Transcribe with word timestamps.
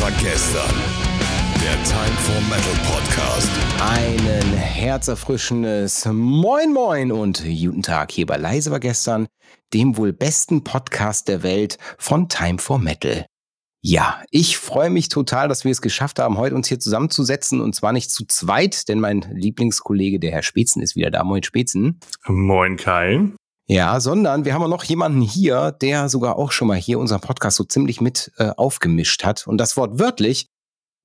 war 0.00 0.10
gestern. 0.12 0.76
Der 1.60 1.74
Time 1.82 2.16
for 2.18 2.40
Metal 2.42 2.72
Podcast. 2.86 3.50
Einen 3.80 4.52
herzerfrischendes 4.52 6.06
Moin 6.06 6.72
Moin 6.72 7.10
und 7.10 7.42
guten 7.44 7.82
Tag 7.82 8.12
hier 8.12 8.26
bei 8.26 8.36
Leise 8.36 8.70
war 8.70 8.78
gestern, 8.78 9.26
dem 9.74 9.96
wohl 9.96 10.12
besten 10.12 10.62
Podcast 10.62 11.26
der 11.26 11.42
Welt 11.42 11.78
von 11.98 12.28
Time 12.28 12.58
for 12.58 12.78
Metal. 12.78 13.26
Ja, 13.80 14.22
ich 14.30 14.56
freue 14.56 14.90
mich 14.90 15.08
total, 15.08 15.48
dass 15.48 15.64
wir 15.64 15.72
es 15.72 15.82
geschafft 15.82 16.20
haben, 16.20 16.36
heute 16.36 16.54
uns 16.54 16.68
hier 16.68 16.78
zusammenzusetzen 16.78 17.60
und 17.60 17.74
zwar 17.74 17.92
nicht 17.92 18.10
zu 18.10 18.24
zweit, 18.24 18.88
denn 18.88 19.00
mein 19.00 19.26
Lieblingskollege, 19.32 20.20
der 20.20 20.30
Herr 20.30 20.42
Spezen, 20.42 20.80
ist 20.80 20.94
wieder 20.94 21.10
da. 21.10 21.24
Moin 21.24 21.42
Spezen. 21.42 21.98
Moin 22.26 22.76
Kai. 22.76 23.32
Ja, 23.70 24.00
sondern 24.00 24.46
wir 24.46 24.54
haben 24.54 24.62
auch 24.62 24.68
noch 24.68 24.84
jemanden 24.84 25.20
hier, 25.20 25.72
der 25.72 26.08
sogar 26.08 26.36
auch 26.36 26.52
schon 26.52 26.68
mal 26.68 26.78
hier 26.78 26.98
unseren 26.98 27.20
Podcast 27.20 27.58
so 27.58 27.64
ziemlich 27.64 28.00
mit 28.00 28.32
äh, 28.38 28.50
aufgemischt 28.56 29.24
hat. 29.24 29.46
Und 29.46 29.58
das 29.58 29.76
Wort 29.76 29.98
wörtlich, 29.98 30.48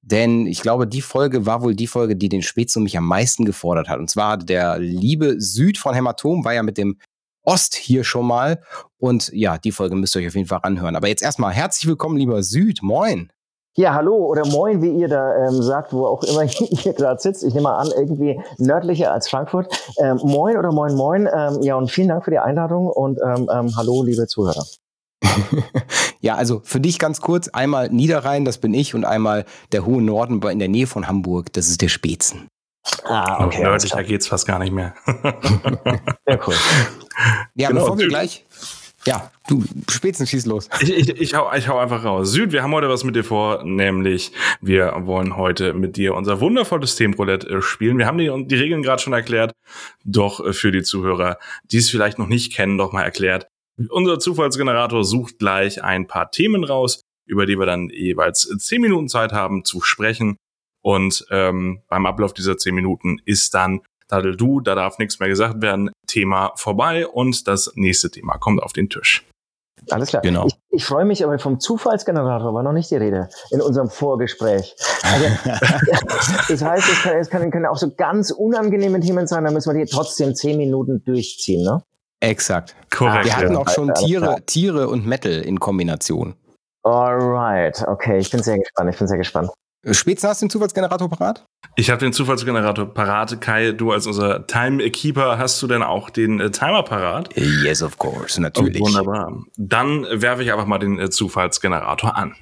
denn 0.02 0.48
ich 0.48 0.62
glaube, 0.62 0.88
die 0.88 1.02
Folge 1.02 1.46
war 1.46 1.62
wohl 1.62 1.76
die 1.76 1.88
Folge, 1.88 2.16
die 2.16 2.30
den 2.30 2.42
Spätzle 2.42 2.82
mich 2.82 2.98
am 2.98 3.06
meisten 3.06 3.44
gefordert 3.44 3.90
hat. 3.90 4.00
Und 4.00 4.10
zwar 4.10 4.38
der 4.38 4.80
liebe 4.80 5.42
Süd 5.42 5.78
von 5.78 5.94
Hämatom 5.94 6.46
war 6.46 6.54
ja 6.54 6.64
mit 6.64 6.78
dem 6.78 7.00
Ost 7.44 7.76
hier 7.76 8.06
schon 8.06 8.28
mal. 8.28 8.62
Und 8.98 9.30
ja, 9.34 9.58
die 9.58 9.74
Folge 9.74 9.96
müsst 9.96 10.16
ihr 10.16 10.22
euch 10.22 10.28
auf 10.28 10.36
jeden 10.36 10.48
Fall 10.48 10.62
anhören. 10.64 10.96
Aber 10.96 11.10
jetzt 11.10 11.22
erstmal 11.22 11.54
herzlich 11.54 11.88
willkommen, 11.88 12.18
lieber 12.18 12.44
Süd. 12.44 12.82
Moin. 12.82 13.30
Ja, 13.76 13.96
hallo 13.96 14.16
oder 14.16 14.46
moin, 14.46 14.84
wie 14.84 14.92
ihr 14.92 15.08
da 15.08 15.48
ähm, 15.48 15.64
sagt, 15.64 15.94
wo 15.94 16.06
auch 16.06 16.24
immer 16.24 16.44
ihr 16.86 16.94
gerade 16.94 17.20
sitzt. 17.20 17.44
Ich 17.44 17.56
nehme 17.56 17.64
mal 17.64 17.78
an, 17.78 17.90
irgendwie 17.98 18.40
nördlicher 18.60 19.12
als 19.12 19.28
Frankfurt. 19.28 19.74
Ähm, 19.98 20.20
moin 20.24 20.58
oder 20.58 20.72
moin, 20.72 20.94
moin. 20.96 21.28
Ähm, 21.34 21.62
ja, 21.64 21.76
und 21.76 21.90
vielen 21.90 22.10
Dank 22.10 22.24
für 22.24 22.30
die 22.30 22.38
Einladung 22.38 22.86
und 22.86 23.20
ähm, 23.26 23.50
ähm, 23.52 23.76
hallo, 23.76 24.04
liebe 24.04 24.28
Zuhörer. 24.28 24.64
ja, 26.20 26.36
also 26.36 26.62
für 26.64 26.80
dich 26.80 27.00
ganz 27.00 27.20
kurz, 27.20 27.48
einmal 27.48 27.90
Niederrhein, 27.90 28.46
das 28.46 28.60
bin 28.60 28.76
ich, 28.76 28.94
und 28.94 29.06
einmal 29.06 29.46
der 29.72 29.88
hohe 29.88 30.04
Norden 30.04 30.40
in 30.44 30.60
der 30.60 30.68
Nähe 30.68 30.86
von 30.86 31.08
Hamburg, 31.08 31.52
das 31.54 31.70
ist 31.70 31.82
der 31.82 31.90
Spätzen. 31.90 32.48
Ah, 33.06 33.44
okay. 33.44 33.64
Nördlicher 33.64 34.04
geht's 34.04 34.28
fast 34.28 34.46
gar 34.46 34.60
nicht 34.60 34.74
mehr. 34.74 34.94
ja, 36.28 36.38
cool. 36.46 36.56
Ja, 37.56 37.70
genau, 37.70 37.82
bevor 37.82 37.98
wir 37.98 38.08
gleich 38.08 38.46
ja, 39.06 39.32
du 39.48 39.64
spätestens 39.90 40.30
schieß 40.30 40.46
los. 40.46 40.70
Ich, 40.82 40.92
ich, 40.92 41.10
ich, 41.10 41.36
hau, 41.36 41.52
ich 41.54 41.68
hau 41.68 41.78
einfach 41.78 42.04
raus. 42.04 42.32
Süd, 42.32 42.52
wir 42.52 42.64
haben 42.64 42.74
heute 42.74 42.90
was 42.90 43.04
mit 43.04 43.16
dir 43.16 43.24
vor, 43.24 43.64
nämlich 43.64 44.32
wir 44.62 44.94
wollen 45.02 45.36
heute 45.36 45.74
mit 45.74 45.98
dir 45.98 46.16
unser 46.16 46.40
wundervolles 46.40 46.96
Themenroulette 46.96 47.48
äh, 47.50 47.62
spielen. 47.62 47.98
Wir 47.98 48.06
haben 48.06 48.18
die, 48.18 48.32
die 48.48 48.56
Regeln 48.56 48.82
gerade 48.82 49.02
schon 49.02 49.14
erklärt, 49.14 49.54
doch 50.06 50.46
äh, 50.46 50.54
für 50.54 50.72
die 50.72 50.84
Zuhörer, 50.84 51.38
die 51.66 51.78
es 51.78 51.90
vielleicht 51.90 52.18
noch 52.18 52.28
nicht 52.28 52.54
kennen, 52.54 52.78
doch 52.78 52.94
mal 52.94 53.04
erklärt. 53.04 53.48
Unser 53.90 54.20
Zufallsgenerator 54.20 55.04
sucht 55.04 55.40
gleich 55.40 55.84
ein 55.84 56.08
paar 56.08 56.32
Themen 56.32 56.64
raus, 56.64 57.02
über 57.26 57.46
die 57.46 57.58
wir 57.58 57.66
dann 57.66 57.90
jeweils 57.90 58.48
zehn 58.60 58.82
Minuten 58.82 59.10
Zeit 59.10 59.34
haben 59.34 59.66
zu 59.66 59.82
sprechen. 59.82 60.38
Und 60.82 61.26
ähm, 61.32 61.82
beim 61.88 62.06
Ablauf 62.06 62.34
dieser 62.34 62.58
zehn 62.58 62.76
Minuten 62.76 63.20
ist 63.26 63.54
dann 63.54 63.82
Tadel 64.08 64.36
du, 64.36 64.60
da 64.60 64.76
darf 64.76 65.00
nichts 65.00 65.20
mehr 65.20 65.30
gesagt 65.30 65.62
werden, 65.62 65.92
Thema 66.08 66.52
vorbei 66.56 67.08
und 67.08 67.48
das 67.48 67.72
nächste 67.76 68.12
Thema 68.12 68.38
kommt 68.38 68.62
auf 68.62 68.74
den 68.74 68.90
Tisch. 68.90 69.26
Alles 69.90 70.10
klar. 70.10 70.22
Genau. 70.22 70.48
Ich, 70.48 70.54
ich 70.70 70.86
freue 70.86 71.06
mich 71.06 71.24
aber 71.24 71.38
vom 71.40 71.60
Zufallsgenerator 71.60 72.54
war 72.54 72.64
noch 72.64 72.74
nicht 72.74 72.90
die 72.92 72.96
Rede 72.96 73.30
in 73.52 73.62
unserem 73.62 73.90
Vorgespräch. 73.90 74.76
Also, 75.04 75.26
das 76.50 76.64
heißt, 76.64 76.90
es, 76.90 77.04
kann, 77.04 77.18
es 77.18 77.30
kann, 77.30 77.52
können 77.52 77.66
auch 77.66 77.78
so 77.78 77.92
ganz 77.94 78.32
unangenehme 78.32 79.00
Themen 79.00 79.28
sein, 79.28 79.44
da 79.44 79.52
müssen 79.52 79.74
wir 79.74 79.84
die 79.84 79.92
trotzdem 79.92 80.36
zehn 80.36 80.58
Minuten 80.58 81.04
durchziehen, 81.04 81.64
ne? 81.64 81.82
Exakt. 82.22 82.76
Korrekt. 82.90 83.26
Wir 83.26 83.36
hatten 83.36 83.58
auch 83.58 83.68
schon 83.68 83.94
Tiere, 83.94 84.38
Tiere 84.46 84.88
und 84.88 85.06
Metal 85.06 85.42
in 85.42 85.60
Kombination. 85.60 86.36
Alright, 86.84 87.84
okay, 87.88 88.18
ich 88.18 88.30
bin 88.30 88.42
sehr 88.42 88.58
gespannt, 88.58 88.90
ich 88.94 88.98
bin 88.98 89.08
sehr 89.08 89.18
gespannt. 89.18 89.50
Spätestens 89.92 90.30
hast 90.30 90.42
du 90.42 90.46
den 90.46 90.50
Zufallsgenerator 90.50 91.10
parat? 91.10 91.46
Ich 91.76 91.90
habe 91.90 92.00
den 92.00 92.14
Zufallsgenerator 92.14 92.86
parat. 92.94 93.42
Kai, 93.42 93.74
du 93.74 93.92
als 93.92 94.08
unser 94.08 94.48
Timekeeper, 94.48 95.38
hast 95.38 95.62
du 95.62 95.68
denn 95.68 95.84
auch 95.84 96.10
den 96.10 96.40
äh, 96.40 96.52
Timer 96.52 96.84
parat? 96.84 97.36
Yes, 97.36 97.84
of 97.84 97.98
course, 97.98 98.42
natürlich. 98.42 98.82
Oh, 98.82 98.86
wunderbar. 98.86 99.44
Dann 99.58 100.08
werfe 100.10 100.42
ich 100.42 100.54
einfach 100.54 100.68
mal 100.68 100.78
den 100.78 101.00
äh, 101.00 101.10
Zufallsgenerator 101.10 102.16
an. 102.16 102.34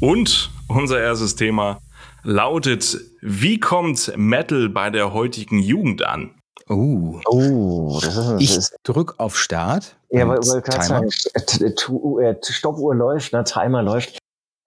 Und 0.00 0.50
unser 0.68 0.98
erstes 0.98 1.36
Thema 1.36 1.82
lautet, 2.22 2.98
wie 3.20 3.60
kommt 3.60 4.14
Metal 4.16 4.70
bei 4.70 4.88
der 4.88 5.12
heutigen 5.12 5.58
Jugend 5.58 6.06
an? 6.06 6.30
Oh. 6.68 7.20
Oh, 7.26 7.98
das 8.02 8.16
ist, 8.16 8.40
ich 8.40 8.56
ist, 8.56 8.76
drück 8.82 9.14
auf 9.18 9.38
Start. 9.38 9.96
Ja, 10.10 10.28
weil, 10.28 10.38
weil 10.38 10.60
gerade 10.62 10.84
sagen, 10.84 11.10
äh, 11.34 12.34
Stoppuhr 12.42 12.94
läuft, 12.94 13.32
ne, 13.32 13.44
Timer 13.44 13.82
läuft. 13.82 14.18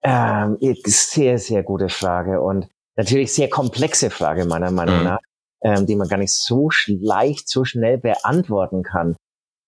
Ähm, 0.04 0.58
sehr, 0.84 1.38
sehr 1.38 1.62
gute 1.62 1.88
Frage 1.88 2.40
und 2.40 2.68
natürlich 2.96 3.32
sehr 3.32 3.48
komplexe 3.48 4.10
Frage 4.10 4.44
meiner 4.44 4.72
Meinung 4.72 4.98
mhm. 4.98 5.04
nach, 5.04 5.20
ähm, 5.62 5.86
die 5.86 5.94
man 5.94 6.08
gar 6.08 6.16
nicht 6.16 6.32
so 6.32 6.70
leicht, 6.86 7.48
so 7.48 7.64
schnell 7.64 7.98
beantworten 7.98 8.82
kann. 8.82 9.16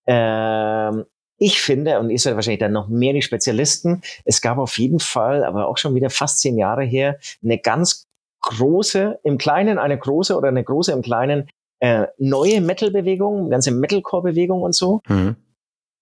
Ähm, 0.07 1.05
ich 1.39 1.61
finde, 1.61 2.01
und 2.01 2.11
ihr 2.11 2.19
seid 2.19 2.35
wahrscheinlich 2.35 2.61
dann 2.61 2.73
noch 2.73 2.89
mehr 2.89 3.13
die 3.13 3.23
Spezialisten, 3.23 4.03
es 4.25 4.41
gab 4.41 4.59
auf 4.59 4.79
jeden 4.79 5.01
Fall, 5.01 5.45
aber 5.45 5.69
auch 5.69 5.79
schon 5.79 5.95
wieder 5.95 6.11
fast 6.11 6.41
zehn 6.41 6.59
Jahre 6.59 6.85
her, 6.85 7.19
eine 7.43 7.59
ganz 7.59 8.07
große, 8.43 9.21
im 9.23 9.39
Kleinen 9.39 9.79
eine 9.79 9.99
große 9.99 10.37
oder 10.37 10.49
eine 10.49 10.65
große 10.65 10.93
im 10.93 11.03
Kleinen 11.03 11.49
äh, 11.81 12.07
neue 12.19 12.61
Metal-Bewegung, 12.61 13.51
ganze 13.51 13.71
Metalcore-Bewegung 13.71 14.63
und 14.63 14.75
so. 14.75 15.01
Mhm. 15.09 15.37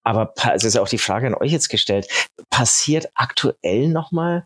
Aber 0.05 0.35
es 0.55 0.65
ist 0.65 0.77
auch 0.77 0.89
die 0.89 0.99
Frage 0.99 1.29
an 1.29 1.35
euch 1.35 1.53
jetzt 1.53 1.69
gestellt, 1.69 2.09
passiert 2.51 3.11
aktuell 3.15 3.89
nochmal 3.89 4.45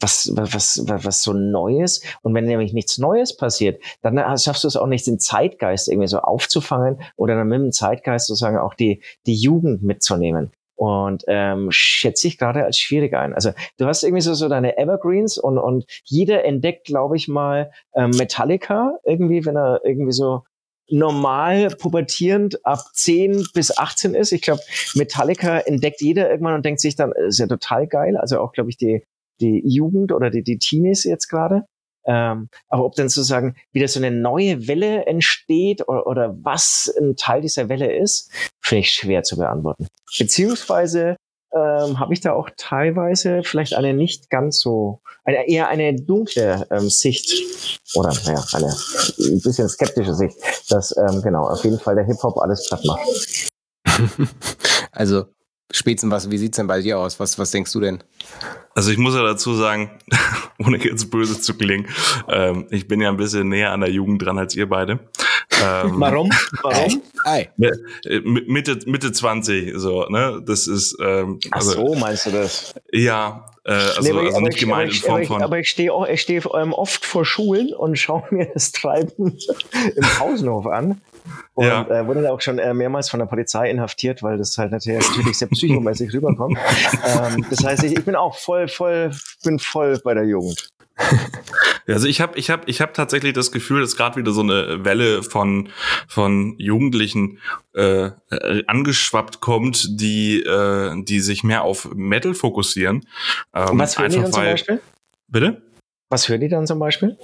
was, 0.00 0.30
was, 0.34 0.54
was, 0.88 1.04
was 1.04 1.22
so 1.22 1.32
Neues? 1.32 2.02
Und 2.22 2.34
wenn 2.34 2.46
nämlich 2.46 2.72
nichts 2.72 2.98
Neues 2.98 3.36
passiert, 3.36 3.82
dann 4.02 4.16
schaffst 4.38 4.64
du 4.64 4.68
es 4.68 4.76
auch 4.76 4.86
nicht, 4.86 5.06
den 5.06 5.18
Zeitgeist 5.18 5.88
irgendwie 5.88 6.08
so 6.08 6.18
aufzufangen 6.20 7.02
oder 7.16 7.36
dann 7.36 7.48
mit 7.48 7.60
dem 7.60 7.72
Zeitgeist 7.72 8.26
sozusagen 8.26 8.58
auch 8.58 8.74
die, 8.74 9.02
die 9.26 9.34
Jugend 9.34 9.82
mitzunehmen. 9.82 10.52
Und 10.74 11.24
ähm, 11.26 11.68
schätze 11.70 12.26
ich 12.26 12.38
gerade 12.38 12.64
als 12.64 12.78
schwierig 12.78 13.14
ein. 13.14 13.34
Also 13.34 13.50
du 13.76 13.84
hast 13.84 14.02
irgendwie 14.02 14.22
so, 14.22 14.32
so 14.32 14.48
deine 14.48 14.78
Evergreens 14.78 15.36
und, 15.36 15.58
und 15.58 15.84
jeder 16.04 16.46
entdeckt, 16.46 16.86
glaube 16.86 17.16
ich 17.16 17.28
mal, 17.28 17.70
ähm, 17.94 18.12
Metallica 18.16 18.94
irgendwie, 19.04 19.44
wenn 19.44 19.56
er 19.56 19.82
irgendwie 19.84 20.12
so 20.12 20.44
normal 20.90 21.68
pubertierend 21.68 22.64
ab 22.64 22.80
10 22.94 23.46
bis 23.54 23.76
18 23.76 24.14
ist. 24.14 24.32
Ich 24.32 24.42
glaube, 24.42 24.60
Metallica 24.94 25.58
entdeckt 25.58 26.00
jeder 26.00 26.30
irgendwann 26.30 26.54
und 26.54 26.64
denkt 26.64 26.80
sich 26.80 26.96
dann, 26.96 27.12
ist 27.12 27.38
ja 27.38 27.46
total 27.46 27.86
geil. 27.86 28.16
Also 28.16 28.40
auch, 28.40 28.52
glaube 28.52 28.70
ich, 28.70 28.76
die, 28.76 29.04
die 29.40 29.62
Jugend 29.64 30.12
oder 30.12 30.30
die, 30.30 30.42
die 30.42 30.58
Teenies 30.58 31.04
jetzt 31.04 31.28
gerade. 31.28 31.64
Ähm, 32.06 32.48
aber 32.68 32.84
ob 32.86 32.94
dann 32.94 33.08
sozusagen 33.08 33.56
wieder 33.72 33.86
so 33.86 34.00
eine 34.00 34.10
neue 34.10 34.66
Welle 34.66 35.06
entsteht 35.06 35.86
oder, 35.86 36.06
oder 36.06 36.36
was 36.42 36.92
ein 36.98 37.16
Teil 37.16 37.42
dieser 37.42 37.68
Welle 37.68 37.94
ist, 37.94 38.32
finde 38.60 38.80
ich 38.80 38.92
schwer 38.92 39.22
zu 39.22 39.36
beantworten. 39.36 39.86
Beziehungsweise 40.18 41.16
ähm, 41.54 41.98
habe 41.98 42.12
ich 42.12 42.20
da 42.20 42.32
auch 42.32 42.48
teilweise 42.56 43.42
vielleicht 43.42 43.74
eine 43.74 43.94
nicht 43.94 44.30
ganz 44.30 44.60
so, 44.60 45.00
eine, 45.24 45.48
eher 45.48 45.68
eine 45.68 45.94
dunkle 45.94 46.66
ähm, 46.70 46.88
Sicht 46.88 47.32
oder 47.94 48.12
naja, 48.24 48.44
eine 48.52 48.66
ein 48.66 49.40
bisschen 49.40 49.68
skeptische 49.68 50.14
Sicht, 50.14 50.36
dass 50.68 50.96
ähm, 50.96 51.22
genau 51.22 51.48
auf 51.48 51.64
jeden 51.64 51.78
Fall 51.78 51.94
der 51.96 52.04
Hip-Hop 52.04 52.38
alles 52.38 52.68
platt 52.68 52.84
macht. 52.84 53.50
also 54.92 55.26
Spätzen, 55.72 56.10
was, 56.10 56.30
wie 56.30 56.38
sieht's 56.38 56.56
denn 56.56 56.66
bei 56.66 56.80
dir 56.80 56.98
aus? 56.98 57.20
Was, 57.20 57.38
was 57.38 57.52
denkst 57.52 57.72
du 57.72 57.80
denn? 57.80 58.02
Also 58.74 58.90
ich 58.90 58.98
muss 58.98 59.14
ja 59.14 59.22
dazu 59.22 59.54
sagen, 59.54 59.90
ohne 60.58 60.78
jetzt 60.78 61.10
böse 61.10 61.40
zu 61.40 61.54
klingen, 61.54 61.86
ähm, 62.28 62.66
ich 62.70 62.88
bin 62.88 63.00
ja 63.00 63.08
ein 63.08 63.16
bisschen 63.16 63.48
näher 63.48 63.72
an 63.72 63.80
der 63.80 63.90
Jugend 63.90 64.22
dran 64.22 64.38
als 64.38 64.56
ihr 64.56 64.68
beide. 64.68 64.98
Ähm, 65.62 66.00
Warum? 66.00 66.30
Warum? 66.62 67.02
Ei. 67.24 67.50
Mitte, 68.24 68.78
Mitte 68.86 69.12
20, 69.12 69.72
so, 69.76 70.06
ne? 70.06 70.40
Das 70.44 70.66
ist. 70.66 70.96
Ähm, 71.00 71.40
also, 71.50 71.72
Ach 71.72 71.76
so, 71.76 71.94
meinst 71.96 72.26
du 72.26 72.30
das? 72.30 72.74
Ja, 72.92 73.50
äh, 73.64 73.72
also, 73.72 74.02
nee, 74.02 74.26
also 74.26 74.40
nicht 74.40 74.58
gemeint 74.58 74.92
in 74.92 75.00
Form 75.00 75.24
von. 75.24 75.42
Aber 75.42 75.58
ich 75.58 75.68
stehe 75.68 75.92
ich 76.10 76.22
stehe 76.22 76.42
ähm, 76.54 76.72
oft 76.72 77.04
vor 77.04 77.24
Schulen 77.24 77.74
und 77.74 77.98
schaue 77.98 78.24
mir 78.30 78.46
das 78.52 78.72
Treiben 78.72 79.36
im 79.96 80.02
Pausenhof 80.18 80.66
an. 80.66 81.00
Und 81.54 81.66
ja. 81.66 81.82
äh, 81.82 82.06
wurde 82.06 82.22
dann 82.22 82.32
auch 82.32 82.40
schon 82.40 82.58
äh, 82.58 82.72
mehrmals 82.72 83.10
von 83.10 83.20
der 83.20 83.26
Polizei 83.26 83.70
inhaftiert, 83.70 84.22
weil 84.22 84.38
das 84.38 84.56
halt 84.56 84.72
natürlich, 84.72 85.06
natürlich 85.10 85.38
sehr 85.38 85.48
psychomäßig 85.48 86.12
rüberkommt. 86.12 86.58
ähm, 87.06 87.44
das 87.50 87.62
heißt, 87.64 87.84
ich, 87.84 87.92
ich 87.92 88.04
bin 88.04 88.16
auch 88.16 88.36
voll, 88.36 88.66
voll, 88.68 89.10
bin 89.44 89.58
voll 89.58 90.00
bei 90.02 90.14
der 90.14 90.24
Jugend. 90.24 90.70
Also 91.86 92.06
ich 92.06 92.20
habe 92.20 92.38
ich 92.38 92.50
hab, 92.50 92.68
ich 92.68 92.80
hab 92.80 92.94
tatsächlich 92.94 93.32
das 93.32 93.52
Gefühl, 93.52 93.80
dass 93.80 93.96
gerade 93.96 94.16
wieder 94.16 94.32
so 94.32 94.42
eine 94.42 94.84
Welle 94.84 95.22
von, 95.22 95.70
von 96.06 96.54
Jugendlichen 96.58 97.38
äh, 97.74 98.10
äh, 98.30 98.64
angeschwappt 98.66 99.40
kommt, 99.40 100.00
die, 100.00 100.42
äh, 100.42 101.02
die 101.02 101.20
sich 101.20 101.42
mehr 101.42 101.62
auf 101.62 101.90
Metal 101.94 102.34
fokussieren. 102.34 103.06
Ähm, 103.54 103.78
Was 103.78 103.98
hören 103.98 104.10
die 104.10 104.18
dann 104.18 104.32
zum 104.32 104.42
Beispiel? 104.42 104.80
Bitte? 105.28 105.62
Was 106.10 106.28
hören 106.28 106.40
die 106.40 106.48
dann 106.48 106.66
zum 106.66 106.78
Beispiel? 106.78 107.16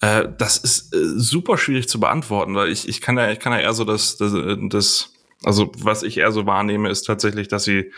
Äh, 0.00 0.28
das 0.38 0.56
ist 0.56 0.94
äh, 0.94 0.98
super 1.02 1.58
schwierig 1.58 1.88
zu 1.88 2.00
beantworten, 2.00 2.54
weil 2.54 2.70
ich, 2.70 2.88
ich 2.88 3.00
kann 3.00 3.18
ja, 3.18 3.30
ich 3.30 3.38
kann 3.38 3.52
ja 3.52 3.60
eher 3.60 3.74
so 3.74 3.84
das, 3.84 4.16
das, 4.16 4.32
das 4.68 5.12
also 5.44 5.72
was 5.78 6.02
ich 6.02 6.18
eher 6.18 6.32
so 6.32 6.46
wahrnehme, 6.46 6.90
ist 6.90 7.02
tatsächlich, 7.02 7.48
dass 7.48 7.64
sie 7.64 7.92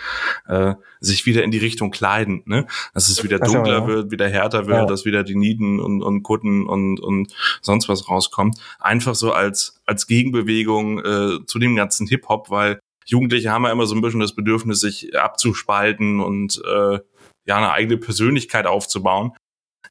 äh, 0.47 0.75
sich 1.01 1.27
wieder 1.27 1.43
in 1.43 1.51
die 1.51 1.59
Richtung 1.59 1.91
kleiden, 1.91 2.43
ne? 2.47 2.67
Dass 2.95 3.09
es 3.09 3.25
wieder 3.25 3.41
dunkler 3.41 3.81
ja. 3.81 3.87
wird, 3.87 4.11
wieder 4.11 4.29
härter 4.29 4.67
wird, 4.67 4.77
ja. 4.77 4.87
dass 4.87 5.05
wieder 5.05 5.25
die 5.25 5.35
Nieden 5.35 5.81
und, 5.81 6.03
und 6.03 6.23
Kutten 6.23 6.67
und, 6.67 7.01
und 7.01 7.33
sonst 7.61 7.89
was 7.89 8.09
rauskommt. 8.09 8.59
Einfach 8.79 9.17
so 9.17 9.33
als, 9.33 9.81
als 9.87 10.07
Gegenbewegung 10.07 11.01
äh, 11.01 11.45
zu 11.47 11.59
dem 11.59 11.75
ganzen 11.75 12.07
Hip-Hop, 12.07 12.51
weil 12.51 12.79
Jugendliche 13.07 13.51
haben 13.51 13.65
ja 13.65 13.73
immer 13.73 13.87
so 13.87 13.97
ein 13.97 14.03
bisschen 14.03 14.21
das 14.21 14.37
Bedürfnis, 14.37 14.81
sich 14.81 15.19
abzuspalten 15.19 16.21
und 16.21 16.63
äh, 16.65 17.01
ja 17.45 17.57
eine 17.57 17.73
eigene 17.73 17.99
Persönlichkeit 17.99 18.67
aufzubauen, 18.67 19.33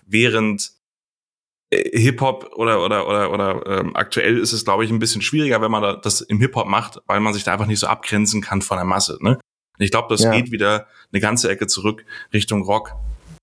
während 0.06 0.72
äh, 0.72 0.81
Hip-Hop 1.74 2.52
oder 2.56 2.84
oder 2.84 3.08
oder 3.08 3.32
oder 3.32 3.66
ähm, 3.66 3.96
aktuell 3.96 4.38
ist 4.38 4.52
es 4.52 4.66
glaube 4.66 4.84
ich 4.84 4.92
ein 4.92 5.00
bisschen 5.00 5.22
schwieriger, 5.22 5.62
wenn 5.62 5.72
man 5.72 6.00
das 6.02 6.22
im 6.22 6.40
Hip-Hop 6.40 6.68
macht, 6.68 7.00
weil 7.08 7.20
man 7.20 7.34
sich 7.34 7.44
da 7.44 7.54
einfach 7.54 7.68
nicht 7.68 7.80
so 7.80 7.88
abgrenzen 7.88 8.42
kann 8.42 8.62
von 8.62 8.78
der 8.78 8.86
Masse. 8.86 9.18
Ne? 9.22 9.32
Und 9.32 9.86
ich 9.86 9.92
glaube, 9.92 10.08
das 10.10 10.24
ja. 10.24 10.32
geht 10.32 10.52
wieder 10.52 10.88
eine 11.12 11.22
ganze 11.22 11.50
Ecke 11.50 11.68
zurück 11.68 12.06
Richtung 12.34 12.64
Rock. 12.64 12.94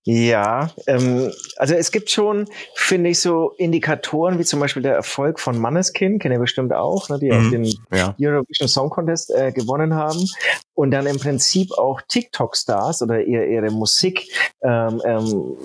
Ja, 0.05 0.71
ähm, 0.87 1.31
also 1.57 1.75
es 1.75 1.91
gibt 1.91 2.09
schon, 2.09 2.45
finde 2.73 3.09
ich, 3.09 3.19
so 3.19 3.51
Indikatoren 3.57 4.39
wie 4.39 4.45
zum 4.45 4.59
Beispiel 4.59 4.81
der 4.81 4.95
Erfolg 4.95 5.39
von 5.39 5.59
Manneskin, 5.59 6.19
kennt 6.19 6.33
ihr 6.33 6.39
bestimmt 6.39 6.73
auch, 6.73 7.09
ne, 7.09 7.19
die 7.19 7.31
mhm. 7.31 7.37
auch 7.37 7.51
den 7.51 7.65
ja. 7.91 8.15
Eurovision 8.19 8.67
Song 8.69 8.89
Contest 8.89 9.29
äh, 9.29 9.51
gewonnen 9.51 9.93
haben 9.93 10.25
und 10.73 10.91
dann 10.91 11.05
im 11.05 11.19
Prinzip 11.19 11.71
auch 11.73 12.01
TikTok-Stars 12.07 13.01
oder 13.01 13.21
ihre, 13.21 13.45
ihre 13.45 13.71
Musik 13.71 14.31
ähm, 14.63 15.01
ähm, 15.03 15.57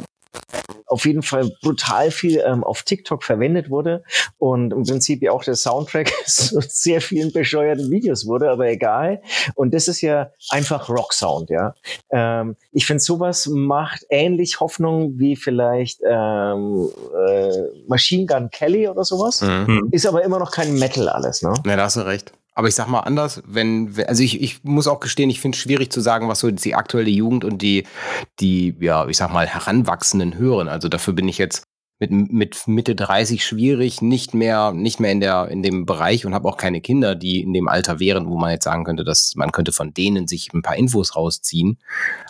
auf 0.87 1.07
jeden 1.07 1.23
Fall 1.23 1.51
brutal 1.61 2.11
viel 2.11 2.43
ähm, 2.47 2.63
auf 2.63 2.83
TikTok 2.83 3.25
verwendet 3.25 3.71
wurde 3.71 4.05
und 4.39 4.73
im 4.73 4.85
Prinzip 4.85 5.23
ja 5.23 5.33
auch 5.33 5.43
der 5.43 5.57
Soundtrack 5.57 6.13
zu 6.27 6.61
sehr 6.61 7.01
vielen 7.01 7.33
bescheuerten 7.33 7.91
Videos 7.91 8.27
wurde, 8.27 8.51
aber 8.51 8.69
egal. 8.69 9.21
Und 9.55 9.75
das 9.75 9.89
ist 9.89 10.01
ja 10.03 10.31
einfach 10.51 10.89
Rock-Sound, 10.89 11.51
ja. 11.51 11.75
Ähm, 12.11 12.57
ich 12.73 12.87
finde, 12.87 13.03
sowas 13.03 13.47
macht 13.47 14.07
ähnlich 14.11 14.61
Hoffnung 14.61 15.19
wie 15.19 15.37
vielleicht 15.37 16.01
ähm, 16.09 16.89
äh, 17.29 17.51
Machine 17.89 18.27
Gun 18.27 18.51
Kelly 18.51 18.89
oder 18.89 19.05
sowas. 19.05 19.41
Mhm. 19.41 19.89
Ist 19.91 20.07
aber 20.07 20.23
immer 20.23 20.39
noch 20.39 20.53
kein 20.53 20.79
Metal 20.79 21.09
alles, 21.09 21.43
ne? 21.43 21.55
Ne, 21.65 21.77
da 21.77 21.85
hast 21.85 21.97
du 21.97 22.07
recht. 22.07 22.33
Aber 22.55 22.69
ich 22.69 22.75
sag 22.75 22.87
mal 22.87 23.01
anders, 23.01 23.43
wenn, 23.47 23.93
also 24.07 24.23
ich, 24.23 24.41
ich 24.41 24.63
muss 24.63 24.87
auch 24.87 25.01
gestehen, 25.01 25.29
ich 25.29 25.41
finde 25.41 25.57
es 25.57 25.63
schwierig 25.63 25.91
zu 25.91 26.01
sagen, 26.01 26.29
was 26.29 26.41
so 26.41 26.51
die 26.51 26.75
aktuelle 26.75 27.11
Jugend 27.11 27.45
und 27.45 27.63
die, 27.63 27.85
die, 28.39 28.77
ja, 28.81 29.07
ich 29.09 29.17
sag 29.17 29.33
mal, 29.33 29.47
Heranwachsenden 29.47 30.39
hören. 30.39 30.69
Also 30.69 30.89
dafür 30.89 31.15
bin 31.15 31.29
ich 31.29 31.39
jetzt 31.39 31.67
mit, 31.99 32.33
mit 32.33 32.67
Mitte 32.67 32.95
30 32.95 33.45
schwierig, 33.45 34.03
nicht 34.03 34.35
mehr, 34.35 34.73
nicht 34.73 35.01
mehr 35.01 35.13
in 35.13 35.21
der, 35.21 35.49
in 35.49 35.63
dem 35.63 35.87
Bereich 35.87 36.27
und 36.27 36.35
habe 36.35 36.49
auch 36.49 36.57
keine 36.57 36.81
Kinder, 36.81 37.15
die 37.15 37.41
in 37.41 37.53
dem 37.53 37.69
Alter 37.69 38.01
wären, 38.01 38.29
wo 38.29 38.37
man 38.37 38.51
jetzt 38.51 38.65
sagen 38.65 38.85
könnte, 38.85 39.05
dass 39.05 39.35
man 39.37 39.53
könnte 39.53 39.73
von 39.73 39.95
denen 39.95 40.27
sich 40.27 40.53
ein 40.53 40.63
paar 40.63 40.77
Infos 40.77 41.17
rausziehen. 41.17 41.79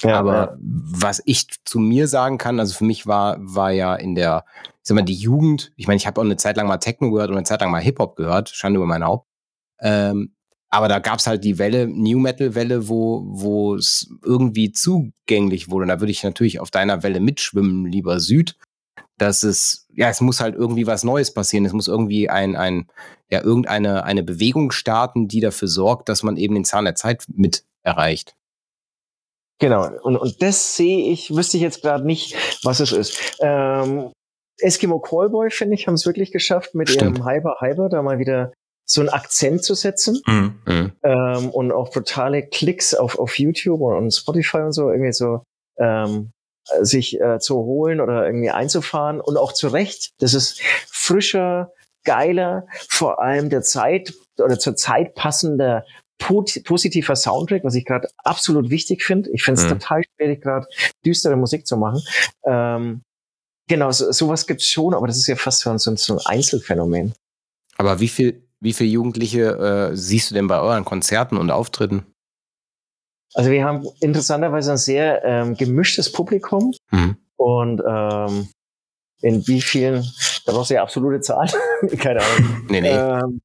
Ja, 0.03 0.19
Aber 0.19 0.35
ja. 0.35 0.57
was 0.61 1.23
ich 1.25 1.49
zu 1.65 1.79
mir 1.79 2.09
sagen 2.09 2.39
kann, 2.39 2.61
also 2.61 2.75
für 2.75 2.85
mich 2.85 3.07
war, 3.07 3.37
war 3.41 3.73
ja 3.73 3.95
in 3.95 4.15
der, 4.15 4.45
ich 4.63 4.89
sag 4.89 4.95
mal, 4.95 5.03
die 5.03 5.15
Jugend, 5.15 5.73
ich 5.77 5.87
meine, 5.87 5.97
ich 5.97 6.07
habe 6.07 6.21
auch 6.21 6.25
eine 6.25 6.37
Zeit 6.37 6.57
lang 6.57 6.67
mal 6.67 6.79
Techno 6.79 7.11
gehört 7.11 7.31
und 7.31 7.37
eine 7.37 7.45
Zeit 7.45 7.61
lang 7.61 7.71
mal 7.71 7.83
Hip-Hop 7.83 8.17
gehört, 8.17 8.51
Schande 8.51 8.79
über 8.79 8.87
mein 8.87 9.05
Haupt. 9.05 9.27
Ähm, 9.85 10.35
aber 10.71 10.89
da 10.89 10.99
gab 10.99 11.21
es 11.21 11.29
halt 11.29 11.45
die 11.45 11.59
Welle, 11.59 11.87
New 11.87 12.19
Metal 12.19 12.57
Welle, 12.57 12.89
wo 12.89 13.23
wo 13.29 13.77
es 13.77 14.11
irgendwie 14.25 14.73
zugänglich 14.73 15.71
wurde. 15.71 15.83
Und 15.85 15.89
da 15.91 16.01
würde 16.01 16.11
ich 16.11 16.25
natürlich 16.25 16.59
auf 16.59 16.73
deiner 16.73 17.05
Welle 17.05 17.21
mitschwimmen, 17.21 17.87
lieber 17.87 18.19
Süd. 18.19 18.57
Dass 19.17 19.45
es, 19.45 19.87
ja, 19.95 20.09
es 20.09 20.21
muss 20.21 20.41
halt 20.41 20.57
irgendwie 20.57 20.89
was 20.89 21.05
Neues 21.05 21.33
passieren. 21.33 21.65
Es 21.65 21.73
muss 21.73 21.87
irgendwie 21.87 22.29
ein, 22.29 22.57
ein, 22.57 22.89
ja, 23.31 23.41
irgendeine 23.45 24.03
eine 24.03 24.25
Bewegung 24.25 24.73
starten, 24.73 25.29
die 25.29 25.39
dafür 25.39 25.69
sorgt, 25.69 26.09
dass 26.09 26.25
man 26.25 26.37
eben 26.37 26.55
den 26.57 26.65
Zahn 26.65 26.85
der 26.85 26.97
Zeit 26.97 27.25
mit 27.29 27.65
erreicht. 27.85 28.35
Genau, 29.61 29.89
und, 30.03 30.17
und 30.17 30.43
das 30.43 30.77
sehe 30.77 31.13
ich, 31.13 31.33
wüsste 31.33 31.59
ich 31.59 31.63
jetzt 31.63 31.83
gerade 31.83 32.05
nicht, 32.05 32.35
was 32.65 32.81
es 32.81 32.91
ist. 32.91 33.39
Ähm, 33.41 34.11
Eskimo 34.59 34.99
Callboy, 34.99 35.51
finde 35.51 35.75
ich, 35.75 35.87
haben 35.87 35.95
es 35.95 36.07
wirklich 36.07 36.33
geschafft, 36.33 36.75
mit 36.75 36.91
Stimmt. 36.91 37.19
ihrem 37.19 37.27
Hyper 37.29 37.59
Hyper 37.61 37.89
da 37.89 38.03
mal 38.03 38.19
wieder 38.19 38.53
so 38.87 39.01
einen 39.01 39.11
Akzent 39.11 39.65
zu 39.65 39.75
setzen 39.75 40.21
mhm. 40.27 40.61
mhm. 40.67 40.93
ähm, 41.03 41.51
und 41.51 41.73
auch 41.73 41.91
brutale 41.91 42.47
Klicks 42.47 42.95
auf, 42.95 43.19
auf 43.19 43.39
YouTube 43.39 43.81
und, 43.81 44.13
Spotify 44.13 44.59
und 44.59 44.73
so 44.73 44.91
irgendwie 44.91 45.13
so 45.13 45.43
ähm, 45.79 46.31
sich 46.81 47.21
äh, 47.21 47.39
zu 47.39 47.57
holen 47.57 48.01
oder 48.01 48.27
irgendwie 48.27 48.51
einzufahren 48.51 49.21
und 49.21 49.37
auch 49.37 49.53
zu 49.53 49.69
Recht. 49.69 50.13
Das 50.19 50.35
ist 50.35 50.61
frischer, 50.91 51.73
geiler, 52.05 52.67
vor 52.89 53.23
allem 53.23 53.51
der 53.51 53.63
Zeit 53.63 54.15
oder 54.39 54.59
zur 54.59 54.77
Zeit 54.77 55.15
passender 55.15 55.85
positiver 56.19 57.17
Soundtrack, 57.17 57.65
was 57.65 57.75
ich 57.75 57.85
gerade 57.85 58.09
absolut 58.19 58.71
wichtig 58.71 59.03
finde. 59.03 59.31
Ich 59.33 59.43
finde 59.43 59.61
es 59.61 59.67
mhm. 59.67 59.73
total 59.73 60.03
schwierig, 60.17 60.43
gerade 60.43 60.67
düstere 61.05 61.37
Musik 61.37 61.67
zu 61.67 61.77
machen. 61.77 62.01
Ähm, 62.47 63.03
genau, 63.69 63.91
so, 63.91 64.11
sowas 64.13 64.47
gibt's 64.47 64.69
schon, 64.69 64.95
aber 64.95 65.07
das 65.07 65.19
ist 65.19 65.27
ja 65.27 65.37
fast 65.37 65.61
so 65.61 65.71
ein, 65.71 65.79
so 65.79 65.91
ein 65.91 66.21
Einzelfenomen. 66.25 67.15
Aber 67.77 68.01
wie 68.01 68.09
viel, 68.09 68.44
wie 68.61 68.73
viele 68.73 68.91
Jugendliche 68.91 69.91
äh, 69.93 69.97
siehst 69.97 70.31
du 70.31 70.35
denn 70.35 70.47
bei 70.47 70.61
euren 70.61 70.85
Konzerten 70.85 71.37
und 71.37 71.51
Auftritten? 71.51 72.07
Also 73.35 73.51
wir 73.51 73.65
haben 73.65 73.87
interessanterweise 74.01 74.73
ein 74.73 74.79
sehr 74.79 75.25
ähm, 75.25 75.57
gemischtes 75.57 76.11
Publikum 76.13 76.73
mhm. 76.91 77.17
und 77.37 77.83
ähm, 77.87 78.49
in 79.23 79.47
wie 79.47 79.61
vielen, 79.61 80.05
da 80.45 80.53
brauchst 80.53 80.71
du 80.71 80.75
ja 80.75 80.83
absolute 80.83 81.21
Zahlen, 81.21 81.51
keine 81.99 82.21
Ahnung. 82.23 82.67
Nee, 82.69 82.81
nee. 82.81 82.91
Ähm, 82.91 83.41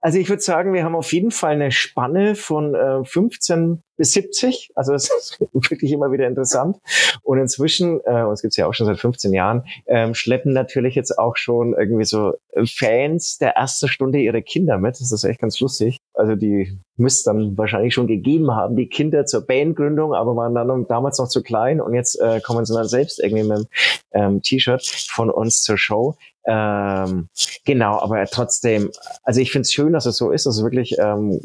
also 0.00 0.18
ich 0.18 0.28
würde 0.28 0.42
sagen, 0.42 0.72
wir 0.72 0.84
haben 0.84 0.94
auf 0.94 1.12
jeden 1.12 1.30
Fall 1.30 1.52
eine 1.52 1.72
Spanne 1.72 2.34
von 2.34 2.74
äh, 2.74 3.04
15 3.04 3.82
bis 3.96 4.12
70. 4.12 4.70
Also 4.74 4.92
das 4.92 5.10
ist 5.18 5.40
wirklich 5.52 5.92
immer 5.92 6.12
wieder 6.12 6.26
interessant. 6.26 6.78
Und 7.22 7.38
inzwischen, 7.38 8.00
äh, 8.04 8.22
uns 8.22 8.42
gibt's 8.42 8.56
ja 8.56 8.66
auch 8.66 8.74
schon 8.74 8.86
seit 8.86 8.98
15 8.98 9.34
Jahren, 9.34 9.64
ähm, 9.86 10.14
schleppen 10.14 10.52
natürlich 10.52 10.94
jetzt 10.94 11.18
auch 11.18 11.36
schon 11.36 11.74
irgendwie 11.74 12.04
so 12.04 12.34
Fans 12.64 13.38
der 13.38 13.50
ersten 13.50 13.88
Stunde 13.88 14.18
ihre 14.18 14.42
Kinder 14.42 14.78
mit. 14.78 15.00
Das 15.00 15.12
ist 15.12 15.24
echt 15.24 15.40
ganz 15.40 15.58
lustig. 15.60 15.98
Also 16.14 16.36
die 16.36 16.78
müsste 16.96 17.30
dann 17.30 17.58
wahrscheinlich 17.58 17.94
schon 17.94 18.06
gegeben 18.06 18.52
haben, 18.52 18.76
die 18.76 18.88
Kinder 18.88 19.26
zur 19.26 19.46
Bandgründung, 19.46 20.14
aber 20.14 20.34
waren 20.36 20.54
dann 20.54 20.86
damals 20.88 21.18
noch 21.18 21.28
zu 21.28 21.42
klein 21.42 21.80
und 21.80 21.94
jetzt 21.94 22.20
äh, 22.20 22.40
kommen 22.40 22.64
sie 22.64 22.74
dann 22.74 22.88
selbst 22.88 23.20
irgendwie 23.22 23.44
mit 23.44 23.52
einem 23.52 23.66
ähm, 24.12 24.42
T-Shirt 24.42 24.84
von 25.10 25.30
uns 25.30 25.62
zur 25.62 25.78
Show. 25.78 26.16
Ähm, 26.46 27.28
genau, 27.64 28.00
aber 28.00 28.24
trotzdem, 28.26 28.90
also 29.22 29.40
ich 29.40 29.52
finde 29.52 29.62
es 29.62 29.72
schön, 29.72 29.92
dass 29.92 30.06
es 30.06 30.16
so 30.16 30.30
ist, 30.30 30.46
dass 30.46 30.56
es 30.56 30.62
wirklich 30.62 30.96
ähm, 30.98 31.40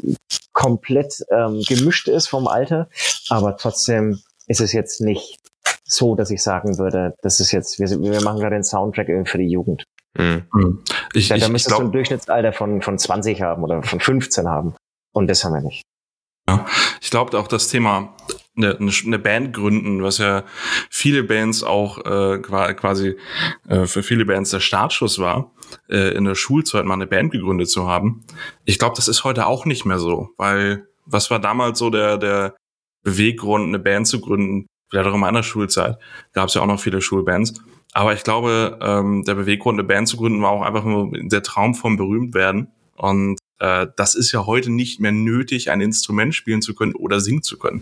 komplett 0.52 1.24
ähm, 1.30 1.62
gemischt 1.66 2.08
ist 2.08 2.28
vom 2.28 2.46
Alter, 2.46 2.88
aber 3.28 3.56
trotzdem 3.56 4.20
ist 4.46 4.60
es 4.60 4.72
jetzt 4.72 5.00
nicht 5.00 5.38
so, 5.84 6.14
dass 6.14 6.30
ich 6.30 6.42
sagen 6.42 6.78
würde, 6.78 7.14
das 7.22 7.40
ist 7.40 7.52
jetzt, 7.52 7.78
wir, 7.78 7.88
wir 7.88 8.22
machen 8.22 8.40
gerade 8.40 8.56
den 8.56 8.64
Soundtrack 8.64 9.08
irgendwie 9.08 9.30
für 9.30 9.38
die 9.38 9.48
Jugend. 9.48 9.84
Mhm. 10.16 10.82
Ich, 11.12 11.28
ja, 11.28 11.36
da 11.36 11.48
müsstest 11.48 11.76
du 11.76 11.82
ein 11.82 11.92
Durchschnittsalter 11.92 12.52
von, 12.52 12.82
von 12.82 12.98
20 12.98 13.42
haben 13.42 13.64
oder 13.64 13.82
von 13.82 14.00
15 14.00 14.48
haben. 14.48 14.74
Und 15.12 15.28
das 15.28 15.44
haben 15.44 15.54
wir 15.54 15.60
nicht. 15.60 15.82
Ja, 16.48 16.66
ich 17.00 17.10
glaube 17.10 17.38
auch 17.38 17.48
das 17.48 17.68
Thema 17.68 18.14
eine, 18.56 18.78
eine 18.78 19.18
Band 19.18 19.54
gründen, 19.54 20.02
was 20.02 20.18
ja 20.18 20.44
viele 20.90 21.24
Bands 21.24 21.62
auch 21.62 21.98
äh, 22.04 22.38
quasi 22.38 23.16
äh, 23.68 23.86
für 23.86 24.02
viele 24.02 24.26
Bands 24.26 24.50
der 24.50 24.60
Startschuss 24.60 25.18
war, 25.18 25.52
äh, 25.88 26.14
in 26.14 26.24
der 26.24 26.34
Schulzeit 26.34 26.84
mal 26.84 26.94
eine 26.94 27.06
Band 27.06 27.32
gegründet 27.32 27.70
zu 27.70 27.88
haben. 27.88 28.24
Ich 28.64 28.78
glaube, 28.78 28.96
das 28.96 29.08
ist 29.08 29.24
heute 29.24 29.46
auch 29.46 29.64
nicht 29.64 29.84
mehr 29.84 29.98
so, 29.98 30.30
weil 30.36 30.86
was 31.06 31.30
war 31.30 31.40
damals 31.40 31.78
so 31.78 31.90
der 31.90 32.18
der 32.18 32.54
Beweggrund, 33.02 33.66
eine 33.66 33.78
Band 33.78 34.06
zu 34.06 34.20
gründen? 34.20 34.66
Vielleicht 34.90 35.08
auch 35.08 35.14
in 35.14 35.20
meiner 35.20 35.42
Schulzeit 35.42 35.98
gab 36.32 36.48
es 36.48 36.54
ja 36.54 36.62
auch 36.62 36.66
noch 36.66 36.80
viele 36.80 37.00
Schulbands. 37.00 37.54
Aber 37.92 38.12
ich 38.12 38.24
glaube, 38.24 38.78
ähm, 38.82 39.22
der 39.24 39.34
Beweggrund, 39.34 39.78
eine 39.78 39.86
Band 39.86 40.08
zu 40.08 40.16
gründen, 40.16 40.42
war 40.42 40.50
auch 40.50 40.62
einfach 40.62 40.84
nur 40.84 41.10
der 41.12 41.42
Traum 41.42 41.74
vom 41.74 41.96
berühmt 41.96 42.34
werden. 42.34 42.72
Und 42.96 43.38
äh, 43.64 43.86
das 43.96 44.14
ist 44.14 44.32
ja 44.32 44.46
heute 44.46 44.70
nicht 44.70 45.00
mehr 45.00 45.12
nötig, 45.12 45.70
ein 45.70 45.80
Instrument 45.80 46.34
spielen 46.34 46.60
zu 46.60 46.74
können 46.74 46.94
oder 46.94 47.20
singen 47.20 47.42
zu 47.42 47.58
können. 47.58 47.80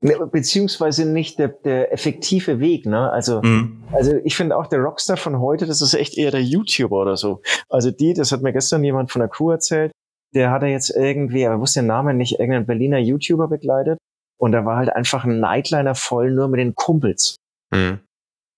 Ne, 0.00 0.14
beziehungsweise 0.30 1.06
nicht 1.06 1.38
der, 1.38 1.48
der 1.48 1.92
effektive 1.92 2.60
Weg, 2.60 2.84
ne? 2.84 3.10
Also, 3.10 3.40
mhm. 3.40 3.84
also 3.92 4.12
ich 4.24 4.36
finde 4.36 4.56
auch 4.56 4.66
der 4.66 4.80
Rockstar 4.80 5.16
von 5.16 5.40
heute, 5.40 5.66
das 5.66 5.80
ist 5.80 5.94
echt 5.94 6.18
eher 6.18 6.30
der 6.30 6.42
YouTuber 6.42 7.00
oder 7.00 7.16
so. 7.16 7.40
Also 7.70 7.90
die, 7.90 8.12
das 8.12 8.32
hat 8.32 8.42
mir 8.42 8.52
gestern 8.52 8.84
jemand 8.84 9.10
von 9.10 9.20
der 9.20 9.30
Crew 9.30 9.50
erzählt, 9.50 9.92
der 10.34 10.50
hat 10.50 10.62
er 10.62 10.68
jetzt 10.68 10.90
irgendwie, 10.90 11.46
aber 11.46 11.60
wusste 11.60 11.80
den 11.80 11.86
Namen 11.86 12.18
nicht, 12.18 12.38
irgendeinen 12.38 12.66
Berliner 12.66 12.98
YouTuber 12.98 13.48
begleitet 13.48 13.98
und 14.38 14.52
da 14.52 14.66
war 14.66 14.76
halt 14.76 14.90
einfach 14.90 15.24
ein 15.24 15.40
Nightliner 15.40 15.94
voll 15.94 16.32
nur 16.32 16.48
mit 16.48 16.60
den 16.60 16.74
Kumpels. 16.74 17.36
Mhm. 17.72 18.00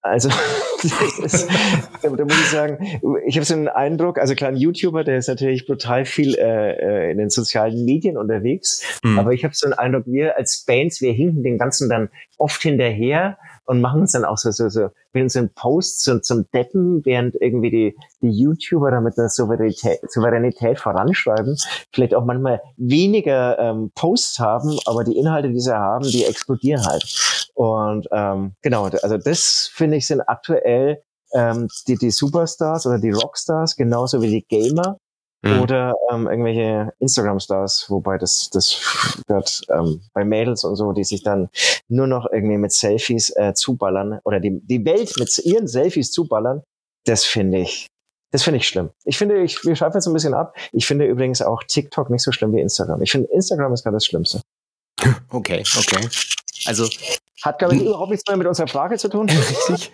Also 0.02 0.30
ist, 1.22 1.48
da 2.02 2.10
muss 2.10 2.40
ich 2.40 2.50
sagen, 2.50 3.00
ich 3.26 3.36
habe 3.36 3.44
so 3.44 3.54
einen 3.54 3.68
Eindruck, 3.68 4.18
also 4.18 4.34
klar, 4.34 4.50
ein 4.50 4.56
YouTuber, 4.56 5.04
der 5.04 5.18
ist 5.18 5.28
natürlich 5.28 5.66
brutal 5.66 6.04
viel 6.04 6.34
äh, 6.34 7.08
äh 7.08 7.10
in 7.10 7.18
den 7.18 7.30
sozialen 7.30 7.84
Medien 7.84 8.16
unterwegs, 8.16 9.00
mhm. 9.02 9.18
aber 9.18 9.32
ich 9.32 9.44
habe 9.44 9.54
so 9.54 9.66
einen 9.66 9.74
Eindruck, 9.74 10.04
wir 10.06 10.36
als 10.36 10.64
Bands, 10.66 11.00
wir 11.00 11.12
hinken 11.12 11.42
den 11.42 11.58
Ganzen 11.58 11.88
dann 11.88 12.08
oft 12.38 12.62
hinterher 12.62 13.38
und 13.66 13.80
machen 13.80 14.02
uns 14.02 14.12
dann 14.12 14.24
auch 14.24 14.38
so, 14.38 14.50
so, 14.50 14.68
so 14.68 14.88
mit 15.12 15.24
unseren 15.24 15.50
Posts 15.52 16.02
zum, 16.02 16.22
zum 16.22 16.50
Deppen, 16.52 17.04
während 17.04 17.34
irgendwie 17.40 17.70
die, 17.70 17.96
die 18.22 18.30
YouTuber 18.30 18.90
damit 18.90 19.16
der 19.16 19.28
Souveränität, 19.28 19.98
Souveränität 20.10 20.78
voranschreiben, 20.78 21.56
vielleicht 21.92 22.14
auch 22.14 22.24
manchmal 22.24 22.60
weniger 22.76 23.58
ähm, 23.58 23.90
Posts 23.94 24.38
haben, 24.38 24.78
aber 24.86 25.04
die 25.04 25.16
Inhalte, 25.16 25.50
die 25.50 25.60
sie 25.60 25.76
haben, 25.76 26.04
die 26.04 26.24
explodieren 26.24 26.84
halt. 26.86 27.04
Und 27.54 28.06
ähm, 28.12 28.52
genau, 28.60 28.84
also 28.84 29.16
das 29.16 29.70
finde 29.72 29.96
ich 29.96 30.06
sind 30.06 30.20
aktuell 30.20 30.75
ähm, 31.32 31.68
die, 31.86 31.96
die 31.96 32.10
Superstars 32.10 32.86
oder 32.86 32.98
die 32.98 33.10
Rockstars, 33.10 33.76
genauso 33.76 34.22
wie 34.22 34.30
die 34.30 34.46
Gamer, 34.46 34.98
Mhm. 35.46 35.60
Oder 35.60 35.94
ähm, 36.10 36.26
irgendwelche 36.26 36.92
Instagram-Stars, 36.98 37.86
wobei 37.88 38.18
das, 38.18 38.50
das 38.50 39.20
wird 39.26 39.62
ähm, 39.70 40.02
bei 40.12 40.24
Mädels 40.24 40.64
und 40.64 40.76
so, 40.76 40.92
die 40.92 41.04
sich 41.04 41.22
dann 41.22 41.48
nur 41.88 42.06
noch 42.06 42.26
irgendwie 42.32 42.56
mit 42.56 42.72
Selfies 42.72 43.30
äh, 43.36 43.54
zuballern 43.54 44.20
oder 44.24 44.40
die, 44.40 44.60
die 44.62 44.84
Welt 44.84 45.12
mit 45.18 45.38
ihren 45.44 45.68
Selfies 45.68 46.10
zuballern, 46.10 46.62
das 47.04 47.24
finde 47.24 47.58
ich, 47.58 47.86
das 48.32 48.42
finde 48.42 48.58
ich 48.58 48.68
schlimm. 48.68 48.90
Ich 49.04 49.18
finde, 49.18 49.42
ich, 49.42 49.64
wir 49.64 49.76
schreiben 49.76 49.94
jetzt 49.94 50.06
ein 50.06 50.14
bisschen 50.14 50.34
ab. 50.34 50.56
Ich 50.72 50.86
finde 50.86 51.06
übrigens 51.06 51.42
auch 51.42 51.62
TikTok 51.62 52.10
nicht 52.10 52.22
so 52.22 52.32
schlimm 52.32 52.52
wie 52.52 52.60
Instagram. 52.60 53.02
Ich 53.02 53.12
finde, 53.12 53.28
Instagram 53.30 53.72
ist 53.72 53.84
gerade 53.84 53.96
das 53.96 54.06
Schlimmste. 54.06 54.40
Okay, 55.30 55.62
okay. 55.76 56.08
Also 56.66 56.88
hat, 57.42 57.58
glaube 57.58 57.76
ich, 57.76 57.82
überhaupt 57.82 58.10
nichts 58.10 58.24
mehr 58.26 58.36
mit 58.36 58.46
unserer 58.46 58.66
Frage 58.66 58.96
zu 58.96 59.08
tun. 59.08 59.28
Richtig. 59.68 59.92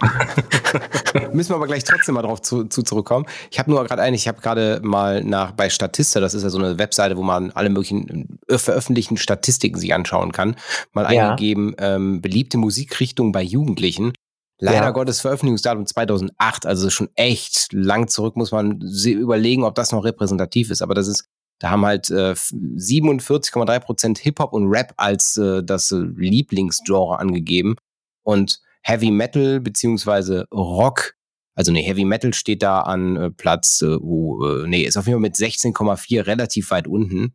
Müssen 1.32 1.50
wir 1.50 1.56
aber 1.56 1.66
gleich 1.66 1.84
trotzdem 1.84 2.14
mal 2.14 2.22
drauf 2.22 2.40
zu, 2.40 2.64
zu 2.64 2.82
zurückkommen. 2.82 3.26
Ich 3.50 3.58
habe 3.58 3.70
nur 3.70 3.84
gerade 3.84 4.00
einen, 4.00 4.14
ich 4.14 4.28
habe 4.28 4.40
gerade 4.40 4.80
mal 4.82 5.22
nach 5.22 5.52
bei 5.52 5.68
Statista, 5.68 6.20
das 6.20 6.34
ist 6.34 6.44
ja 6.44 6.50
so 6.50 6.58
eine 6.58 6.78
Webseite, 6.78 7.16
wo 7.16 7.22
man 7.22 7.50
alle 7.50 7.68
möglichen 7.68 8.38
äh, 8.48 8.58
veröffentlichten 8.58 9.16
Statistiken 9.16 9.78
sich 9.78 9.92
anschauen 9.92 10.32
kann, 10.32 10.56
mal 10.92 11.12
ja. 11.12 11.30
eingegeben, 11.30 11.74
ähm, 11.78 12.22
beliebte 12.22 12.58
Musikrichtungen 12.58 13.32
bei 13.32 13.42
Jugendlichen. 13.42 14.12
Leider 14.58 14.86
ja. 14.86 14.90
Gottes 14.90 15.20
Veröffentlichungsdatum 15.20 15.86
2008, 15.86 16.66
also 16.66 16.88
schon 16.88 17.08
echt 17.16 17.72
lang 17.72 18.06
zurück, 18.06 18.36
muss 18.36 18.52
man 18.52 18.80
überlegen, 19.04 19.64
ob 19.64 19.74
das 19.74 19.90
noch 19.90 20.04
repräsentativ 20.04 20.70
ist. 20.70 20.82
Aber 20.82 20.94
das 20.94 21.08
ist 21.08 21.28
da 21.62 21.70
haben 21.70 21.86
halt 21.86 22.10
äh, 22.10 22.32
47,3 22.32 23.78
Prozent 23.78 24.18
Hip-Hop 24.18 24.52
und 24.52 24.66
Rap 24.66 24.94
als 24.96 25.36
äh, 25.36 25.62
das 25.62 25.92
äh, 25.92 25.96
Lieblingsgenre 26.16 27.20
angegeben. 27.20 27.76
Und 28.24 28.60
Heavy 28.82 29.12
Metal 29.12 29.60
beziehungsweise 29.60 30.48
Rock, 30.52 31.14
also 31.54 31.70
nee, 31.70 31.84
Heavy 31.84 32.04
Metal 32.04 32.34
steht 32.34 32.64
da 32.64 32.80
an 32.80 33.16
äh, 33.16 33.30
Platz, 33.30 33.80
äh, 33.80 33.94
uh, 33.94 34.66
nee, 34.66 34.82
ist 34.82 34.96
auf 34.96 35.06
jeden 35.06 35.18
Fall 35.18 35.20
mit 35.20 35.36
16,4 35.36 36.26
relativ 36.26 36.72
weit 36.72 36.88
unten. 36.88 37.32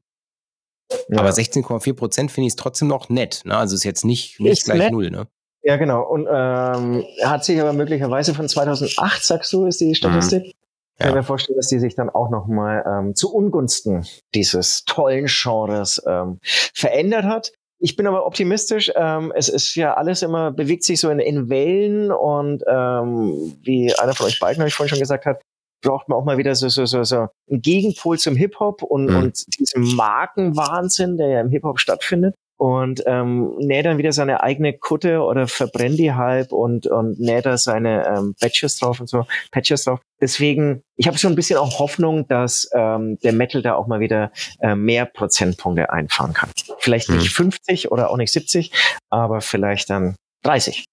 Ja. 1.07 1.19
Aber 1.19 1.29
16,4 1.29 1.93
Prozent 1.93 2.29
finde 2.29 2.48
ich 2.48 2.51
es 2.51 2.57
trotzdem 2.57 2.89
noch 2.89 3.07
nett. 3.07 3.43
Ne? 3.46 3.55
Also 3.55 3.75
ist 3.75 3.86
jetzt 3.86 4.03
nicht, 4.03 4.41
nicht 4.41 4.65
gleich 4.65 4.79
nett. 4.79 4.91
null. 4.91 5.10
Ne? 5.10 5.27
Ja, 5.63 5.77
genau. 5.77 6.03
Und 6.03 6.27
ähm, 6.29 7.05
hat 7.24 7.46
sich 7.46 7.62
aber 7.62 7.72
möglicherweise 7.72 8.34
von 8.34 8.50
2008, 8.50 9.24
sagst 9.24 9.53
du, 9.53 9.67
ist 9.67 9.79
die 9.79 9.96
Statistik? 9.96 10.48
Mhm. 10.48 10.51
Ich 10.99 11.05
kann 11.05 11.13
mir 11.13 11.23
vorstellen, 11.23 11.57
dass 11.57 11.67
die 11.67 11.79
sich 11.79 11.93
dann 11.93 12.09
auch 12.09 12.31
nochmal 12.31 12.83
ähm, 12.87 13.15
zu 13.15 13.33
Ungunsten 13.33 14.05
dieses 14.33 14.83
tollen 14.85 15.27
Genres 15.27 16.01
ähm, 16.07 16.39
verändert 16.41 17.25
hat. 17.25 17.51
Ich 17.79 17.95
bin 17.95 18.07
aber 18.07 18.25
optimistisch. 18.25 18.91
Ähm, 18.95 19.31
es 19.35 19.47
ist 19.47 19.75
ja 19.75 19.93
alles 19.93 20.23
immer, 20.23 20.51
bewegt 20.51 20.83
sich 20.83 20.99
so 20.99 21.11
in, 21.11 21.19
in 21.19 21.49
Wellen 21.49 22.11
und 22.11 22.63
ähm, 22.67 23.55
wie 23.61 23.93
einer 23.93 24.15
von 24.15 24.25
euch 24.25 24.39
beiden, 24.39 24.59
habe 24.59 24.69
ich 24.69 24.73
vorhin 24.73 24.89
schon 24.89 24.99
gesagt 24.99 25.27
hat, 25.27 25.39
braucht 25.83 26.09
man 26.09 26.17
auch 26.17 26.25
mal 26.25 26.39
wieder 26.39 26.55
so, 26.55 26.67
so, 26.69 26.87
so, 26.87 27.03
so 27.03 27.27
einen 27.47 27.61
Gegenpol 27.61 28.17
zum 28.17 28.35
Hip-Hop 28.35 28.81
und, 28.81 29.05
mhm. 29.05 29.17
und 29.17 29.59
diesem 29.59 29.95
Markenwahnsinn, 29.95 31.17
der 31.17 31.27
ja 31.27 31.41
im 31.41 31.49
Hip-Hop 31.49 31.79
stattfindet 31.79 32.33
und 32.57 33.03
ähm, 33.05 33.55
näht 33.59 33.85
dann 33.85 33.99
wieder 33.99 34.11
seine 34.11 34.41
eigene 34.41 34.73
Kutte 34.73 35.21
oder 35.21 35.47
verbrennt 35.47 35.99
die 35.99 36.13
halb 36.13 36.51
und, 36.51 36.87
und 36.87 37.19
näht 37.19 37.45
da 37.45 37.57
seine 37.57 38.05
ähm, 38.07 38.35
Patches 38.39 38.79
drauf 38.79 38.99
und 38.99 39.07
so, 39.07 39.25
Patches 39.51 39.83
drauf. 39.83 39.99
Deswegen, 40.19 40.81
ich 40.95 41.07
habe 41.07 41.17
schon 41.17 41.33
ein 41.33 41.35
bisschen 41.35 41.57
auch 41.57 41.79
Hoffnung, 41.79 42.27
dass 42.27 42.69
ähm, 42.73 43.19
der 43.19 43.33
Metal 43.33 43.61
da 43.61 43.75
auch 43.75 43.85
mal 43.85 43.99
wieder 43.99 44.31
äh, 44.59 44.75
mehr 44.75 45.05
Prozentpunkte 45.05 45.91
einfahren 45.91 46.33
kann. 46.33 46.49
Vielleicht 46.79 47.09
nicht 47.09 47.25
mhm. 47.25 47.51
50 47.51 47.91
oder 47.91 48.09
auch 48.09 48.17
nicht 48.17 48.31
70, 48.31 48.71
aber 49.09 49.41
vielleicht 49.41 49.91
dann 49.91 50.15
30. 50.43 50.85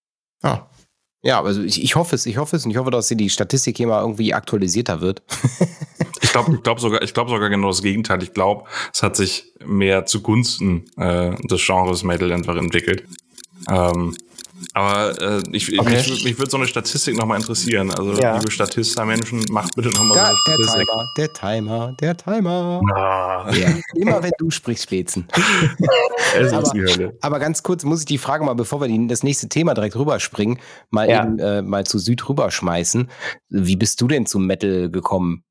Ah, 0.42 0.66
ja, 1.24 1.42
also 1.42 1.62
ich, 1.62 1.82
ich 1.82 1.96
hoffe 1.96 2.14
es, 2.14 2.26
ich 2.26 2.36
hoffe 2.36 2.54
es 2.54 2.66
und 2.66 2.70
ich 2.70 2.76
hoffe, 2.76 2.90
dass 2.90 3.08
die 3.08 3.30
Statistik 3.30 3.78
hier 3.78 3.86
mal 3.86 4.02
irgendwie 4.02 4.34
aktualisierter 4.34 5.00
wird. 5.00 5.22
ich 6.22 6.30
glaube 6.30 6.52
ich 6.54 6.62
glaub 6.62 6.80
sogar, 6.80 7.02
ich 7.02 7.14
glaube 7.14 7.30
sogar 7.30 7.48
genau 7.48 7.68
das 7.68 7.82
Gegenteil. 7.82 8.22
Ich 8.22 8.34
glaube, 8.34 8.64
es 8.92 9.02
hat 9.02 9.16
sich 9.16 9.52
mehr 9.64 10.04
zugunsten 10.04 10.84
äh, 10.98 11.34
des 11.46 11.64
Genres 11.64 12.02
Metal 12.02 12.30
einfach 12.30 12.56
entwickelt. 12.56 13.04
Ähm, 13.70 14.14
aber 14.72 15.20
äh, 15.20 15.42
ich, 15.52 15.78
okay. 15.78 15.90
mich, 15.90 16.24
mich 16.24 16.38
würde 16.38 16.50
so 16.50 16.56
eine 16.56 16.66
Statistik 16.66 17.16
nochmal 17.16 17.38
interessieren. 17.38 17.90
Also, 17.90 18.14
ja. 18.14 18.36
liebe 18.36 18.50
Statista-Menschen, 18.50 19.44
macht 19.50 19.74
bitte 19.74 19.90
nochmal 19.90 20.16
so 20.16 20.24
eine 20.24 20.36
Statistik. 20.36 20.88
Der 21.16 21.32
Timer, 21.32 21.94
der 22.00 22.16
Timer, 22.16 22.80
der 22.80 22.80
Timer. 22.80 22.80
Ah. 22.94 23.52
Ja. 23.52 23.68
Immer 23.94 24.22
wenn 24.22 24.32
du 24.38 24.50
sprichst, 24.50 24.84
Spätzen. 24.84 25.26
es 26.38 26.52
aber, 26.52 26.62
ist 26.62 26.72
die 26.72 26.82
Hölle. 26.82 27.16
Aber 27.20 27.38
ganz 27.38 27.62
kurz 27.62 27.84
muss 27.84 28.00
ich 28.00 28.06
die 28.06 28.18
Frage 28.18 28.44
mal, 28.44 28.54
bevor 28.54 28.80
wir 28.80 28.86
in 28.86 29.08
das 29.08 29.22
nächste 29.22 29.48
Thema 29.48 29.74
direkt 29.74 29.96
rüberspringen, 29.96 30.58
mal 30.90 31.08
ja. 31.08 31.24
eben 31.24 31.38
äh, 31.38 31.62
mal 31.62 31.84
zu 31.84 31.98
Süd 31.98 32.28
rüberschmeißen. 32.28 33.10
Wie 33.48 33.76
bist 33.76 34.00
du 34.00 34.08
denn 34.08 34.26
zum 34.26 34.46
Metal 34.46 34.90
gekommen? 34.90 35.44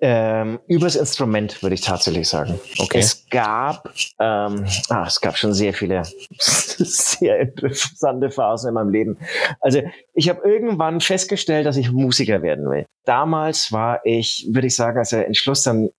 Ähm, 0.00 0.58
übers 0.66 0.96
Instrument, 0.96 1.62
würde 1.62 1.74
ich 1.74 1.80
tatsächlich 1.80 2.28
sagen. 2.28 2.60
Okay. 2.78 2.98
Es 2.98 3.24
gab, 3.30 3.88
ähm, 4.20 4.66
ah, 4.90 5.04
es 5.06 5.18
gab 5.20 5.38
schon 5.38 5.54
sehr 5.54 5.72
viele 5.72 6.02
sehr 6.84 7.38
interessante 7.40 8.30
Phasen 8.30 8.68
in 8.68 8.74
meinem 8.74 8.90
Leben. 8.90 9.18
Also 9.60 9.82
ich 10.14 10.28
habe 10.28 10.48
irgendwann 10.48 11.00
festgestellt, 11.00 11.66
dass 11.66 11.76
ich 11.76 11.90
Musiker 11.90 12.42
werden 12.42 12.70
will. 12.70 12.86
Damals 13.04 13.72
war 13.72 14.00
ich, 14.04 14.48
würde 14.50 14.68
ich 14.68 14.76
sagen, 14.76 14.98
als 14.98 15.10
der 15.10 15.26
Entschluss 15.26 15.62
dann 15.62 15.90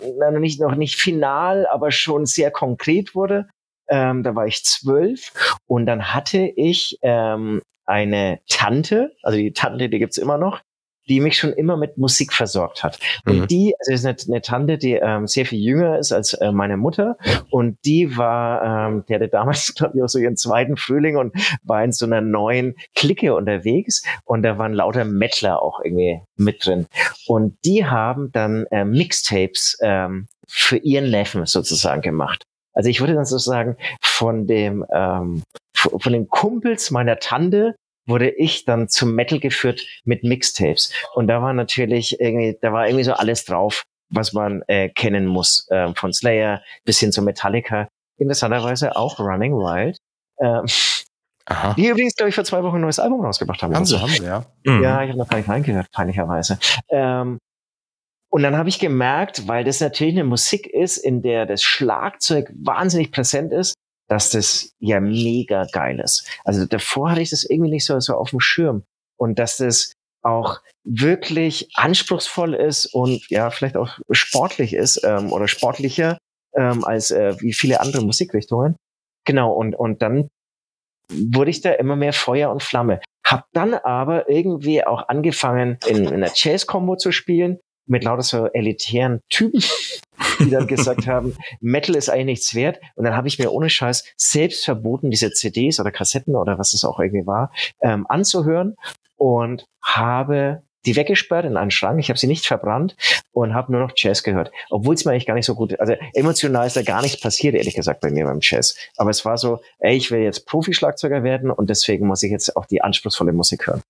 noch 0.00 0.38
nicht, 0.38 0.60
noch 0.60 0.74
nicht 0.74 0.96
final, 0.96 1.66
aber 1.66 1.90
schon 1.90 2.26
sehr 2.26 2.50
konkret 2.50 3.14
wurde. 3.14 3.48
Ähm, 3.88 4.22
da 4.22 4.34
war 4.34 4.46
ich 4.46 4.64
zwölf 4.64 5.32
und 5.66 5.86
dann 5.86 6.14
hatte 6.14 6.38
ich 6.38 6.98
ähm, 7.02 7.62
eine 7.84 8.40
Tante, 8.48 9.12
also 9.22 9.36
die 9.36 9.52
Tante, 9.52 9.88
die 9.88 9.98
gibt's 9.98 10.18
immer 10.18 10.38
noch, 10.38 10.60
die 11.08 11.20
mich 11.20 11.36
schon 11.36 11.52
immer 11.52 11.76
mit 11.76 11.98
Musik 11.98 12.32
versorgt 12.32 12.84
hat. 12.84 12.98
Und 13.26 13.40
mhm. 13.40 13.46
die, 13.48 13.74
also 13.78 13.92
ist 13.92 14.06
eine, 14.06 14.16
eine 14.34 14.42
Tante, 14.42 14.78
die 14.78 14.94
ähm, 14.94 15.26
sehr 15.26 15.46
viel 15.46 15.58
jünger 15.58 15.98
ist 15.98 16.12
als 16.12 16.34
äh, 16.34 16.52
meine 16.52 16.76
Mutter. 16.76 17.16
Und 17.50 17.78
die 17.84 18.16
war, 18.16 18.88
ähm, 18.88 19.04
die 19.08 19.14
hatte 19.14 19.28
damals, 19.28 19.74
glaube 19.76 19.96
ich, 19.96 20.02
auch 20.02 20.08
so 20.08 20.18
ihren 20.18 20.36
zweiten 20.36 20.76
Frühling 20.76 21.16
und 21.16 21.34
war 21.62 21.82
in 21.84 21.92
so 21.92 22.06
einer 22.06 22.20
neuen 22.20 22.74
Clique 22.94 23.34
unterwegs. 23.34 24.02
Und 24.24 24.42
da 24.42 24.58
waren 24.58 24.72
lauter 24.72 25.04
Mettler 25.04 25.62
auch 25.62 25.80
irgendwie 25.82 26.20
mit 26.36 26.64
drin. 26.64 26.86
Und 27.26 27.56
die 27.64 27.86
haben 27.86 28.30
dann 28.32 28.66
äh, 28.70 28.84
Mixtapes 28.84 29.78
ähm, 29.82 30.26
für 30.48 30.76
ihren 30.76 31.10
Neffen 31.10 31.46
sozusagen 31.46 32.02
gemacht. 32.02 32.44
Also 32.74 32.88
ich 32.88 33.00
würde 33.00 33.14
dann 33.14 33.26
sozusagen 33.26 33.76
von 34.00 34.46
dem 34.46 34.84
ähm, 34.92 35.42
von 35.74 36.12
den 36.12 36.28
Kumpels 36.28 36.90
meiner 36.90 37.18
Tante 37.18 37.74
wurde 38.06 38.30
ich 38.30 38.64
dann 38.64 38.88
zum 38.88 39.14
Metal 39.14 39.38
geführt 39.38 39.82
mit 40.04 40.24
Mixtapes. 40.24 40.92
Und 41.14 41.28
da 41.28 41.42
war 41.42 41.52
natürlich 41.52 42.20
irgendwie, 42.20 42.58
da 42.60 42.72
war 42.72 42.86
irgendwie 42.86 43.04
so 43.04 43.12
alles 43.12 43.44
drauf, 43.44 43.84
was 44.10 44.32
man 44.32 44.62
äh, 44.66 44.88
kennen 44.88 45.26
muss. 45.26 45.66
Äh, 45.70 45.94
von 45.94 46.12
Slayer 46.12 46.62
bis 46.84 46.98
hin 46.98 47.12
zu 47.12 47.22
Metallica. 47.22 47.88
Interessanterweise 48.18 48.96
auch 48.96 49.18
Running 49.18 49.54
Wild. 49.54 49.98
Ähm, 50.40 50.66
Aha. 51.46 51.74
Die 51.74 51.88
übrigens, 51.88 52.14
glaube 52.14 52.28
ich, 52.28 52.34
vor 52.34 52.44
zwei 52.44 52.62
Wochen 52.62 52.76
ein 52.76 52.82
neues 52.82 52.98
Album 52.98 53.24
rausgebracht 53.24 53.62
haben. 53.62 53.74
Haben 53.74 53.86
sie, 53.86 54.00
haben 54.00 54.10
sie, 54.10 54.24
ja. 54.24 54.44
Mhm. 54.64 54.82
Ja, 54.82 55.02
ich 55.02 55.08
habe 55.08 55.18
noch 55.18 55.28
gar 55.28 55.38
nicht 55.38 55.48
reingehört, 55.48 55.90
peinlicherweise. 55.90 56.58
Ähm, 56.88 57.38
und 58.30 58.42
dann 58.42 58.56
habe 58.56 58.68
ich 58.68 58.78
gemerkt, 58.78 59.48
weil 59.48 59.64
das 59.64 59.80
natürlich 59.80 60.14
eine 60.14 60.24
Musik 60.24 60.66
ist, 60.66 60.96
in 60.96 61.20
der 61.20 61.44
das 61.44 61.62
Schlagzeug 61.62 62.50
wahnsinnig 62.54 63.12
präsent 63.12 63.52
ist, 63.52 63.74
dass 64.12 64.28
das 64.28 64.74
ja 64.78 65.00
mega 65.00 65.64
geil 65.72 65.98
ist. 65.98 66.28
Also 66.44 66.66
davor 66.66 67.10
hatte 67.10 67.22
ich 67.22 67.30
das 67.30 67.44
irgendwie 67.44 67.70
nicht 67.70 67.86
so, 67.86 67.98
so 67.98 68.12
auf 68.14 68.28
dem 68.28 68.40
Schirm. 68.40 68.84
Und 69.16 69.38
dass 69.38 69.56
das 69.56 69.94
auch 70.20 70.60
wirklich 70.84 71.70
anspruchsvoll 71.76 72.52
ist 72.52 72.84
und 72.84 73.26
ja, 73.30 73.48
vielleicht 73.48 73.78
auch 73.78 73.98
sportlich 74.10 74.74
ist 74.74 75.02
ähm, 75.02 75.32
oder 75.32 75.48
sportlicher 75.48 76.18
ähm, 76.54 76.84
als 76.84 77.10
äh, 77.10 77.36
wie 77.40 77.54
viele 77.54 77.80
andere 77.80 78.04
Musikrichtungen. 78.04 78.76
Genau, 79.24 79.50
und, 79.54 79.74
und 79.74 80.02
dann 80.02 80.28
wurde 81.08 81.50
ich 81.50 81.62
da 81.62 81.72
immer 81.72 81.96
mehr 81.96 82.12
Feuer 82.12 82.50
und 82.50 82.62
Flamme. 82.62 83.00
Hab 83.26 83.46
dann 83.54 83.72
aber 83.72 84.28
irgendwie 84.28 84.84
auch 84.84 85.08
angefangen, 85.08 85.78
in, 85.86 86.04
in 86.04 86.12
einer 86.12 86.32
Jazz-Combo 86.34 86.96
zu 86.96 87.12
spielen, 87.12 87.60
mit 87.86 88.04
lauter 88.04 88.22
so 88.22 88.46
elitären 88.46 89.20
Typen, 89.28 89.62
die 90.40 90.50
dann 90.50 90.66
gesagt 90.66 91.06
haben, 91.06 91.36
Metal 91.60 91.96
ist 91.96 92.08
eigentlich 92.08 92.26
nichts 92.26 92.54
wert. 92.54 92.80
Und 92.94 93.04
dann 93.04 93.16
habe 93.16 93.28
ich 93.28 93.38
mir 93.38 93.52
ohne 93.52 93.70
Scheiß 93.70 94.04
selbst 94.16 94.64
verboten, 94.64 95.10
diese 95.10 95.32
CDs 95.32 95.80
oder 95.80 95.90
Kassetten 95.90 96.36
oder 96.36 96.58
was 96.58 96.74
es 96.74 96.84
auch 96.84 97.00
irgendwie 97.00 97.26
war, 97.26 97.52
ähm, 97.82 98.06
anzuhören 98.08 98.76
und 99.16 99.66
habe 99.82 100.62
die 100.84 100.96
weggesperrt 100.96 101.44
in 101.44 101.56
einen 101.56 101.70
Schrank. 101.70 102.00
Ich 102.00 102.08
habe 102.08 102.18
sie 102.18 102.26
nicht 102.26 102.46
verbrannt 102.46 102.96
und 103.32 103.54
habe 103.54 103.72
nur 103.72 103.80
noch 103.80 103.92
Jazz 103.94 104.22
gehört. 104.22 104.50
Obwohl 104.70 104.94
es 104.94 105.04
mir 105.04 105.12
eigentlich 105.12 105.26
gar 105.26 105.34
nicht 105.34 105.46
so 105.46 105.54
gut, 105.54 105.78
also 105.78 105.94
emotional 106.14 106.66
ist 106.66 106.76
da 106.76 106.82
gar 106.82 107.02
nichts 107.02 107.20
passiert, 107.20 107.54
ehrlich 107.54 107.74
gesagt, 107.74 108.00
bei 108.00 108.10
mir 108.10 108.24
beim 108.24 108.40
Jazz. 108.42 108.76
Aber 108.96 109.10
es 109.10 109.24
war 109.24 109.38
so, 109.38 109.60
ey, 109.78 109.96
ich 109.96 110.10
will 110.10 110.20
jetzt 110.20 110.46
Profi-Schlagzeuger 110.46 111.22
werden 111.22 111.50
und 111.50 111.70
deswegen 111.70 112.06
muss 112.06 112.22
ich 112.22 112.30
jetzt 112.30 112.56
auch 112.56 112.66
die 112.66 112.82
anspruchsvolle 112.82 113.32
Musik 113.32 113.66
hören. 113.66 113.81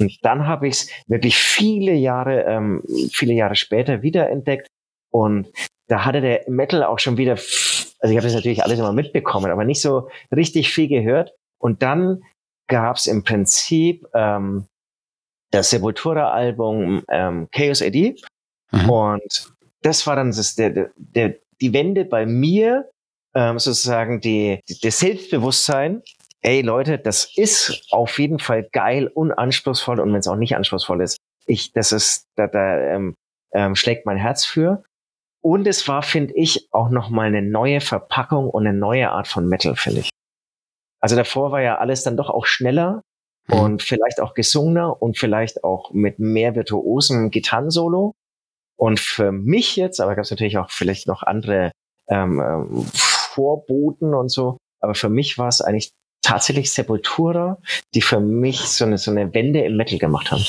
Und 0.00 0.18
dann 0.22 0.46
habe 0.46 0.66
ich 0.66 0.74
es 0.74 0.90
wirklich 1.06 1.38
viele 1.38 1.92
Jahre, 1.92 2.42
ähm, 2.42 2.82
viele 3.12 3.34
Jahre 3.34 3.54
später 3.54 4.02
wiederentdeckt 4.02 4.68
und 5.10 5.52
da 5.86 6.04
hatte 6.04 6.20
der 6.20 6.44
Metal 6.48 6.82
auch 6.82 6.98
schon 6.98 7.16
wieder, 7.16 7.32
also 7.32 8.10
ich 8.10 8.16
habe 8.16 8.22
das 8.22 8.34
natürlich 8.34 8.64
alles 8.64 8.78
immer 8.78 8.92
mitbekommen, 8.92 9.50
aber 9.50 9.64
nicht 9.64 9.80
so 9.80 10.08
richtig 10.34 10.72
viel 10.72 10.88
gehört. 10.88 11.32
Und 11.58 11.82
dann 11.82 12.22
gab 12.68 12.96
es 12.96 13.06
im 13.06 13.22
Prinzip 13.22 14.06
ähm, 14.14 14.66
das 15.52 15.70
Sepultura-Album 15.70 17.04
ähm, 17.08 17.48
Chaos 17.52 17.82
AD. 17.82 18.16
Mhm. 18.72 18.90
Und 18.90 19.52
das 19.82 20.06
war 20.06 20.16
dann 20.16 20.32
das, 20.32 20.56
der, 20.56 20.90
der, 20.96 21.36
die 21.60 21.72
Wende 21.72 22.04
bei 22.04 22.26
mir, 22.26 22.90
ähm, 23.34 23.58
sozusagen 23.58 24.20
die, 24.20 24.60
die, 24.68 24.80
das 24.80 24.98
Selbstbewusstsein. 24.98 26.02
Ey 26.46 26.60
Leute, 26.60 26.98
das 26.98 27.30
ist 27.36 27.86
auf 27.90 28.18
jeden 28.18 28.38
Fall 28.38 28.68
geil 28.70 29.08
und 29.08 29.32
anspruchsvoll. 29.32 29.98
Und 29.98 30.12
wenn 30.12 30.20
es 30.20 30.28
auch 30.28 30.36
nicht 30.36 30.54
anspruchsvoll 30.54 31.00
ist, 31.00 31.16
ich, 31.46 31.72
das 31.72 31.90
ist, 31.90 32.26
da, 32.36 32.46
da 32.46 32.78
ähm, 32.80 33.14
ähm, 33.52 33.74
schlägt 33.74 34.04
mein 34.04 34.18
Herz 34.18 34.44
für. 34.44 34.84
Und 35.42 35.66
es 35.66 35.88
war, 35.88 36.02
finde 36.02 36.34
ich, 36.34 36.68
auch 36.70 36.90
nochmal 36.90 37.28
eine 37.28 37.40
neue 37.40 37.80
Verpackung 37.80 38.50
und 38.50 38.66
eine 38.66 38.76
neue 38.76 39.10
Art 39.10 39.26
von 39.26 39.48
Metal, 39.48 39.74
finde 39.74 40.00
ich. 40.00 40.10
Also 41.00 41.16
davor 41.16 41.50
war 41.50 41.62
ja 41.62 41.78
alles 41.78 42.02
dann 42.02 42.16
doch 42.16 42.28
auch 42.28 42.44
schneller 42.44 43.00
mhm. 43.48 43.58
und 43.58 43.82
vielleicht 43.82 44.20
auch 44.20 44.34
gesungener 44.34 45.00
und 45.00 45.16
vielleicht 45.16 45.64
auch 45.64 45.92
mit 45.92 46.18
mehr 46.18 46.54
virtuosen 46.54 47.30
Gitarrensolo. 47.30 48.12
Und 48.76 49.00
für 49.00 49.32
mich 49.32 49.76
jetzt, 49.76 49.98
aber 49.98 50.14
gab 50.14 50.24
es 50.24 50.30
natürlich 50.30 50.58
auch 50.58 50.70
vielleicht 50.70 51.06
noch 51.06 51.22
andere 51.22 51.72
ähm, 52.08 52.38
ähm, 52.38 52.86
Vorboten 52.92 54.12
und 54.12 54.30
so, 54.30 54.58
aber 54.80 54.94
für 54.94 55.08
mich 55.08 55.38
war 55.38 55.48
es 55.48 55.62
eigentlich 55.62 55.92
tatsächlich 56.24 56.72
Sepultura, 56.72 57.58
die 57.94 58.02
für 58.02 58.20
mich 58.20 58.60
so 58.60 58.84
eine, 58.84 58.98
so 58.98 59.10
eine 59.10 59.32
Wende 59.34 59.60
im 59.60 59.76
Metal 59.76 59.98
gemacht 59.98 60.30
haben 60.30 60.44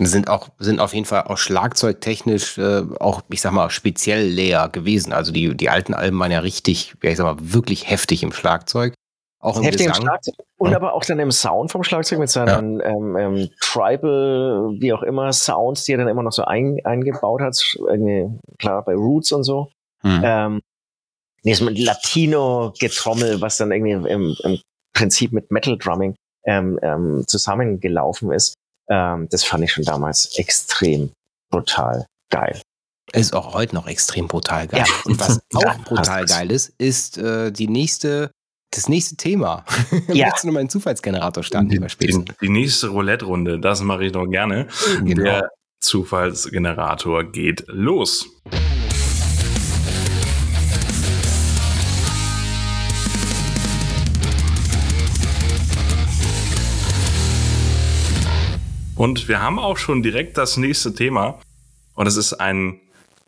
sind 0.00 0.28
auch 0.28 0.48
sind 0.58 0.80
auf 0.80 0.92
jeden 0.92 1.06
Fall 1.06 1.24
auch 1.24 1.38
schlagzeugtechnisch 1.38 2.58
äh, 2.58 2.82
auch 2.98 3.22
ich 3.30 3.40
sag 3.40 3.52
mal 3.52 3.70
speziell 3.70 4.26
leer 4.26 4.68
gewesen. 4.68 5.12
Also 5.12 5.32
die 5.32 5.56
die 5.56 5.70
alten 5.70 5.94
Alben 5.94 6.18
waren 6.18 6.32
ja 6.32 6.40
richtig, 6.40 6.94
ja, 7.02 7.10
ich 7.10 7.16
sag 7.16 7.24
mal 7.24 7.36
wirklich 7.40 7.88
heftig 7.88 8.22
im 8.24 8.32
Schlagzeug, 8.32 8.94
auch 9.40 9.56
im 9.56 9.62
heftig 9.62 9.86
Gesang. 9.86 10.02
Im 10.02 10.08
Schlagzeug 10.08 10.34
und 10.58 10.70
ja. 10.72 10.76
aber 10.76 10.94
auch 10.94 11.04
dann 11.04 11.20
im 11.20 11.30
Sound 11.30 11.70
vom 11.70 11.84
Schlagzeug 11.84 12.18
mit 12.18 12.30
seinen 12.30 12.80
ja. 12.80 12.86
ähm, 12.86 13.16
ähm, 13.16 13.48
Tribal 13.60 14.74
wie 14.80 14.92
auch 14.92 15.02
immer 15.02 15.32
Sounds, 15.32 15.84
die 15.84 15.92
er 15.92 15.98
dann 15.98 16.08
immer 16.08 16.24
noch 16.24 16.32
so 16.32 16.44
ein, 16.44 16.80
eingebaut 16.84 17.40
hat, 17.40 17.56
irgendwie 17.78 18.36
klar 18.58 18.84
bei 18.84 18.94
Roots 18.94 19.30
und 19.30 19.44
so. 19.44 19.68
Hm. 20.02 20.20
Ähm, 20.24 20.60
nee, 21.44 21.54
so 21.54 21.64
mit 21.64 21.78
Latino-Getrommel, 21.78 23.40
was 23.40 23.56
dann 23.58 23.70
irgendwie 23.70 24.10
im, 24.10 24.36
im 24.42 24.60
Prinzip 24.94 25.32
mit 25.32 25.50
Metal 25.50 25.78
Drumming 25.78 26.14
ähm, 26.46 26.78
ähm, 26.82 27.24
zusammengelaufen 27.26 28.32
ist. 28.32 28.54
Ähm, 28.90 29.28
das 29.30 29.44
fand 29.44 29.64
ich 29.64 29.72
schon 29.72 29.84
damals 29.84 30.36
extrem 30.38 31.12
brutal 31.50 32.06
geil. 32.30 32.60
Ist 33.12 33.34
auch 33.34 33.54
heute 33.54 33.74
noch 33.74 33.86
extrem 33.86 34.28
brutal 34.28 34.66
geil. 34.66 34.84
Ja. 34.86 34.94
Und 35.04 35.20
was 35.20 35.40
auch 35.54 35.78
brutal 35.84 36.24
geil 36.26 36.50
ist, 36.50 36.72
ist 36.78 37.18
äh, 37.18 37.52
die 37.52 37.68
nächste, 37.68 38.30
das 38.72 38.88
nächste 38.88 39.16
Thema. 39.16 39.64
Ja. 40.08 40.26
Möchtest 40.26 40.44
du 40.44 40.48
nochmal 40.48 40.60
einen 40.60 40.70
Zufallsgenerator 40.70 41.42
starten, 41.42 41.70
lieber 41.70 41.86
Die, 41.86 42.24
die 42.40 42.48
nächste 42.48 42.88
Roulette-Runde, 42.88 43.58
das 43.58 43.80
mache 43.80 44.04
ich 44.04 44.12
noch 44.12 44.26
gerne. 44.26 44.68
Genau. 45.02 45.22
Der 45.22 45.50
Zufallsgenerator 45.80 47.24
geht 47.24 47.64
los. 47.68 48.28
Und 59.04 59.28
wir 59.28 59.42
haben 59.42 59.58
auch 59.58 59.76
schon 59.76 60.02
direkt 60.02 60.38
das 60.38 60.56
nächste 60.56 60.94
Thema. 60.94 61.38
Und 61.94 62.06
es 62.06 62.16
ist 62.16 62.32
ein 62.32 62.80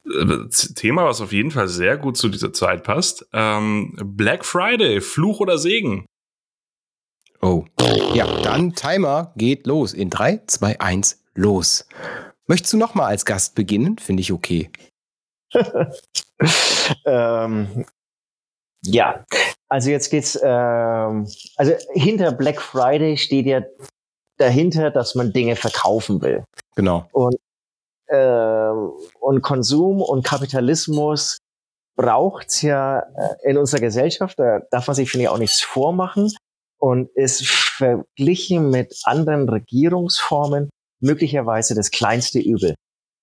äh, 0.07 0.49
Thema, 0.75 1.05
was 1.05 1.21
auf 1.21 1.35
jeden 1.35 1.51
Fall 1.51 1.69
sehr 1.69 1.99
gut 1.99 2.17
zu 2.17 2.31
dieser 2.31 2.55
Zeit 2.55 2.83
passt. 2.83 3.27
Ähm, 3.35 3.95
Black 4.03 4.47
Friday, 4.47 5.03
Fluch 5.03 5.39
oder 5.39 5.59
Segen? 5.59 6.07
Oh. 7.43 7.67
Ja, 8.15 8.41
dann 8.41 8.73
Timer 8.73 9.35
geht 9.37 9.67
los. 9.67 9.93
In 9.93 10.09
3, 10.09 10.45
2, 10.47 10.81
1, 10.81 11.23
los. 11.35 11.87
Möchtest 12.47 12.73
du 12.73 12.79
nochmal 12.79 13.09
als 13.09 13.27
Gast 13.27 13.55
beginnen? 13.55 13.99
Finde 13.99 14.23
ich 14.23 14.33
okay. 14.33 14.71
ähm, 17.05 17.85
ja, 18.83 19.27
also 19.69 19.91
jetzt 19.91 20.09
geht's. 20.11 20.41
Ähm, 20.43 21.29
also 21.57 21.75
hinter 21.93 22.33
Black 22.33 22.63
Friday 22.63 23.19
steht 23.19 23.45
ja 23.45 23.61
dahinter, 24.39 24.91
dass 24.91 25.15
man 25.15 25.33
Dinge 25.33 25.57
verkaufen 25.57 26.23
will. 26.23 26.45
Genau. 26.75 27.09
Und, 27.13 27.37
äh, 28.07 28.71
und 29.21 29.43
Konsum 29.43 30.01
und 30.01 30.25
Kapitalismus 30.25 31.39
braucht's 31.97 32.63
ja 32.63 33.01
äh, 33.01 33.51
in 33.51 33.59
unserer 33.59 33.81
Gesellschaft. 33.81 34.39
Da 34.39 34.61
darf 34.71 34.87
man 34.87 34.95
sich, 34.95 35.11
finde 35.11 35.25
ich, 35.25 35.29
auch 35.31 35.39
nichts 35.39 35.63
vormachen 35.63 36.31
und 36.79 37.11
ist 37.15 37.47
verglichen 37.47 38.71
mit 38.71 39.01
anderen 39.05 39.49
Regierungsformen 39.49 40.71
möglicherweise 41.01 41.75
das 41.75 41.91
kleinste 41.91 42.39
Übel. 42.39 42.75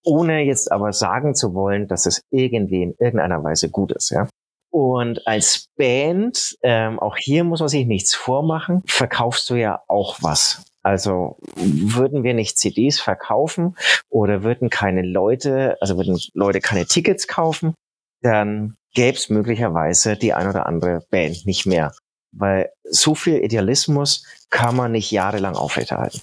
Ohne 0.04 0.42
jetzt 0.42 0.72
aber 0.72 0.92
sagen 0.92 1.34
zu 1.34 1.54
wollen, 1.54 1.88
dass 1.88 2.06
es 2.06 2.22
irgendwie 2.30 2.84
in 2.84 2.96
irgendeiner 3.00 3.44
Weise 3.44 3.70
gut 3.70 3.92
ist, 3.94 4.10
ja. 4.10 4.28
Und 4.70 5.28
als 5.28 5.68
Band, 5.78 6.58
ähm, 6.64 7.00
auch 7.00 7.16
hier 7.16 7.44
muss 7.44 7.60
man 7.60 7.70
sich 7.70 7.86
nichts 7.86 8.16
vormachen, 8.16 8.82
verkaufst 8.88 9.48
du 9.52 9.56
ja 9.56 9.84
auch 9.88 10.18
was. 10.22 10.64
Also 10.84 11.38
würden 11.56 12.24
wir 12.24 12.34
nicht 12.34 12.58
CDs 12.58 13.00
verkaufen 13.00 13.78
oder 14.10 14.44
würden 14.44 14.70
keine 14.70 15.02
Leute, 15.02 15.78
also 15.80 15.98
würden 15.98 16.20
Leute 16.34 16.60
keine 16.60 16.86
Tickets 16.86 17.28
kaufen, 17.28 17.74
dann 18.22 18.76
gäbe 18.94 19.18
es 19.18 19.30
möglicherweise 19.30 20.18
die 20.18 20.34
ein 20.34 20.50
oder 20.50 20.66
andere 20.66 21.06
Band 21.10 21.46
nicht 21.46 21.66
mehr. 21.66 21.94
Weil 22.36 22.72
so 22.84 23.16
viel 23.16 23.38
Idealismus 23.38 24.26
kann 24.50 24.76
man 24.76 24.92
nicht 24.92 25.12
jahrelang 25.12 25.56
aufrechterhalten. 25.56 26.20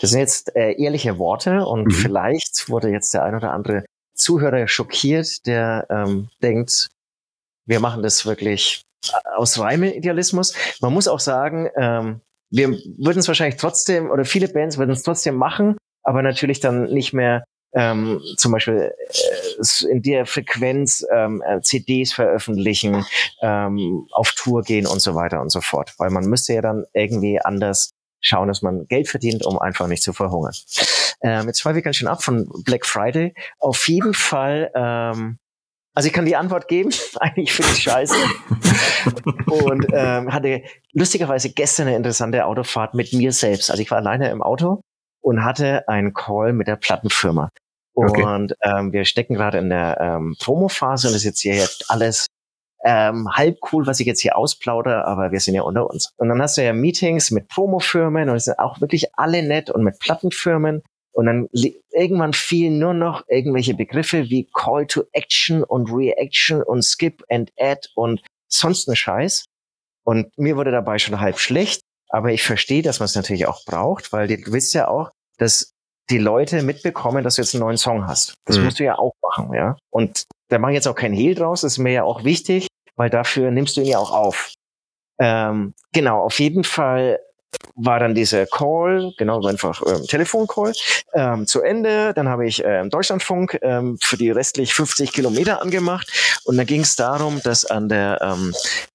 Das 0.00 0.10
sind 0.10 0.20
jetzt 0.20 0.54
äh, 0.56 0.72
ehrliche 0.72 1.18
Worte 1.18 1.64
und 1.64 1.86
mhm. 1.86 1.90
vielleicht 1.90 2.68
wurde 2.68 2.90
jetzt 2.90 3.14
der 3.14 3.24
ein 3.24 3.34
oder 3.34 3.52
andere 3.52 3.84
Zuhörer 4.14 4.66
schockiert, 4.68 5.46
der 5.46 5.86
ähm, 5.88 6.28
denkt, 6.42 6.88
wir 7.66 7.80
machen 7.80 8.02
das 8.02 8.26
wirklich 8.26 8.82
aus 9.36 9.58
reinem 9.58 9.92
Idealismus. 9.92 10.54
Man 10.80 10.92
muss 10.92 11.08
auch 11.08 11.20
sagen, 11.20 11.70
ähm, 11.76 12.20
wir 12.50 12.70
würden 12.98 13.18
es 13.18 13.28
wahrscheinlich 13.28 13.60
trotzdem, 13.60 14.10
oder 14.10 14.24
viele 14.24 14.48
Bands 14.48 14.78
würden 14.78 14.90
es 14.90 15.02
trotzdem 15.02 15.36
machen, 15.36 15.76
aber 16.02 16.22
natürlich 16.22 16.60
dann 16.60 16.84
nicht 16.92 17.12
mehr 17.12 17.44
ähm, 17.72 18.20
zum 18.36 18.52
Beispiel 18.52 18.92
äh, 18.92 19.88
in 19.88 20.02
der 20.02 20.26
Frequenz 20.26 21.06
ähm, 21.12 21.42
äh, 21.46 21.60
CDs 21.60 22.12
veröffentlichen, 22.12 23.04
ähm, 23.42 24.06
auf 24.12 24.32
Tour 24.32 24.62
gehen 24.62 24.86
und 24.86 25.00
so 25.00 25.14
weiter 25.14 25.40
und 25.40 25.50
so 25.50 25.60
fort. 25.60 25.94
Weil 25.98 26.10
man 26.10 26.24
müsste 26.24 26.54
ja 26.54 26.62
dann 26.62 26.84
irgendwie 26.94 27.40
anders 27.40 27.90
schauen, 28.20 28.48
dass 28.48 28.62
man 28.62 28.86
Geld 28.88 29.08
verdient, 29.08 29.46
um 29.46 29.58
einfach 29.58 29.86
nicht 29.86 30.02
zu 30.02 30.12
verhungern. 30.12 30.52
Ähm, 31.22 31.46
jetzt 31.46 31.60
schweife 31.60 31.78
ich 31.78 31.84
ganz 31.84 31.96
schön 31.96 32.08
ab 32.08 32.22
von 32.22 32.50
Black 32.64 32.86
Friday. 32.86 33.34
Auf 33.58 33.88
jeden 33.88 34.14
Fall 34.14 34.70
ähm, 34.74 35.38
also 35.94 36.06
ich 36.06 36.12
kann 36.12 36.26
die 36.26 36.36
Antwort 36.36 36.68
geben. 36.68 36.90
Eigentlich 37.20 37.52
finde 37.52 37.72
ich 37.72 37.82
scheiße. 37.82 38.14
und 39.46 39.86
ähm, 39.92 40.32
hatte 40.32 40.62
lustigerweise 40.92 41.50
gestern 41.50 41.88
eine 41.88 41.96
interessante 41.96 42.44
Autofahrt 42.46 42.94
mit 42.94 43.12
mir 43.12 43.32
selbst. 43.32 43.70
Also 43.70 43.82
ich 43.82 43.90
war 43.90 43.98
alleine 43.98 44.30
im 44.30 44.42
Auto 44.42 44.80
und 45.20 45.44
hatte 45.44 45.88
einen 45.88 46.14
Call 46.14 46.52
mit 46.52 46.68
der 46.68 46.76
Plattenfirma. 46.76 47.50
Okay. 47.94 48.22
Und 48.22 48.54
ähm, 48.62 48.92
wir 48.92 49.04
stecken 49.04 49.34
gerade 49.34 49.58
in 49.58 49.68
der 49.68 49.98
ähm, 50.00 50.36
Promo-Phase 50.38 51.08
und 51.08 51.14
es 51.14 51.20
ist 51.20 51.24
jetzt 51.24 51.40
hier 51.40 51.54
jetzt 51.54 51.90
alles 51.90 52.26
ähm, 52.84 53.28
halb 53.30 53.58
cool, 53.72 53.86
was 53.86 54.00
ich 54.00 54.06
jetzt 54.06 54.20
hier 54.20 54.38
ausplaudere, 54.38 55.04
aber 55.04 55.32
wir 55.32 55.40
sind 55.40 55.54
ja 55.54 55.62
unter 55.62 55.88
uns. 55.90 56.12
Und 56.16 56.28
dann 56.28 56.40
hast 56.40 56.56
du 56.56 56.64
ja 56.64 56.72
Meetings 56.72 57.30
mit 57.30 57.48
Promo-Firmen 57.48 58.30
und 58.30 58.36
es 58.36 58.44
sind 58.44 58.58
auch 58.58 58.80
wirklich 58.80 59.08
alle 59.14 59.42
nett 59.42 59.70
und 59.70 59.84
mit 59.84 59.98
Plattenfirmen. 59.98 60.82
Und 61.20 61.26
dann 61.26 61.50
irgendwann 61.90 62.32
fielen 62.32 62.78
nur 62.78 62.94
noch 62.94 63.24
irgendwelche 63.28 63.74
Begriffe 63.74 64.30
wie 64.30 64.48
Call 64.54 64.86
to 64.86 65.02
Action 65.12 65.62
und 65.62 65.92
Reaction 65.92 66.62
und 66.62 66.82
Skip 66.82 67.22
and 67.28 67.52
Add 67.58 67.90
und 67.94 68.22
sonst 68.48 68.88
ne 68.88 68.96
Scheiß. 68.96 69.44
Und 70.02 70.32
mir 70.38 70.56
wurde 70.56 70.70
dabei 70.70 70.98
schon 70.98 71.20
halb 71.20 71.38
schlecht, 71.38 71.82
aber 72.08 72.32
ich 72.32 72.42
verstehe, 72.42 72.80
dass 72.80 73.00
man 73.00 73.04
es 73.04 73.16
natürlich 73.16 73.46
auch 73.46 73.66
braucht, 73.66 74.14
weil 74.14 74.28
du 74.28 74.50
willst 74.50 74.72
ja 74.72 74.88
auch, 74.88 75.10
dass 75.36 75.72
die 76.08 76.16
Leute 76.16 76.62
mitbekommen, 76.62 77.22
dass 77.22 77.34
du 77.34 77.42
jetzt 77.42 77.54
einen 77.54 77.64
neuen 77.64 77.76
Song 77.76 78.06
hast. 78.06 78.32
Das 78.46 78.56
mhm. 78.56 78.64
musst 78.64 78.80
du 78.80 78.84
ja 78.84 78.96
auch 78.96 79.12
machen, 79.22 79.52
ja. 79.52 79.76
Und 79.90 80.24
da 80.48 80.58
mache 80.58 80.72
ich 80.72 80.76
jetzt 80.76 80.88
auch 80.88 80.94
keinen 80.94 81.12
Hehl 81.12 81.34
draus, 81.34 81.60
das 81.60 81.72
ist 81.72 81.78
mir 81.78 81.92
ja 81.92 82.02
auch 82.02 82.24
wichtig, 82.24 82.66
weil 82.96 83.10
dafür 83.10 83.50
nimmst 83.50 83.76
du 83.76 83.82
ihn 83.82 83.88
ja 83.88 83.98
auch 83.98 84.12
auf. 84.12 84.54
Ähm, 85.20 85.74
genau, 85.92 86.22
auf 86.22 86.40
jeden 86.40 86.64
Fall 86.64 87.20
war 87.74 87.98
dann 87.98 88.14
dieser 88.14 88.46
Call, 88.46 89.12
genau 89.16 89.44
einfach 89.46 89.82
ähm, 89.86 90.04
Telefoncall, 90.06 90.72
ähm, 91.14 91.46
zu 91.46 91.62
Ende. 91.62 92.12
Dann 92.14 92.28
habe 92.28 92.46
ich 92.46 92.62
ähm, 92.64 92.90
Deutschlandfunk 92.90 93.58
ähm, 93.62 93.98
für 94.00 94.16
die 94.16 94.30
restlich 94.30 94.74
50 94.74 95.12
Kilometer 95.12 95.62
angemacht 95.62 96.10
und 96.44 96.56
dann 96.56 96.66
ging 96.66 96.82
es 96.82 96.96
darum, 96.96 97.40
dass 97.42 97.64
an 97.64 97.88
der 97.88 98.18
ähm, 98.20 98.54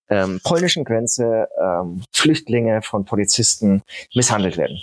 ähm, 0.09 0.39
polnischen 0.43 0.83
Grenze 0.83 1.47
ähm, 1.59 2.03
Flüchtlinge 2.11 2.81
von 2.81 3.05
Polizisten 3.05 3.81
misshandelt 4.13 4.57
werden. 4.57 4.79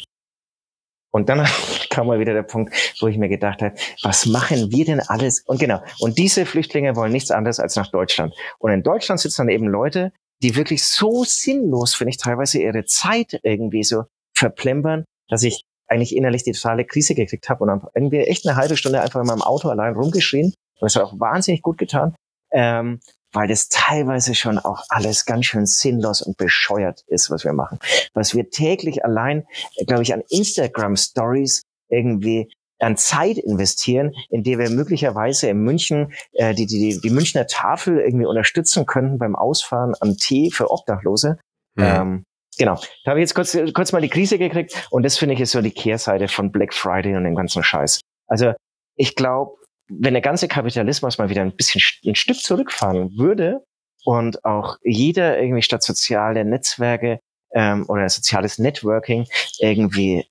Und 1.12 1.28
dann 1.28 1.46
kam 1.90 2.06
mal 2.08 2.18
wieder 2.18 2.32
der 2.32 2.42
Punkt, 2.42 2.74
wo 3.00 3.06
ich 3.06 3.18
mir 3.18 3.28
gedacht 3.28 3.62
habe, 3.62 3.74
was 4.02 4.26
machen 4.26 4.72
wir 4.72 4.84
denn 4.84 5.00
alles? 5.00 5.40
Und 5.46 5.60
genau, 5.60 5.82
und 6.00 6.18
diese 6.18 6.46
Flüchtlinge 6.46 6.96
wollen 6.96 7.12
nichts 7.12 7.30
anderes 7.30 7.60
als 7.60 7.76
nach 7.76 7.90
Deutschland. 7.90 8.34
Und 8.58 8.72
in 8.72 8.82
Deutschland 8.82 9.20
sitzen 9.20 9.42
dann 9.42 9.48
eben 9.50 9.68
Leute, 9.68 10.12
die 10.42 10.56
wirklich 10.56 10.84
so 10.84 11.24
sinnlos, 11.24 11.94
finde 11.94 12.10
ich, 12.10 12.16
teilweise 12.16 12.60
ihre 12.60 12.84
Zeit 12.84 13.38
irgendwie 13.42 13.84
so 13.84 14.04
verplempern, 14.34 15.04
dass 15.28 15.42
ich 15.42 15.62
eigentlich 15.86 16.16
innerlich 16.16 16.42
die 16.42 16.52
totale 16.52 16.84
Krise 16.84 17.14
gekriegt 17.14 17.48
habe 17.48 17.62
und 17.62 17.68
dann 17.68 17.86
irgendwie 17.94 18.18
echt 18.18 18.46
eine 18.46 18.56
halbe 18.56 18.76
Stunde 18.76 19.00
einfach 19.00 19.20
in 19.20 19.26
meinem 19.26 19.42
Auto 19.42 19.68
allein 19.68 19.94
rumgeschrien. 19.94 20.46
Und 20.46 20.54
das 20.80 20.96
hat 20.96 21.02
auch 21.02 21.20
wahnsinnig 21.20 21.62
gut 21.62 21.78
getan, 21.78 22.14
ähm, 22.50 23.00
weil 23.32 23.48
das 23.48 23.68
teilweise 23.68 24.34
schon 24.34 24.58
auch 24.58 24.84
alles 24.88 25.26
ganz 25.26 25.46
schön 25.46 25.66
sinnlos 25.66 26.22
und 26.22 26.36
bescheuert 26.36 27.04
ist, 27.06 27.30
was 27.30 27.44
wir 27.44 27.52
machen. 27.52 27.78
Was 28.14 28.34
wir 28.34 28.50
täglich 28.50 29.04
allein, 29.04 29.46
glaube 29.86 30.02
ich, 30.02 30.12
an 30.12 30.22
Instagram 30.28 30.96
Stories 30.96 31.62
irgendwie 31.88 32.50
an 32.82 32.96
Zeit 32.96 33.38
investieren, 33.38 34.12
in 34.30 34.42
der 34.42 34.58
wir 34.58 34.70
möglicherweise 34.70 35.48
in 35.48 35.58
München 35.58 36.12
äh, 36.32 36.54
die, 36.54 36.66
die, 36.66 37.00
die 37.00 37.10
Münchner 37.10 37.46
Tafel 37.46 38.00
irgendwie 38.00 38.26
unterstützen 38.26 38.86
könnten 38.86 39.18
beim 39.18 39.36
Ausfahren 39.36 39.94
an 40.00 40.16
Tee 40.16 40.50
für 40.50 40.70
Obdachlose. 40.70 41.38
Mhm. 41.74 41.84
Ähm, 41.84 42.24
genau. 42.58 42.80
Da 43.04 43.10
habe 43.10 43.20
ich 43.20 43.24
jetzt 43.24 43.34
kurz, 43.34 43.56
kurz 43.74 43.92
mal 43.92 44.02
die 44.02 44.08
Krise 44.08 44.38
gekriegt 44.38 44.88
und 44.90 45.04
das 45.04 45.16
finde 45.16 45.34
ich 45.34 45.40
ist 45.40 45.52
so 45.52 45.62
die 45.62 45.70
Kehrseite 45.70 46.28
von 46.28 46.50
Black 46.50 46.74
Friday 46.74 47.16
und 47.16 47.24
dem 47.24 47.34
ganzen 47.34 47.62
Scheiß. 47.62 48.00
Also 48.26 48.52
ich 48.96 49.14
glaube, 49.14 49.56
wenn 49.88 50.14
der 50.14 50.22
ganze 50.22 50.48
Kapitalismus 50.48 51.18
mal 51.18 51.28
wieder 51.28 51.42
ein 51.42 51.54
bisschen 51.54 51.82
ein 52.06 52.14
Stück 52.14 52.38
zurückfahren 52.38 53.16
würde 53.16 53.64
und 54.04 54.44
auch 54.44 54.76
jeder 54.82 55.40
irgendwie 55.40 55.62
statt 55.62 55.82
soziale 55.82 56.44
Netzwerke 56.44 57.20
ähm, 57.52 57.84
oder 57.88 58.08
soziales 58.08 58.58
Networking 58.58 59.26
irgendwie 59.58 60.26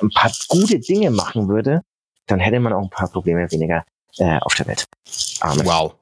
ein 0.00 0.10
paar 0.10 0.32
gute 0.48 0.80
Dinge 0.80 1.10
machen 1.10 1.48
würde, 1.48 1.82
dann 2.26 2.40
hätte 2.40 2.60
man 2.60 2.72
auch 2.72 2.82
ein 2.82 2.90
paar 2.90 3.08
Probleme 3.08 3.50
weniger 3.50 3.84
äh, 4.18 4.38
auf 4.40 4.54
der 4.54 4.66
Welt. 4.66 4.86
Amen. 5.40 5.66
Wow. 5.66 5.94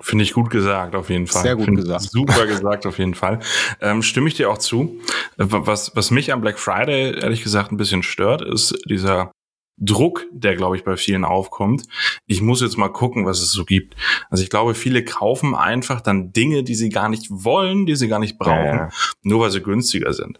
Finde 0.00 0.24
ich 0.24 0.34
gut 0.34 0.50
gesagt, 0.50 0.94
auf 0.94 1.08
jeden 1.08 1.26
Fall. 1.26 1.42
Sehr 1.42 1.56
gut 1.56 1.64
Find 1.64 1.78
gesagt. 1.78 2.02
Super 2.02 2.46
gesagt, 2.46 2.86
auf 2.86 2.98
jeden 2.98 3.14
Fall. 3.14 3.40
Ähm, 3.80 4.02
stimme 4.02 4.28
ich 4.28 4.34
dir 4.34 4.50
auch 4.50 4.58
zu. 4.58 5.00
Was, 5.36 5.96
was 5.96 6.10
mich 6.10 6.32
am 6.32 6.40
Black 6.40 6.58
Friday 6.58 7.18
ehrlich 7.18 7.42
gesagt 7.42 7.72
ein 7.72 7.76
bisschen 7.76 8.02
stört, 8.02 8.42
ist 8.42 8.78
dieser 8.88 9.32
Druck, 9.78 10.24
der, 10.32 10.56
glaube 10.56 10.76
ich, 10.76 10.84
bei 10.84 10.96
vielen 10.96 11.24
aufkommt. 11.24 11.84
Ich 12.26 12.40
muss 12.40 12.62
jetzt 12.62 12.78
mal 12.78 12.88
gucken, 12.88 13.26
was 13.26 13.40
es 13.40 13.52
so 13.52 13.64
gibt. 13.64 13.94
Also 14.30 14.42
ich 14.42 14.50
glaube, 14.50 14.74
viele 14.74 15.04
kaufen 15.04 15.54
einfach 15.54 16.00
dann 16.00 16.32
Dinge, 16.32 16.62
die 16.62 16.74
sie 16.74 16.88
gar 16.88 17.08
nicht 17.08 17.26
wollen, 17.30 17.84
die 17.84 17.96
sie 17.96 18.08
gar 18.08 18.18
nicht 18.18 18.38
brauchen, 18.38 18.64
ja, 18.64 18.76
ja. 18.76 18.88
nur 19.22 19.40
weil 19.40 19.50
sie 19.50 19.62
günstiger 19.62 20.12
sind. 20.12 20.38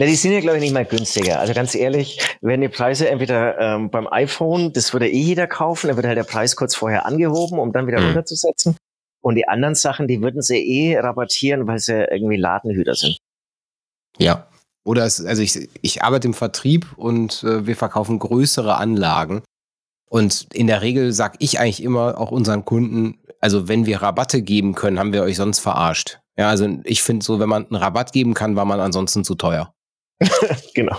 Ja, 0.00 0.06
die 0.06 0.14
sind 0.14 0.32
ja, 0.32 0.40
glaube 0.40 0.56
ich, 0.56 0.62
nicht 0.62 0.72
mal 0.72 0.86
günstiger. 0.86 1.40
Also 1.40 1.52
ganz 1.52 1.74
ehrlich, 1.74 2.18
wenn 2.40 2.62
die 2.62 2.70
Preise 2.70 3.10
entweder 3.10 3.58
ähm, 3.58 3.90
beim 3.90 4.08
iPhone, 4.10 4.72
das 4.72 4.94
würde 4.94 5.06
eh 5.06 5.20
jeder 5.20 5.46
kaufen, 5.46 5.88
dann 5.88 5.96
wird 5.96 6.06
halt 6.06 6.16
der 6.16 6.24
Preis 6.24 6.56
kurz 6.56 6.74
vorher 6.74 7.04
angehoben, 7.04 7.58
um 7.58 7.70
dann 7.70 7.86
wieder 7.86 8.00
mhm. 8.00 8.06
runterzusetzen. 8.06 8.78
Und 9.20 9.34
die 9.34 9.46
anderen 9.46 9.74
Sachen, 9.74 10.08
die 10.08 10.22
würden 10.22 10.40
sie 10.40 10.56
eh 10.56 10.98
rabattieren, 10.98 11.66
weil 11.66 11.80
sie 11.80 12.02
irgendwie 12.10 12.38
Ladenhüter 12.38 12.94
sind. 12.94 13.18
Ja. 14.16 14.48
Oder 14.84 15.04
es, 15.04 15.22
also 15.22 15.42
ich, 15.42 15.68
ich 15.82 16.02
arbeite 16.02 16.28
im 16.28 16.32
Vertrieb 16.32 16.96
und 16.96 17.42
äh, 17.42 17.66
wir 17.66 17.76
verkaufen 17.76 18.18
größere 18.18 18.78
Anlagen. 18.78 19.42
Und 20.08 20.46
in 20.54 20.66
der 20.66 20.80
Regel 20.80 21.12
sage 21.12 21.36
ich 21.40 21.60
eigentlich 21.60 21.82
immer 21.82 22.18
auch 22.18 22.30
unseren 22.30 22.64
Kunden, 22.64 23.18
also 23.38 23.68
wenn 23.68 23.84
wir 23.84 24.00
Rabatte 24.00 24.40
geben 24.40 24.74
können, 24.74 24.98
haben 24.98 25.12
wir 25.12 25.24
euch 25.24 25.36
sonst 25.36 25.58
verarscht. 25.58 26.20
Ja, 26.38 26.48
also 26.48 26.78
ich 26.84 27.02
finde 27.02 27.22
so, 27.22 27.38
wenn 27.38 27.50
man 27.50 27.66
einen 27.66 27.76
Rabatt 27.76 28.12
geben 28.12 28.32
kann, 28.32 28.56
war 28.56 28.64
man 28.64 28.80
ansonsten 28.80 29.24
zu 29.24 29.34
teuer. 29.34 29.74
genau. 30.74 30.98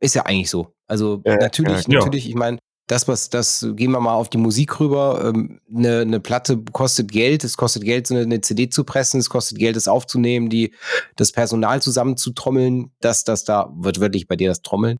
Ist 0.00 0.14
ja 0.14 0.22
eigentlich 0.22 0.50
so. 0.50 0.72
Also 0.86 1.20
äh, 1.24 1.36
natürlich, 1.36 1.86
ja. 1.86 1.98
natürlich, 1.98 2.28
ich 2.28 2.34
meine, 2.34 2.58
das, 2.90 3.06
was, 3.06 3.30
das 3.30 3.66
gehen 3.74 3.92
wir 3.92 4.00
mal 4.00 4.14
auf 4.14 4.28
die 4.28 4.38
Musik 4.38 4.80
rüber. 4.80 5.32
Ähm, 5.32 5.60
eine, 5.72 6.00
eine 6.00 6.20
Platte 6.20 6.58
kostet 6.72 7.12
Geld, 7.12 7.44
es 7.44 7.56
kostet 7.56 7.84
Geld, 7.84 8.06
so 8.06 8.14
eine, 8.14 8.24
eine 8.24 8.40
CD 8.40 8.68
zu 8.68 8.82
pressen, 8.82 9.20
es 9.20 9.30
kostet 9.30 9.58
Geld, 9.58 9.76
es 9.76 9.86
aufzunehmen, 9.86 10.50
die, 10.50 10.74
das 11.14 11.30
Personal 11.30 11.80
zusammenzutrommeln, 11.80 12.90
dass 13.00 13.22
das 13.22 13.44
da, 13.44 13.70
wird 13.76 14.00
wirklich 14.00 14.26
bei 14.26 14.34
dir 14.34 14.48
das 14.48 14.62
Trommeln. 14.62 14.98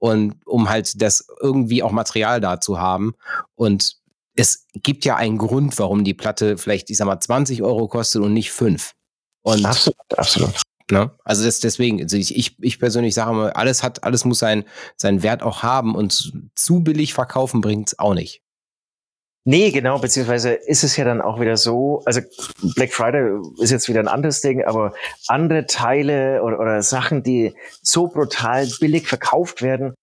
Und 0.00 0.36
um 0.44 0.68
halt 0.68 1.00
das 1.00 1.26
irgendwie 1.40 1.82
auch 1.82 1.92
Material 1.92 2.40
da 2.40 2.60
zu 2.60 2.80
haben. 2.80 3.14
Und 3.54 3.96
es 4.34 4.66
gibt 4.74 5.04
ja 5.04 5.16
einen 5.16 5.38
Grund, 5.38 5.78
warum 5.78 6.02
die 6.02 6.14
Platte 6.14 6.58
vielleicht, 6.58 6.90
ich 6.90 6.96
sag 6.96 7.06
mal, 7.06 7.20
20 7.20 7.62
Euro 7.62 7.86
kostet 7.86 8.22
und 8.22 8.32
nicht 8.32 8.50
5. 8.50 8.92
Und 9.42 9.64
absolut, 9.64 9.96
absolut. 10.16 10.62
Ne? 10.90 11.10
Also 11.24 11.44
das, 11.44 11.60
deswegen, 11.60 12.02
also 12.02 12.16
ich, 12.16 12.36
ich, 12.36 12.56
ich 12.60 12.78
persönlich 12.78 13.14
sage 13.14 13.32
mal, 13.32 13.50
alles 13.52 13.82
hat, 13.82 14.04
alles 14.04 14.24
muss 14.24 14.38
seinen, 14.38 14.64
seinen 14.96 15.22
Wert 15.22 15.42
auch 15.42 15.62
haben 15.62 15.94
und 15.94 16.32
zu 16.54 16.80
billig 16.80 17.14
verkaufen 17.14 17.60
bringt 17.60 17.88
es 17.88 17.98
auch 17.98 18.14
nicht. 18.14 18.42
Nee, 19.46 19.70
genau, 19.72 19.98
beziehungsweise 19.98 20.52
ist 20.52 20.84
es 20.84 20.96
ja 20.96 21.04
dann 21.04 21.20
auch 21.20 21.38
wieder 21.38 21.58
so, 21.58 22.02
also 22.06 22.22
Black 22.76 22.94
Friday 22.94 23.38
ist 23.58 23.70
jetzt 23.70 23.88
wieder 23.88 24.00
ein 24.00 24.08
anderes 24.08 24.40
Ding, 24.40 24.64
aber 24.64 24.94
andere 25.28 25.66
Teile 25.66 26.42
oder, 26.42 26.58
oder 26.58 26.82
Sachen, 26.82 27.22
die 27.22 27.54
so 27.82 28.08
brutal 28.08 28.66
billig 28.80 29.06
verkauft 29.06 29.60
werden, 29.60 29.94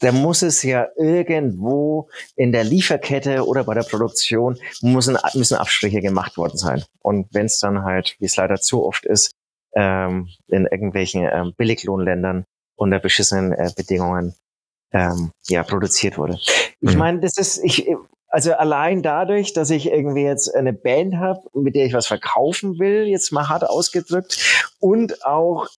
da 0.00 0.12
muss 0.12 0.42
es 0.42 0.62
ja 0.62 0.88
irgendwo 0.96 2.08
in 2.34 2.52
der 2.52 2.64
Lieferkette 2.64 3.46
oder 3.46 3.64
bei 3.64 3.74
der 3.74 3.84
Produktion 3.84 4.58
müssen, 4.82 5.16
müssen 5.34 5.56
Abstriche 5.56 6.00
gemacht 6.00 6.36
worden 6.36 6.58
sein. 6.58 6.84
Und 7.00 7.28
wenn 7.32 7.46
es 7.46 7.60
dann 7.60 7.84
halt, 7.84 8.16
wie 8.18 8.26
es 8.26 8.36
leider 8.36 8.56
zu 8.56 8.84
oft 8.84 9.06
ist, 9.06 9.30
ähm, 9.76 10.28
in 10.48 10.66
irgendwelchen 10.66 11.28
ähm, 11.30 11.52
Billiglohnländern 11.56 12.44
unter 12.76 12.98
beschissenen 12.98 13.52
äh, 13.52 13.70
Bedingungen 13.76 14.34
ähm, 14.92 15.30
ja 15.48 15.62
produziert 15.62 16.18
wurde. 16.18 16.38
Ich 16.80 16.92
mhm. 16.92 16.98
meine, 16.98 17.20
das 17.20 17.36
ist 17.36 17.62
ich 17.62 17.88
also 18.28 18.52
allein 18.54 19.02
dadurch, 19.02 19.52
dass 19.52 19.70
ich 19.70 19.86
irgendwie 19.86 20.24
jetzt 20.24 20.54
eine 20.54 20.72
Band 20.72 21.16
habe, 21.16 21.40
mit 21.54 21.74
der 21.74 21.86
ich 21.86 21.92
was 21.92 22.06
verkaufen 22.06 22.78
will, 22.78 23.06
jetzt 23.06 23.32
mal 23.32 23.48
hart 23.48 23.64
ausgedrückt, 23.64 24.66
und 24.80 25.24
auch 25.24 25.68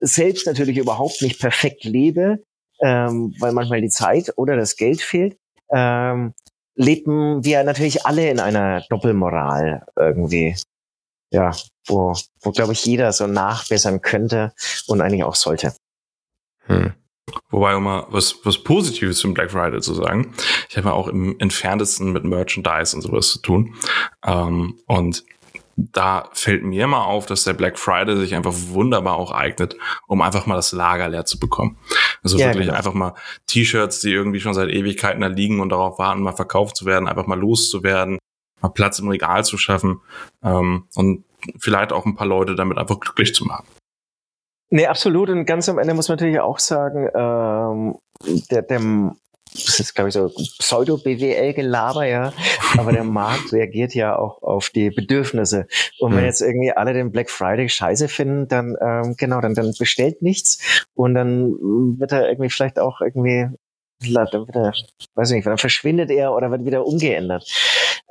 selbst 0.00 0.46
natürlich 0.46 0.78
überhaupt 0.78 1.22
nicht 1.22 1.40
perfekt 1.40 1.84
lebe, 1.84 2.42
ähm, 2.80 3.34
weil 3.38 3.52
manchmal 3.52 3.80
die 3.80 3.88
Zeit 3.88 4.32
oder 4.36 4.56
das 4.56 4.76
Geld 4.76 5.00
fehlt, 5.00 5.38
ähm, 5.70 6.34
leben 6.74 7.44
wir 7.44 7.62
natürlich 7.64 8.04
alle 8.04 8.28
in 8.28 8.40
einer 8.40 8.82
Doppelmoral 8.88 9.86
irgendwie 9.96 10.56
ja, 11.32 11.52
wo, 11.86 12.14
wo 12.40 12.50
glaube 12.52 12.72
ich 12.72 12.84
jeder 12.84 13.12
so 13.12 13.26
nachbessern 13.26 14.02
könnte 14.02 14.52
und 14.86 15.00
eigentlich 15.00 15.24
auch 15.24 15.34
sollte. 15.34 15.74
Hm. 16.66 16.92
Wobei, 17.50 17.74
um 17.76 17.84
mal 17.84 18.06
was, 18.10 18.36
was 18.44 18.58
Positives 18.58 19.18
zum 19.18 19.32
Black 19.32 19.50
Friday 19.50 19.80
zu 19.80 19.94
sagen, 19.94 20.34
ich 20.68 20.76
habe 20.76 20.88
ja 20.88 20.94
auch 20.94 21.08
im 21.08 21.38
entferntesten 21.38 22.12
mit 22.12 22.24
Merchandise 22.24 22.94
und 22.94 23.02
sowas 23.02 23.28
zu 23.28 23.40
tun. 23.40 23.74
Ähm, 24.24 24.78
und 24.86 25.24
da 25.76 26.28
fällt 26.32 26.64
mir 26.64 26.86
mal 26.86 27.04
auf, 27.04 27.26
dass 27.26 27.44
der 27.44 27.54
Black 27.54 27.78
Friday 27.78 28.16
sich 28.16 28.34
einfach 28.34 28.52
wunderbar 28.68 29.16
auch 29.16 29.30
eignet, 29.30 29.76
um 30.06 30.20
einfach 30.20 30.46
mal 30.46 30.56
das 30.56 30.72
Lager 30.72 31.08
leer 31.08 31.24
zu 31.24 31.38
bekommen. 31.38 31.78
Also 32.22 32.38
ja, 32.38 32.48
wirklich 32.48 32.66
genau. 32.66 32.76
einfach 32.76 32.92
mal 32.92 33.14
T-Shirts, 33.46 34.00
die 34.00 34.12
irgendwie 34.12 34.40
schon 34.40 34.54
seit 34.54 34.68
Ewigkeiten 34.68 35.22
da 35.22 35.28
liegen 35.28 35.60
und 35.60 35.70
darauf 35.70 35.98
warten, 35.98 36.22
mal 36.22 36.32
verkauft 36.32 36.76
zu 36.76 36.84
werden, 36.84 37.08
einfach 37.08 37.26
mal 37.26 37.38
loszuwerden, 37.38 38.18
mal 38.62 38.70
Platz 38.70 38.98
im 38.98 39.08
Regal 39.08 39.44
zu 39.44 39.58
schaffen 39.58 40.00
ähm, 40.42 40.86
und 40.94 41.24
vielleicht 41.58 41.92
auch 41.92 42.06
ein 42.06 42.14
paar 42.14 42.26
Leute 42.26 42.54
damit 42.54 42.78
einfach 42.78 43.00
glücklich 43.00 43.34
zu 43.34 43.44
machen. 43.44 43.66
Nee, 44.70 44.86
absolut. 44.86 45.28
Und 45.28 45.44
ganz 45.44 45.68
am 45.68 45.78
Ende 45.78 45.92
muss 45.92 46.08
man 46.08 46.16
natürlich 46.16 46.40
auch 46.40 46.58
sagen, 46.58 47.06
ähm, 47.14 47.98
der, 48.50 48.62
der, 48.62 48.80
das 49.52 49.80
ist, 49.80 49.94
glaube 49.94 50.08
ich, 50.08 50.14
so 50.14 50.30
Pseudo-BWL-Gelaber, 50.60 52.06
ja. 52.06 52.32
Aber 52.78 52.90
der 52.92 53.04
Markt 53.04 53.52
reagiert 53.52 53.94
ja 53.94 54.16
auch 54.16 54.42
auf 54.42 54.70
die 54.70 54.88
Bedürfnisse. 54.88 55.66
Und 55.98 56.16
wenn 56.16 56.24
jetzt 56.24 56.40
irgendwie 56.40 56.72
alle 56.72 56.94
den 56.94 57.12
Black 57.12 57.28
Friday 57.28 57.68
scheiße 57.68 58.08
finden, 58.08 58.48
dann, 58.48 58.74
ähm, 58.80 59.14
genau, 59.18 59.42
dann, 59.42 59.52
dann 59.52 59.74
bestellt 59.78 60.22
nichts. 60.22 60.86
Und 60.94 61.12
dann 61.12 61.52
wird 61.98 62.12
er 62.12 62.30
irgendwie 62.30 62.48
vielleicht 62.48 62.78
auch 62.78 63.02
irgendwie, 63.02 63.48
dann 64.02 64.46
wird 64.46 64.56
er, 64.56 64.72
weiß 65.14 65.30
ich 65.30 65.36
nicht, 65.36 65.46
dann 65.46 65.58
verschwindet 65.58 66.10
er 66.10 66.32
oder 66.32 66.50
wird 66.50 66.64
wieder 66.64 66.86
umgeändert. 66.86 67.46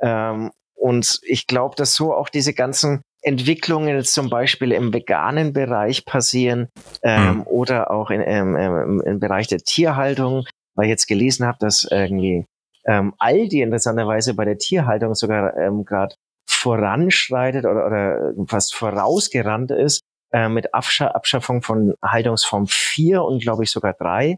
Ähm, 0.00 0.50
und 0.74 1.20
ich 1.22 1.46
glaube, 1.46 1.76
dass 1.76 1.94
so 1.94 2.12
auch 2.12 2.28
diese 2.28 2.54
ganzen 2.54 3.02
Entwicklungen 3.22 3.88
jetzt 3.88 4.14
zum 4.14 4.28
Beispiel 4.28 4.72
im 4.72 4.92
veganen 4.92 5.52
Bereich 5.52 6.04
passieren 6.04 6.68
ähm, 7.02 7.36
mhm. 7.36 7.42
oder 7.42 7.90
auch 7.92 8.10
in, 8.10 8.20
ähm, 8.20 8.56
ähm, 8.56 9.00
im 9.04 9.20
Bereich 9.20 9.46
der 9.46 9.60
Tierhaltung, 9.60 10.44
weil 10.74 10.86
ich 10.86 10.90
jetzt 10.90 11.06
gelesen 11.06 11.46
habe, 11.46 11.58
dass 11.60 11.86
irgendwie 11.88 12.46
ähm, 12.84 13.14
Aldi 13.18 13.62
interessanterweise 13.62 14.34
bei 14.34 14.44
der 14.44 14.58
Tierhaltung 14.58 15.14
sogar 15.14 15.56
ähm, 15.56 15.84
gerade 15.84 16.16
voranschreitet 16.48 17.64
oder, 17.64 17.86
oder 17.86 18.34
fast 18.48 18.74
vorausgerannt 18.74 19.70
ist, 19.70 20.02
äh, 20.32 20.48
mit 20.48 20.74
Abscha 20.74 21.08
Abschaffung 21.08 21.62
von 21.62 21.94
Haltungsform 22.02 22.66
4 22.66 23.22
und 23.22 23.40
glaube 23.40 23.62
ich 23.62 23.70
sogar 23.70 23.92
3. 23.92 24.30
Mhm. 24.30 24.36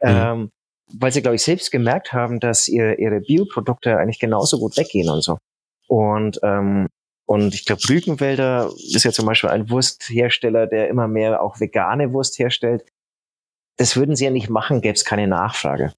Ähm, 0.00 0.50
weil 0.92 1.12
sie, 1.12 1.22
glaube 1.22 1.36
ich, 1.36 1.42
selbst 1.42 1.70
gemerkt 1.70 2.12
haben, 2.12 2.40
dass 2.40 2.68
ihre, 2.68 2.94
ihre 2.94 3.20
Bioprodukte 3.20 3.96
eigentlich 3.98 4.18
genauso 4.18 4.58
gut 4.58 4.76
weggehen 4.76 5.10
und 5.10 5.22
so. 5.22 5.38
Und, 5.88 6.40
ähm, 6.42 6.88
und 7.26 7.54
ich 7.54 7.64
glaube, 7.64 7.82
Rügenwälder 7.88 8.70
ist 8.92 9.04
ja 9.04 9.10
zum 9.10 9.26
Beispiel 9.26 9.50
ein 9.50 9.68
Wursthersteller, 9.68 10.66
der 10.66 10.88
immer 10.88 11.08
mehr 11.08 11.42
auch 11.42 11.60
vegane 11.60 12.12
Wurst 12.12 12.38
herstellt. 12.38 12.84
Das 13.78 13.96
würden 13.96 14.16
sie 14.16 14.24
ja 14.24 14.30
nicht 14.30 14.48
machen, 14.48 14.80
gäbe 14.80 14.94
es 14.94 15.04
keine 15.04 15.26
Nachfrage. 15.26 15.92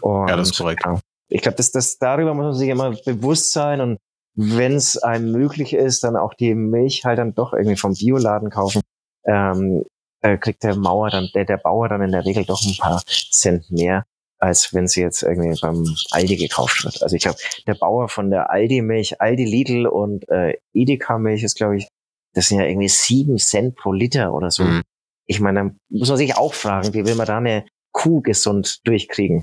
Und, 0.00 0.28
ja, 0.28 0.36
das 0.36 0.50
ist 0.50 0.58
korrekt. 0.58 0.82
Ja, 0.84 1.00
ich 1.28 1.42
glaube, 1.42 1.56
das, 1.56 1.72
das, 1.72 1.98
darüber 1.98 2.34
muss 2.34 2.44
man 2.44 2.54
sich 2.54 2.68
immer 2.68 2.92
bewusst 3.04 3.52
sein 3.52 3.80
und 3.80 3.98
wenn 4.36 4.74
es 4.74 4.98
einem 4.98 5.30
möglich 5.30 5.74
ist, 5.74 6.02
dann 6.04 6.16
auch 6.16 6.34
die 6.34 6.54
Milch 6.54 7.04
halt 7.04 7.18
dann 7.18 7.34
doch 7.34 7.52
irgendwie 7.52 7.76
vom 7.76 7.94
Bioladen 7.94 8.50
kaufen. 8.50 8.82
Ähm, 9.26 9.84
äh, 10.24 10.38
kriegt 10.38 10.62
der 10.64 10.74
Mauer 10.74 11.10
dann, 11.10 11.28
der, 11.34 11.44
der 11.44 11.58
Bauer 11.58 11.88
dann 11.88 12.00
in 12.00 12.12
der 12.12 12.24
Regel 12.24 12.44
doch 12.46 12.64
ein 12.64 12.76
paar 12.78 13.02
Cent 13.06 13.70
mehr, 13.70 14.04
als 14.38 14.72
wenn 14.72 14.88
sie 14.88 15.02
jetzt 15.02 15.22
irgendwie 15.22 15.58
beim 15.60 15.84
Aldi 16.12 16.36
gekauft 16.36 16.84
wird. 16.84 17.02
Also 17.02 17.14
ich 17.14 17.22
glaube, 17.22 17.38
der 17.66 17.74
Bauer 17.74 18.08
von 18.08 18.30
der 18.30 18.50
Aldi-Milch, 18.50 19.20
Aldi 19.20 19.44
Lidl 19.44 19.86
und 19.86 20.26
äh, 20.30 20.54
Edeka-Milch 20.72 21.42
ist, 21.42 21.56
glaube 21.56 21.76
ich, 21.76 21.88
das 22.32 22.48
sind 22.48 22.58
ja 22.58 22.66
irgendwie 22.66 22.88
sieben 22.88 23.36
Cent 23.36 23.76
pro 23.76 23.92
Liter 23.92 24.32
oder 24.32 24.50
so. 24.50 24.64
Mhm. 24.64 24.82
Ich 25.26 25.40
meine, 25.40 25.60
dann 25.60 25.78
muss 25.90 26.08
man 26.08 26.16
sich 26.16 26.36
auch 26.36 26.54
fragen, 26.54 26.94
wie 26.94 27.04
will 27.04 27.14
man 27.16 27.26
da 27.26 27.38
eine 27.38 27.66
Kuh 27.92 28.22
gesund 28.22 28.80
durchkriegen? 28.86 29.42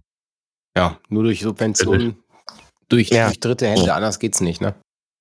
Ja, 0.76 1.00
nur 1.10 1.24
durch 1.24 1.42
Subventionen, 1.42 2.24
durch, 2.90 3.10
ja. 3.10 3.28
durch 3.28 3.40
dritte 3.40 3.68
Hände, 3.68 3.94
anders 3.94 4.20
geht's 4.20 4.42
nicht, 4.42 4.62
ne? 4.62 4.74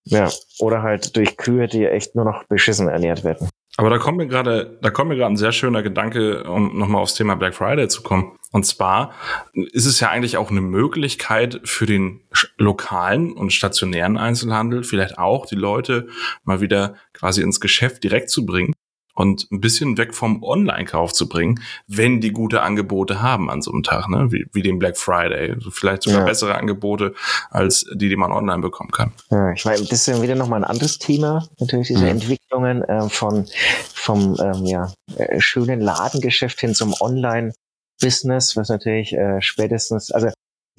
Ja, 0.04 0.30
oder 0.58 0.82
halt 0.82 1.16
durch 1.16 1.36
Kühe, 1.36 1.68
die 1.68 1.84
echt 1.84 2.14
nur 2.14 2.24
noch 2.24 2.44
beschissen 2.44 2.88
ernährt 2.88 3.24
werden. 3.24 3.48
Aber 3.76 3.88
da 3.88 3.98
kommt 3.98 4.18
mir 4.18 4.26
gerade, 4.26 4.78
da 4.82 4.90
kommt 4.90 5.10
mir 5.10 5.16
gerade 5.16 5.32
ein 5.32 5.36
sehr 5.36 5.52
schöner 5.52 5.82
Gedanke, 5.82 6.44
um 6.44 6.76
nochmal 6.76 7.02
aufs 7.02 7.14
Thema 7.14 7.36
Black 7.36 7.54
Friday 7.54 7.88
zu 7.88 8.02
kommen. 8.02 8.36
Und 8.52 8.66
zwar 8.66 9.14
ist 9.54 9.86
es 9.86 10.00
ja 10.00 10.10
eigentlich 10.10 10.36
auch 10.36 10.50
eine 10.50 10.60
Möglichkeit 10.60 11.60
für 11.64 11.86
den 11.86 12.20
lokalen 12.58 13.32
und 13.32 13.52
stationären 13.52 14.18
Einzelhandel, 14.18 14.82
vielleicht 14.82 15.18
auch 15.18 15.46
die 15.46 15.54
Leute 15.54 16.08
mal 16.44 16.60
wieder 16.60 16.96
quasi 17.12 17.42
ins 17.42 17.60
Geschäft 17.60 18.02
direkt 18.02 18.28
zu 18.28 18.44
bringen 18.44 18.74
und 19.20 19.46
ein 19.52 19.60
bisschen 19.60 19.98
weg 19.98 20.14
vom 20.14 20.42
Online-Kauf 20.42 21.12
zu 21.12 21.28
bringen, 21.28 21.60
wenn 21.86 22.22
die 22.22 22.32
gute 22.32 22.62
Angebote 22.62 23.20
haben 23.20 23.50
an 23.50 23.60
so 23.60 23.70
einem 23.70 23.82
Tag, 23.82 24.08
ne? 24.08 24.32
wie, 24.32 24.46
wie 24.54 24.62
den 24.62 24.78
Black 24.78 24.96
Friday. 24.96 25.52
Also 25.52 25.70
vielleicht 25.70 26.04
sogar 26.04 26.20
ja. 26.20 26.24
bessere 26.24 26.54
Angebote 26.54 27.12
als 27.50 27.84
die, 27.92 28.08
die 28.08 28.16
man 28.16 28.32
online 28.32 28.62
bekommen 28.62 28.90
kann. 28.92 29.12
Ja, 29.30 29.52
ich 29.52 29.66
meine, 29.66 29.84
das 29.84 30.08
ist 30.08 30.22
wieder 30.22 30.36
nochmal 30.36 30.64
ein 30.64 30.70
anderes 30.70 30.98
Thema, 30.98 31.46
natürlich 31.58 31.88
diese 31.88 32.04
mhm. 32.04 32.12
Entwicklungen 32.12 32.82
äh, 32.82 33.10
von 33.10 33.46
vom 33.92 34.38
ähm, 34.40 34.64
ja, 34.64 34.90
äh, 35.16 35.38
schönen 35.38 35.82
Ladengeschäft 35.82 36.58
hin 36.58 36.74
zum 36.74 36.94
Online-Business, 36.98 38.56
was 38.56 38.70
natürlich 38.70 39.12
äh, 39.12 39.42
spätestens, 39.42 40.12
also 40.12 40.28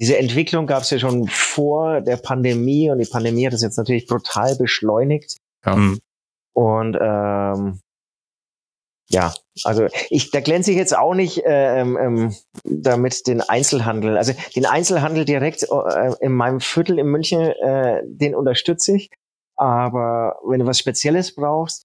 diese 0.00 0.18
Entwicklung 0.18 0.66
gab 0.66 0.82
es 0.82 0.90
ja 0.90 0.98
schon 0.98 1.28
vor 1.28 2.00
der 2.00 2.16
Pandemie 2.16 2.90
und 2.90 2.98
die 2.98 3.08
Pandemie 3.08 3.46
hat 3.46 3.52
es 3.52 3.62
jetzt 3.62 3.78
natürlich 3.78 4.08
brutal 4.08 4.56
beschleunigt. 4.56 5.36
Ja. 5.64 5.76
Mhm. 5.76 6.00
Und 6.54 6.98
ähm, 7.00 7.78
ja, 9.12 9.34
also 9.64 9.88
ich, 10.08 10.30
da 10.30 10.40
glänze 10.40 10.70
ich 10.70 10.76
jetzt 10.78 10.96
auch 10.96 11.14
nicht 11.14 11.44
äh, 11.44 11.80
ähm, 11.80 11.98
ähm, 11.98 12.36
damit 12.64 13.26
den 13.26 13.42
Einzelhandel. 13.42 14.16
Also 14.16 14.32
den 14.56 14.64
Einzelhandel 14.64 15.26
direkt 15.26 15.64
äh, 15.64 16.12
in 16.20 16.32
meinem 16.32 16.60
Viertel 16.60 16.98
in 16.98 17.06
München, 17.08 17.40
äh, 17.40 18.00
den 18.04 18.34
unterstütze 18.34 18.96
ich. 18.96 19.10
Aber 19.56 20.38
wenn 20.46 20.60
du 20.60 20.66
was 20.66 20.78
Spezielles 20.78 21.34
brauchst 21.34 21.82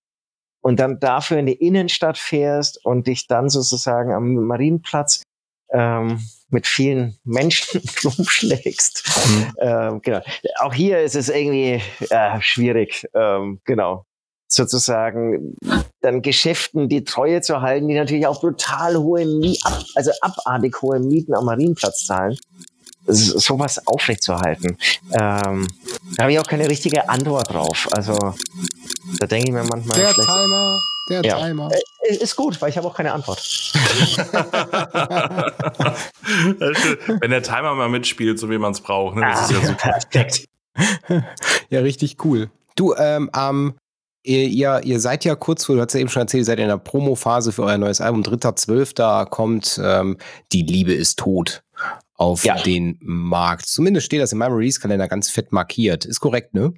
und 0.61 0.79
dann 0.79 1.01
dafür 1.01 1.37
in 1.37 1.47
die 1.47 1.53
Innenstadt 1.53 2.17
fährst 2.17 2.83
und 2.85 3.07
dich 3.07 3.27
dann 3.27 3.49
sozusagen 3.49 4.13
am 4.13 4.33
Marienplatz 4.33 5.23
ähm, 5.73 6.21
mit 6.49 6.65
vielen 6.65 7.17
Menschen 7.25 7.81
rumschlägst. 8.05 9.03
Mhm. 9.27 9.53
Ähm, 9.59 10.01
genau. 10.01 10.21
Auch 10.61 10.73
hier 10.73 11.01
ist 11.01 11.15
es 11.15 11.27
irgendwie 11.27 11.81
äh, 12.09 12.39
schwierig. 12.39 13.05
Ähm, 13.13 13.59
genau 13.65 14.05
sozusagen 14.47 15.55
dann 16.01 16.21
Geschäften 16.21 16.87
die 16.89 17.03
Treue 17.03 17.41
zu 17.41 17.61
halten, 17.61 17.87
die 17.87 17.95
natürlich 17.95 18.27
auch 18.27 18.39
brutal 18.39 18.97
hohe, 18.97 19.25
Mie 19.25 19.59
also 19.95 20.11
abartig 20.21 20.81
hohe 20.81 20.99
Mieten 20.99 21.33
am 21.35 21.45
Marienplatz 21.45 22.05
zahlen. 22.05 22.37
Sowas 23.09 23.87
aufrechtzuerhalten. 23.87 24.77
Ähm, 25.13 25.67
da 26.17 26.23
habe 26.23 26.33
ich 26.33 26.39
auch 26.39 26.47
keine 26.47 26.69
richtige 26.69 27.07
Antwort 27.07 27.53
drauf. 27.53 27.87
Also 27.91 28.17
da 29.19 29.27
denke 29.27 29.47
ich 29.47 29.53
mir 29.53 29.63
manchmal. 29.63 29.97
Der 29.97 30.13
Timer, 30.13 30.77
der 31.09 31.21
ja. 31.23 31.37
Timer. 31.37 31.69
Äh, 31.71 32.15
ist 32.17 32.35
gut, 32.35 32.61
weil 32.61 32.69
ich 32.69 32.77
habe 32.77 32.85
auch 32.85 32.93
keine 32.93 33.13
Antwort. 33.13 33.39
Wenn 37.21 37.31
der 37.31 37.43
Timer 37.43 37.75
mal 37.75 37.87
mitspielt, 37.87 38.39
so 38.39 38.49
wie 38.49 38.57
man 38.57 38.73
es 38.73 38.81
braucht, 38.81 39.15
ne? 39.15 39.21
das 39.21 39.39
ah, 39.39 39.43
ist 39.43 39.51
ja 39.51 39.61
super. 39.65 39.99
Perfekt. 40.09 40.49
ja, 41.69 41.79
richtig 41.79 42.17
cool. 42.25 42.49
Du, 42.75 42.93
ähm, 42.93 43.29
am 43.31 43.75
ihr, 44.27 44.47
ihr, 44.47 44.81
ihr 44.83 44.99
seid 44.99 45.25
ja 45.25 45.35
kurz 45.35 45.65
vor, 45.65 45.75
du 45.75 45.81
hast 45.81 45.93
ja 45.93 45.99
eben 45.99 46.09
schon 46.09 46.21
erzählt, 46.21 46.41
ihr 46.41 46.45
seid 46.45 46.59
in 46.59 46.67
der 46.67 46.77
Promo-Phase 46.77 47.51
für 47.51 47.63
euer 47.63 47.77
neues 47.77 48.01
Album. 48.01 48.21
3.12. 48.23 49.25
kommt 49.29 49.79
ähm, 49.83 50.17
Die 50.51 50.63
Liebe 50.63 50.93
ist 50.93 51.17
tot 51.19 51.63
auf 52.15 52.43
ja. 52.43 52.61
den 52.61 52.97
Markt. 53.01 53.67
Zumindest 53.67 54.05
steht 54.05 54.21
das 54.21 54.31
in 54.31 54.39
meinem 54.39 54.53
Release-Kalender 54.53 55.07
ganz 55.07 55.29
fett 55.29 55.51
markiert. 55.51 56.05
Ist 56.05 56.19
korrekt, 56.19 56.53
ne? 56.53 56.73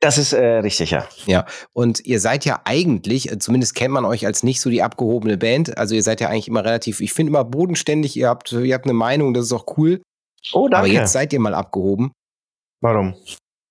Das 0.00 0.18
ist 0.18 0.32
äh, 0.32 0.58
richtig, 0.58 0.90
ja. 0.90 1.08
Ja, 1.26 1.46
und 1.72 2.04
ihr 2.04 2.20
seid 2.20 2.44
ja 2.44 2.60
eigentlich, 2.64 3.30
äh, 3.30 3.38
zumindest 3.38 3.74
kennt 3.74 3.94
man 3.94 4.04
euch 4.04 4.26
als 4.26 4.42
nicht 4.42 4.60
so 4.60 4.68
die 4.68 4.82
abgehobene 4.82 5.38
Band. 5.38 5.78
Also 5.78 5.94
ihr 5.94 6.02
seid 6.02 6.20
ja 6.20 6.28
eigentlich 6.28 6.48
immer 6.48 6.64
relativ, 6.64 7.00
ich 7.00 7.12
finde 7.12 7.30
immer 7.30 7.44
bodenständig, 7.44 8.16
ihr 8.16 8.28
habt, 8.28 8.52
ihr 8.52 8.74
habt 8.74 8.84
eine 8.84 8.94
Meinung, 8.94 9.34
das 9.34 9.46
ist 9.46 9.52
auch 9.52 9.66
cool. 9.76 10.02
Oh, 10.52 10.68
danke. 10.68 10.76
Aber 10.76 10.86
jetzt 10.88 11.12
seid 11.12 11.32
ihr 11.32 11.40
mal 11.40 11.54
abgehoben. 11.54 12.12
Warum? 12.82 13.14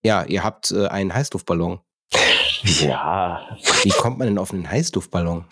Ja, 0.04 0.24
ihr 0.26 0.44
habt 0.44 0.72
äh, 0.72 0.88
einen 0.88 1.14
Heißluftballon. 1.14 1.80
Ja. 2.64 3.58
Wie 3.84 3.90
kommt 3.90 4.20
man 4.20 4.28
denn 4.28 4.38
auf 4.38 4.54
einen 4.54 4.70
Heißluftballon? 4.70 5.46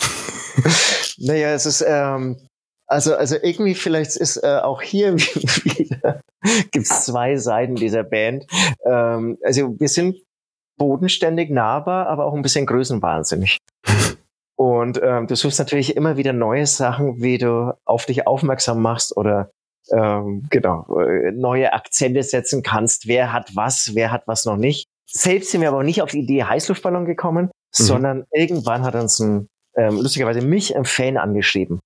naja, 1.18 1.54
es 1.54 1.66
ist, 1.66 1.84
ähm, 1.88 2.38
also, 2.88 3.16
also 3.16 3.36
irgendwie 3.42 3.76
vielleicht 3.76 4.16
ist 4.16 4.38
äh, 4.38 4.60
auch 4.62 4.82
hier 4.82 5.16
wieder, 5.16 6.22
gibt 6.72 6.86
es 6.86 7.06
zwei 7.06 7.38
Seiten 7.38 7.76
dieser 7.76 8.04
Band. 8.04 8.46
Ähm, 8.86 9.38
also 9.44 9.80
wir 9.80 9.90
sind 9.90 10.18
bodenständig 10.78 11.50
nahbar, 11.50 12.08
aber 12.08 12.26
auch 12.26 12.34
ein 12.34 12.42
bisschen 12.42 12.66
größenwahnsinnig. 12.66 13.58
Und 14.56 15.00
ähm, 15.02 15.26
du 15.28 15.36
suchst 15.36 15.58
natürlich 15.58 15.96
immer 15.96 16.18
wieder 16.18 16.34
neue 16.34 16.68
Sachen, 16.68 17.22
wie 17.22 17.40
du 17.40 17.74
auf 17.84 18.06
dich 18.06 18.28
aufmerksam 18.28 18.82
machst 18.82 19.18
oder 19.18 19.50
ähm, 19.90 20.46
genau 20.50 20.86
äh, 21.00 21.32
neue 21.32 21.74
Akzente 21.74 22.22
setzen 22.22 22.62
kannst. 22.62 23.08
Wer 23.08 23.34
hat 23.34 23.56
was, 23.56 23.96
wer 23.96 24.12
hat 24.12 24.28
was 24.28 24.46
noch 24.46 24.58
nicht. 24.58 24.88
Selbst 25.12 25.52
sind 25.52 25.62
wir 25.62 25.70
aber 25.70 25.84
nicht 25.84 26.02
auf 26.02 26.12
die 26.12 26.20
Idee 26.20 26.44
Heißluftballon 26.44 27.06
gekommen, 27.06 27.46
mhm. 27.46 27.52
sondern 27.72 28.24
irgendwann 28.32 28.84
hat 28.84 28.96
uns 28.96 29.20
ein, 29.20 29.48
ähm, 29.76 29.98
lustigerweise 29.98 30.42
mich 30.42 30.76
ein 30.76 30.86
Fan 30.86 31.18
angeschrieben. 31.18 31.80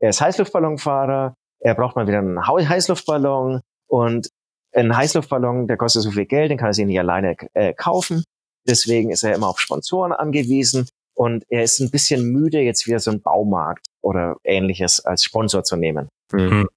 Er 0.00 0.10
ist 0.10 0.20
Heißluftballonfahrer, 0.20 1.34
er 1.60 1.74
braucht 1.74 1.96
mal 1.96 2.06
wieder 2.06 2.18
einen 2.18 2.46
Heißluftballon 2.46 3.60
und 3.88 4.28
ein 4.74 4.96
Heißluftballon, 4.96 5.68
der 5.68 5.76
kostet 5.76 6.02
so 6.02 6.10
viel 6.10 6.26
Geld, 6.26 6.50
den 6.50 6.58
kann 6.58 6.68
er 6.68 6.74
sich 6.74 6.86
nicht 6.86 6.98
alleine 6.98 7.36
äh, 7.54 7.72
kaufen. 7.72 8.24
Deswegen 8.66 9.10
ist 9.10 9.22
er 9.22 9.34
immer 9.34 9.48
auf 9.48 9.60
Sponsoren 9.60 10.12
angewiesen 10.12 10.88
und 11.14 11.44
er 11.48 11.62
ist 11.62 11.78
ein 11.80 11.90
bisschen 11.90 12.32
müde, 12.32 12.60
jetzt 12.60 12.86
wieder 12.86 12.98
so 12.98 13.10
einen 13.10 13.22
Baumarkt 13.22 13.86
oder 14.00 14.36
ähnliches 14.44 15.04
als 15.04 15.22
Sponsor 15.22 15.62
zu 15.62 15.76
nehmen. 15.76 16.08
Mhm. 16.32 16.68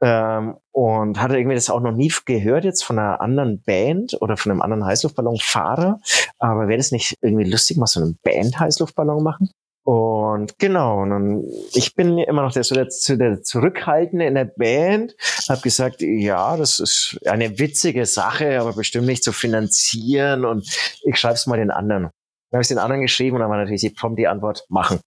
Ähm, 0.00 0.56
und 0.70 1.20
hatte 1.20 1.36
irgendwie 1.36 1.56
das 1.56 1.70
auch 1.70 1.80
noch 1.80 1.92
nie 1.92 2.12
gehört 2.24 2.64
jetzt 2.64 2.84
von 2.84 2.98
einer 2.98 3.20
anderen 3.20 3.62
Band 3.62 4.16
oder 4.20 4.36
von 4.36 4.52
einem 4.52 4.62
anderen 4.62 4.84
Heißluftballonfahrer. 4.84 6.00
Aber 6.38 6.68
wäre 6.68 6.78
das 6.78 6.92
nicht 6.92 7.16
irgendwie 7.20 7.50
lustig, 7.50 7.76
mal 7.78 7.86
so 7.86 8.00
einen 8.00 8.18
Band-Heißluftballon 8.22 9.22
machen? 9.22 9.50
Und 9.90 10.58
genau, 10.58 11.00
und 11.00 11.08
dann, 11.08 11.44
ich 11.72 11.94
bin 11.94 12.18
immer 12.18 12.42
noch 12.42 12.52
der, 12.52 12.62
so 12.62 12.74
der, 12.74 12.88
der 13.16 13.42
Zurückhaltende 13.42 14.26
in 14.26 14.34
der 14.34 14.44
Band, 14.44 15.16
habe 15.48 15.62
gesagt, 15.62 16.02
ja, 16.02 16.58
das 16.58 16.78
ist 16.78 17.18
eine 17.24 17.58
witzige 17.58 18.04
Sache, 18.04 18.60
aber 18.60 18.74
bestimmt 18.74 19.06
nicht 19.06 19.24
zu 19.24 19.32
finanzieren 19.32 20.44
und 20.44 20.68
ich 21.04 21.16
schreibe 21.16 21.36
es 21.36 21.46
mal 21.46 21.56
den 21.56 21.70
anderen. 21.70 22.10
Dann 22.50 22.58
habe 22.58 22.60
ich 22.60 22.68
den 22.68 22.76
anderen 22.76 23.00
geschrieben 23.00 23.36
und 23.36 23.40
dann 23.40 23.50
war 23.50 23.56
natürlich 23.56 23.80
die 23.80 23.88
prompt 23.88 24.18
die 24.18 24.28
Antwort, 24.28 24.66
machen. 24.68 25.00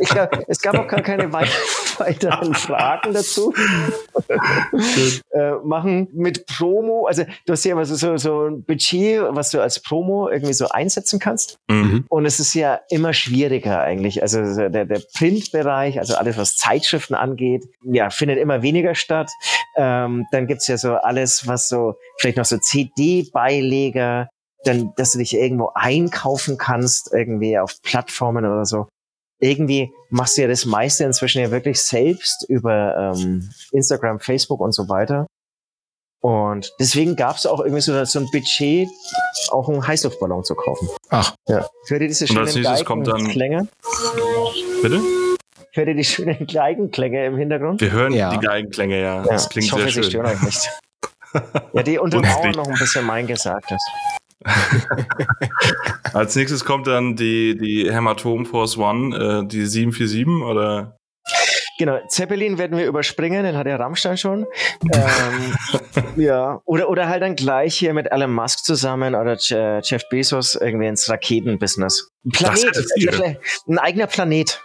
Ich, 0.00 0.08
es 0.48 0.60
gab 0.60 0.78
auch 0.78 0.88
gar 0.88 1.02
keine 1.02 1.32
weiteren 1.98 2.54
Fragen 2.54 3.12
dazu. 3.12 3.52
äh, 5.32 5.52
machen 5.64 6.08
mit 6.12 6.46
Promo, 6.46 7.06
also 7.06 7.24
du 7.46 7.52
hast 7.52 7.64
ja 7.64 7.72
immer 7.72 7.84
so, 7.84 8.16
so 8.16 8.46
ein 8.46 8.64
Budget, 8.64 9.22
was 9.30 9.50
du 9.50 9.60
als 9.60 9.80
Promo 9.80 10.28
irgendwie 10.28 10.52
so 10.52 10.68
einsetzen 10.68 11.18
kannst. 11.18 11.58
Mhm. 11.68 12.04
Und 12.08 12.26
es 12.26 12.40
ist 12.40 12.54
ja 12.54 12.80
immer 12.90 13.12
schwieriger 13.12 13.80
eigentlich. 13.80 14.22
Also 14.22 14.68
der, 14.68 14.84
der 14.84 15.02
Printbereich, 15.16 15.98
also 15.98 16.14
alles, 16.14 16.36
was 16.36 16.56
Zeitschriften 16.56 17.14
angeht, 17.14 17.64
ja, 17.82 18.10
findet 18.10 18.38
immer 18.38 18.62
weniger 18.62 18.94
statt. 18.94 19.30
Ähm, 19.76 20.26
dann 20.32 20.46
gibt's 20.46 20.66
ja 20.66 20.76
so 20.76 20.94
alles, 20.94 21.46
was 21.46 21.68
so, 21.68 21.94
vielleicht 22.18 22.36
noch 22.38 22.44
so 22.44 22.58
CD-Beileger, 22.58 24.28
dann, 24.64 24.92
dass 24.96 25.12
du 25.12 25.18
dich 25.18 25.34
irgendwo 25.34 25.70
einkaufen 25.74 26.58
kannst, 26.58 27.12
irgendwie 27.12 27.58
auf 27.58 27.80
Plattformen 27.82 28.44
oder 28.44 28.64
so. 28.66 28.88
Irgendwie 29.42 29.90
machst 30.10 30.36
du 30.36 30.42
ja 30.42 30.48
das 30.48 30.66
meiste 30.66 31.04
inzwischen 31.04 31.40
ja 31.40 31.50
wirklich 31.50 31.80
selbst 31.80 32.44
über 32.48 33.14
ähm, 33.16 33.48
Instagram, 33.72 34.20
Facebook 34.20 34.60
und 34.60 34.72
so 34.72 34.88
weiter. 34.88 35.26
Und 36.22 36.74
deswegen 36.78 37.16
gab 37.16 37.36
es 37.36 37.46
auch 37.46 37.60
irgendwie 37.60 37.80
so, 37.80 38.04
so 38.04 38.18
ein 38.18 38.26
Budget, 38.30 38.88
auch 39.50 39.70
einen 39.70 39.86
Heißluftballon 39.86 40.44
zu 40.44 40.54
kaufen. 40.54 40.88
Ach. 41.08 41.34
Ja. 41.48 41.66
Für 41.86 41.98
diese 41.98 42.26
Und 42.26 42.36
als 42.38 42.52
schönen 42.52 42.64
nächstes 42.64 42.84
kommt 42.86 43.06
dann- 43.06 43.16
Geigenklänge. 43.16 43.68
Bitte? 44.82 45.00
Hört 45.72 45.88
ihr 45.88 45.94
die 45.94 46.04
schönen 46.04 46.46
Geigenklänge 46.46 47.24
im 47.24 47.36
Hintergrund? 47.38 47.80
Wir 47.80 47.92
hören 47.92 48.12
Ja. 48.12 48.30
die 48.36 48.44
Geigenklänge, 48.44 49.00
ja. 49.00 49.16
Ja, 49.18 49.22
Das 49.22 49.48
klingt 49.48 49.66
ich 49.68 49.72
hoffe, 49.72 49.84
sehr 49.84 49.92
sie 49.92 50.02
schön. 50.02 50.10
stören 50.10 50.26
euch 50.26 50.42
nicht. 50.42 50.70
Ja, 51.72 51.84
die 51.84 51.96
untermauern 51.96 52.50
noch 52.50 52.66
ein 52.66 52.74
bisschen 52.76 53.06
mein 53.06 53.24
Gesagtes. 53.28 53.80
Als 56.12 56.34
nächstes 56.36 56.64
kommt 56.64 56.86
dann 56.86 57.16
die, 57.16 57.56
die 57.56 57.92
Hämatom 57.92 58.46
Force 58.46 58.76
One, 58.76 59.16
äh, 59.16 59.46
die 59.46 59.66
747 59.66 60.26
oder? 60.44 60.96
Genau, 61.78 61.98
Zeppelin 62.08 62.58
werden 62.58 62.76
wir 62.76 62.86
überspringen, 62.86 63.42
den 63.42 63.56
hat 63.56 63.66
der 63.66 63.80
Rammstein 63.80 64.18
schon. 64.18 64.46
ähm, 64.92 65.54
ja, 66.16 66.60
oder, 66.66 66.90
oder 66.90 67.08
halt 67.08 67.22
dann 67.22 67.36
gleich 67.36 67.74
hier 67.76 67.94
mit 67.94 68.10
Elon 68.12 68.32
Musk 68.32 68.64
zusammen 68.64 69.14
oder 69.14 69.36
Je- 69.38 69.80
Jeff 69.82 70.02
Bezos 70.10 70.56
irgendwie 70.56 70.88
ins 70.88 71.08
Raketenbusiness. 71.08 72.08
Ein 72.26 72.30
Planet, 72.32 73.38
ein 73.66 73.78
eigener 73.78 74.06
Planet. 74.08 74.62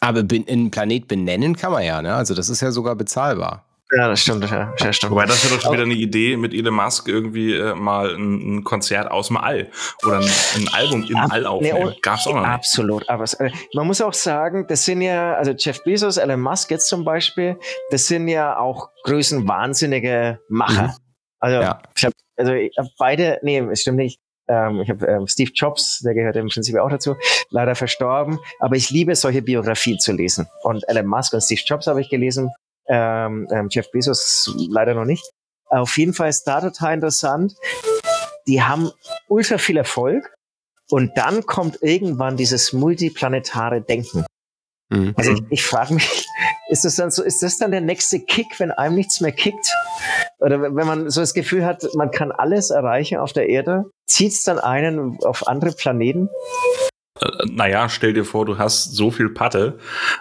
Aber 0.00 0.20
einen 0.20 0.70
Planet 0.72 1.06
benennen 1.06 1.56
kann 1.56 1.70
man 1.72 1.84
ja, 1.84 2.00
ne? 2.02 2.14
Also 2.14 2.34
das 2.34 2.48
ist 2.48 2.62
ja 2.62 2.72
sogar 2.72 2.96
bezahlbar. 2.96 3.66
Ja, 3.96 4.08
das 4.08 4.20
stimmt, 4.22 4.48
ja, 4.48 4.72
ja 4.78 4.92
stimmt. 4.92 5.10
Wobei 5.10 5.26
das 5.26 5.42
wäre 5.44 5.54
doch 5.56 5.62
schon 5.62 5.72
wieder 5.72 5.82
eine 5.82 5.94
Idee, 5.94 6.36
mit 6.36 6.54
Elon 6.54 6.74
Musk 6.74 7.08
irgendwie 7.08 7.54
äh, 7.54 7.74
mal 7.74 8.14
ein, 8.14 8.58
ein 8.58 8.64
Konzert 8.64 9.10
aus 9.10 9.26
dem 9.28 9.36
All 9.36 9.68
oder 10.06 10.18
ein, 10.18 10.30
ein 10.56 10.68
Album 10.72 11.04
im 11.08 11.16
Ab- 11.16 11.32
All 11.32 11.44
aufnehmen. 11.46 11.88
nee, 11.88 11.98
Gab's 12.00 12.26
auch 12.28 12.34
noch 12.34 12.40
nicht. 12.42 12.50
Absolut. 12.50 13.08
Aber 13.08 13.24
es, 13.24 13.34
äh, 13.34 13.50
man 13.74 13.88
muss 13.88 14.00
auch 14.00 14.14
sagen, 14.14 14.66
das 14.68 14.84
sind 14.84 15.02
ja, 15.02 15.34
also 15.34 15.50
Jeff 15.52 15.82
Bezos, 15.82 16.18
Elon 16.18 16.40
Musk 16.40 16.70
jetzt 16.70 16.88
zum 16.88 17.04
Beispiel, 17.04 17.58
das 17.90 18.06
sind 18.06 18.28
ja 18.28 18.56
auch 18.58 18.90
größenwahnsinnige 19.04 20.40
Macher. 20.48 20.94
Also 21.40 21.60
Ja. 21.60 21.82
ich 21.96 22.04
habe, 22.04 22.14
also 22.36 22.52
ich 22.52 22.76
hab 22.78 22.86
beide, 22.98 23.38
nee, 23.42 23.58
es 23.58 23.80
stimmt 23.82 23.96
nicht. 23.98 24.20
Ähm, 24.48 24.80
ich 24.82 24.90
habe 24.90 25.06
ähm, 25.06 25.26
Steve 25.26 25.50
Jobs, 25.54 26.00
der 26.00 26.14
gehört 26.14 26.36
im 26.36 26.48
Prinzip 26.48 26.76
auch 26.76 26.90
dazu, 26.90 27.16
leider 27.50 27.74
verstorben. 27.74 28.38
Aber 28.60 28.76
ich 28.76 28.90
liebe 28.90 29.14
solche 29.16 29.42
Biografien 29.42 29.98
zu 29.98 30.12
lesen. 30.12 30.46
Und 30.62 30.88
Elon 30.88 31.06
Musk 31.06 31.32
und 31.32 31.40
Steve 31.40 31.60
Jobs 31.64 31.86
habe 31.86 32.00
ich 32.00 32.08
gelesen. 32.08 32.50
Ähm, 32.92 33.46
ähm, 33.52 33.68
Jeff 33.70 33.90
Bezos 33.92 34.52
leider 34.68 34.94
noch 34.94 35.04
nicht. 35.04 35.30
Auf 35.66 35.96
jeden 35.96 36.12
Fall 36.12 36.28
ist 36.28 36.44
da 36.44 36.60
total 36.60 36.94
interessant. 36.94 37.54
Die 38.48 38.62
haben 38.62 38.90
ultra 39.28 39.58
viel 39.58 39.76
Erfolg. 39.76 40.34
Und 40.90 41.16
dann 41.16 41.46
kommt 41.46 41.78
irgendwann 41.82 42.36
dieses 42.36 42.72
multiplanetare 42.72 43.80
Denken. 43.80 44.24
Mhm. 44.88 45.14
Also 45.16 45.32
ich, 45.32 45.42
ich 45.50 45.64
frage 45.64 45.94
mich, 45.94 46.26
ist 46.68 46.84
das 46.84 46.96
dann 46.96 47.12
so, 47.12 47.22
ist 47.22 47.42
das 47.44 47.58
dann 47.58 47.70
der 47.70 47.80
nächste 47.80 48.18
Kick, 48.18 48.58
wenn 48.58 48.72
einem 48.72 48.96
nichts 48.96 49.20
mehr 49.20 49.30
kickt? 49.30 49.72
Oder 50.40 50.60
wenn 50.60 50.86
man 50.86 51.10
so 51.10 51.20
das 51.20 51.32
Gefühl 51.32 51.64
hat, 51.64 51.86
man 51.94 52.10
kann 52.10 52.32
alles 52.32 52.70
erreichen 52.70 53.18
auf 53.18 53.32
der 53.32 53.48
Erde, 53.48 53.84
zieht 54.08 54.32
es 54.32 54.42
dann 54.42 54.58
einen 54.58 55.18
auf 55.22 55.46
andere 55.46 55.72
Planeten? 55.72 56.28
Äh, 57.20 57.26
naja, 57.46 57.88
stell 57.88 58.12
dir 58.12 58.24
vor, 58.24 58.44
du 58.44 58.58
hast 58.58 58.96
so 58.96 59.12
viel 59.12 59.30
Patte 59.30 59.78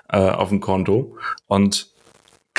äh, 0.09 0.17
auf 0.17 0.49
dem 0.49 0.59
Konto 0.59 1.17
und 1.47 1.91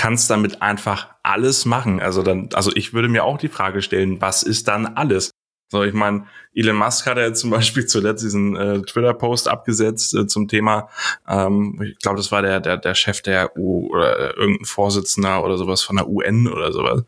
kannst 0.00 0.30
damit 0.30 0.62
einfach 0.62 1.08
alles 1.22 1.66
machen. 1.66 2.00
Also 2.00 2.22
dann, 2.22 2.48
also 2.54 2.70
ich 2.74 2.94
würde 2.94 3.10
mir 3.10 3.22
auch 3.22 3.36
die 3.36 3.48
Frage 3.48 3.82
stellen, 3.82 4.18
was 4.18 4.42
ist 4.42 4.66
dann 4.66 4.86
alles? 4.86 5.30
So, 5.68 5.82
ich 5.82 5.92
meine, 5.92 6.24
Elon 6.54 6.76
Musk 6.76 7.04
hat 7.04 7.18
ja 7.18 7.34
zum 7.34 7.50
Beispiel 7.50 7.84
zuletzt 7.84 8.24
diesen 8.24 8.56
äh, 8.56 8.80
Twitter-Post 8.80 9.46
abgesetzt 9.46 10.14
äh, 10.14 10.26
zum 10.26 10.48
Thema, 10.48 10.88
ähm, 11.28 11.78
ich 11.84 11.98
glaube, 11.98 12.16
das 12.16 12.32
war 12.32 12.40
der, 12.40 12.60
der, 12.60 12.78
der 12.78 12.94
Chef 12.94 13.20
der 13.20 13.54
U 13.58 13.90
oder 13.90 14.18
äh, 14.18 14.40
irgendein 14.40 14.64
Vorsitzender 14.64 15.44
oder 15.44 15.58
sowas 15.58 15.82
von 15.82 15.96
der 15.96 16.08
UN 16.08 16.48
oder 16.48 16.72
sowas. 16.72 17.02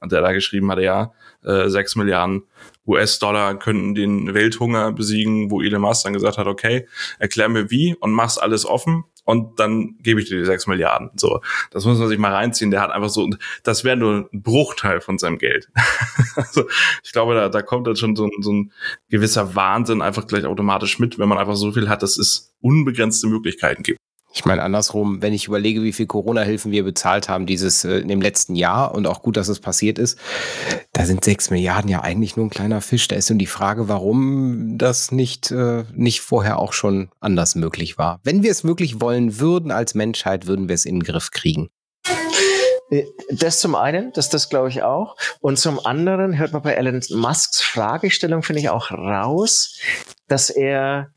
Und 0.00 0.10
der 0.10 0.22
da 0.22 0.32
geschrieben 0.32 0.70
hatte, 0.70 0.82
ja, 0.82 1.12
äh, 1.44 1.68
6 1.68 1.96
Milliarden 1.96 2.44
US-Dollar 2.86 3.58
könnten 3.58 3.94
den 3.94 4.32
Welthunger 4.32 4.92
besiegen, 4.92 5.50
wo 5.50 5.60
Elon 5.60 5.82
Musk 5.82 6.04
dann 6.04 6.14
gesagt 6.14 6.38
hat, 6.38 6.46
okay, 6.46 6.88
erklär 7.18 7.50
mir 7.50 7.70
wie 7.70 7.94
und 7.96 8.12
mach's 8.12 8.38
alles 8.38 8.64
offen 8.64 9.04
und 9.30 9.60
dann 9.60 9.96
gebe 10.00 10.20
ich 10.20 10.28
dir 10.28 10.38
die 10.38 10.44
6 10.44 10.66
Milliarden. 10.66 11.10
So, 11.14 11.40
das 11.70 11.84
muss 11.84 12.00
man 12.00 12.08
sich 12.08 12.18
mal 12.18 12.32
reinziehen. 12.32 12.72
Der 12.72 12.80
hat 12.80 12.90
einfach 12.90 13.10
so, 13.10 13.30
das 13.62 13.84
wäre 13.84 13.96
nur 13.96 14.28
ein 14.32 14.42
Bruchteil 14.42 15.00
von 15.00 15.18
seinem 15.18 15.38
Geld. 15.38 15.68
also, 16.34 16.64
ich 17.04 17.12
glaube, 17.12 17.34
da, 17.36 17.48
da 17.48 17.62
kommt 17.62 17.86
dann 17.86 17.94
schon 17.94 18.16
so, 18.16 18.28
so 18.40 18.52
ein 18.52 18.72
gewisser 19.08 19.54
Wahnsinn 19.54 20.02
einfach 20.02 20.26
gleich 20.26 20.46
automatisch 20.46 20.98
mit, 20.98 21.20
wenn 21.20 21.28
man 21.28 21.38
einfach 21.38 21.54
so 21.54 21.70
viel 21.70 21.88
hat, 21.88 22.02
dass 22.02 22.18
es 22.18 22.52
unbegrenzte 22.60 23.28
Möglichkeiten 23.28 23.84
gibt. 23.84 23.99
Ich 24.32 24.44
meine, 24.44 24.62
andersrum, 24.62 25.22
wenn 25.22 25.32
ich 25.32 25.48
überlege, 25.48 25.82
wie 25.82 25.92
viel 25.92 26.06
Corona-Hilfen 26.06 26.70
wir 26.70 26.84
bezahlt 26.84 27.28
haben 27.28 27.46
dieses 27.46 27.84
äh, 27.84 27.98
in 27.98 28.08
dem 28.08 28.20
letzten 28.20 28.54
Jahr 28.54 28.94
und 28.94 29.06
auch 29.06 29.22
gut, 29.22 29.36
dass 29.36 29.48
es 29.48 29.58
passiert 29.58 29.98
ist, 29.98 30.18
da 30.92 31.04
sind 31.04 31.24
sechs 31.24 31.50
Milliarden 31.50 31.90
ja 31.90 32.02
eigentlich 32.02 32.36
nur 32.36 32.46
ein 32.46 32.50
kleiner 32.50 32.80
Fisch. 32.80 33.08
Da 33.08 33.16
ist 33.16 33.28
nun 33.28 33.40
die 33.40 33.46
Frage, 33.46 33.88
warum 33.88 34.78
das 34.78 35.10
nicht, 35.10 35.50
äh, 35.50 35.84
nicht 35.92 36.20
vorher 36.20 36.58
auch 36.60 36.72
schon 36.72 37.10
anders 37.18 37.56
möglich 37.56 37.98
war. 37.98 38.20
Wenn 38.22 38.42
wir 38.44 38.52
es 38.52 38.62
wirklich 38.62 39.00
wollen 39.00 39.40
würden 39.40 39.72
als 39.72 39.94
Menschheit, 39.94 40.46
würden 40.46 40.68
wir 40.68 40.74
es 40.74 40.84
in 40.84 41.00
den 41.00 41.02
Griff 41.02 41.32
kriegen. 41.32 41.68
Äh, 42.90 43.04
Das 43.30 43.58
zum 43.58 43.74
einen, 43.74 44.12
das, 44.12 44.28
das 44.28 44.48
glaube 44.48 44.68
ich 44.68 44.82
auch. 44.82 45.16
Und 45.40 45.58
zum 45.58 45.84
anderen 45.84 46.38
hört 46.38 46.52
man 46.52 46.62
bei 46.62 46.74
Elon 46.74 47.00
Musks 47.10 47.62
Fragestellung, 47.62 48.42
finde 48.42 48.60
ich, 48.60 48.68
auch 48.68 48.92
raus, 48.92 49.76
dass 50.28 50.50
er, 50.50 51.08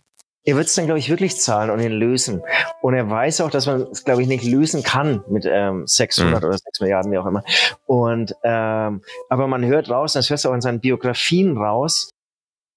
er 0.45 0.55
wird 0.55 0.67
es 0.67 0.75
dann, 0.75 0.85
glaube 0.85 0.99
ich, 0.99 1.09
wirklich 1.09 1.39
zahlen 1.39 1.69
und 1.69 1.79
ihn 1.79 1.91
lösen. 1.91 2.41
Und 2.81 2.93
er 2.93 3.09
weiß 3.09 3.41
auch, 3.41 3.49
dass 3.49 3.65
man 3.65 3.83
es, 3.91 4.03
glaube 4.03 4.21
ich, 4.21 4.27
nicht 4.27 4.43
lösen 4.43 4.83
kann 4.83 5.23
mit 5.29 5.45
ähm, 5.45 5.87
600 5.87 6.43
oder 6.43 6.57
6 6.57 6.81
Milliarden, 6.81 7.11
wie 7.11 7.17
auch 7.17 7.25
immer. 7.25 7.43
Und, 7.85 8.35
ähm, 8.43 9.01
aber 9.29 9.47
man 9.47 9.65
hört 9.65 9.89
raus, 9.89 10.13
das 10.13 10.29
hörst 10.29 10.43
du 10.43 10.49
auch 10.49 10.53
in 10.53 10.61
seinen 10.61 10.81
Biografien 10.81 11.57
raus, 11.57 12.09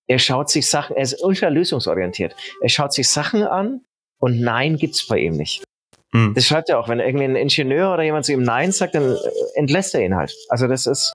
er 0.07 0.18
schaut 0.18 0.50
sich 0.50 0.70
Sachen, 0.70 0.96
er 0.96 1.02
ist 1.02 1.22
ultra 1.24 1.48
lösungsorientiert. 1.48 2.37
Er 2.62 2.68
schaut 2.68 2.92
sich 2.92 3.09
Sachen 3.09 3.42
an 3.42 3.81
und 4.18 4.40
Nein 4.40 4.76
gibt's 4.76 5.07
bei 5.07 5.18
ihm 5.18 5.37
nicht. 5.37 5.64
Hm. 6.12 6.35
Das 6.35 6.46
schreibt 6.46 6.68
er 6.68 6.79
auch, 6.79 6.88
wenn 6.88 7.00
irgendwie 7.00 7.24
ein 7.24 7.35
Ingenieur 7.35 7.92
oder 7.92 8.05
jemand 8.05 8.24
zu 8.24 8.33
ihm 8.33 8.42
Nein 8.42 8.70
sagt, 8.70 8.94
dann 8.94 9.16
äh, 9.16 9.18
entlässt 9.55 9.94
er 9.94 10.05
ihn 10.05 10.14
halt. 10.14 10.33
Also 10.48 10.68
das 10.68 10.87
ist 10.87 11.12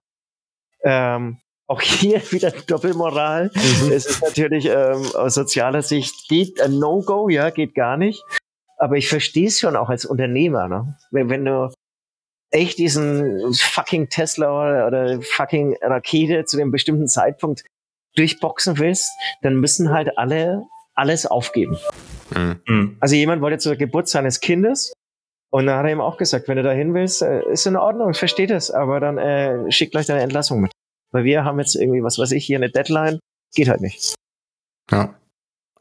ähm, 0.84 1.38
auch 1.72 1.82
hier 1.82 2.22
wieder 2.32 2.52
Doppelmoral. 2.52 3.50
Es 3.56 4.08
ist 4.08 4.22
natürlich 4.22 4.66
ähm, 4.66 5.06
aus 5.16 5.36
sozialer 5.36 5.82
Sicht 5.82 6.28
geht 6.28 6.62
ein 6.62 6.78
No-Go, 6.78 7.30
ja, 7.30 7.50
geht 7.50 7.74
gar 7.74 7.98
nicht. 7.98 8.24
Aber 8.78 8.98
ich 8.98 9.08
verstehe 9.08 9.48
es 9.48 9.60
schon 9.60 9.76
auch 9.76 9.90
als 9.90 10.06
Unternehmer, 10.06 10.68
ne? 10.68 10.98
Wenn, 11.12 11.30
wenn 11.30 11.46
du 11.46 11.72
echt 12.50 12.78
diesen 12.78 13.54
fucking 13.54 14.10
Tesla 14.10 14.88
oder, 14.88 15.22
fucking 15.22 15.78
Rakete 15.82 16.46
zu 16.46 16.58
dem 16.58 16.72
bestimmten 16.72 17.08
Zeitpunkt 17.08 17.64
durchboxen 18.16 18.78
willst, 18.78 19.10
dann 19.42 19.56
müssen 19.56 19.92
halt 19.92 20.18
alle 20.18 20.64
alles 20.94 21.26
aufgeben. 21.26 21.78
Hm. 22.34 22.98
Also 23.00 23.16
jemand 23.16 23.42
wollte 23.42 23.60
zur 23.60 23.78
Geburt 23.78 24.10
seines 24.10 24.42
Kindes 24.42 24.92
und 25.52 25.68
dann 25.68 25.78
hat 25.78 25.86
er 25.86 25.92
ihm 25.92 26.02
auch 26.02 26.18
gesagt, 26.18 26.48
wenn 26.50 26.58
du 26.58 26.64
da 26.64 26.72
hin 26.72 26.94
willst, 26.94 27.22
äh, 27.22 27.50
ist 27.52 27.66
in 27.66 27.78
Ordnung, 27.78 28.12
ich 28.12 28.18
verstehe 28.18 28.48
das, 28.48 28.72
aber 28.72 29.00
dann 29.00 29.18
äh, 29.18 29.72
schick 29.72 29.92
gleich 29.92 30.08
deine 30.08 30.22
Entlassung 30.22 30.60
mit. 30.60 30.72
Weil 31.12 31.24
wir 31.24 31.44
haben 31.44 31.60
jetzt 31.60 31.76
irgendwie, 31.76 32.04
was 32.04 32.18
weiß 32.18 32.32
ich, 32.32 32.46
hier 32.46 32.58
eine 32.58 32.70
Deadline, 32.70 33.20
geht 33.54 33.68
halt 33.70 33.82
nicht. 33.82 34.16
Ja. 34.92 35.16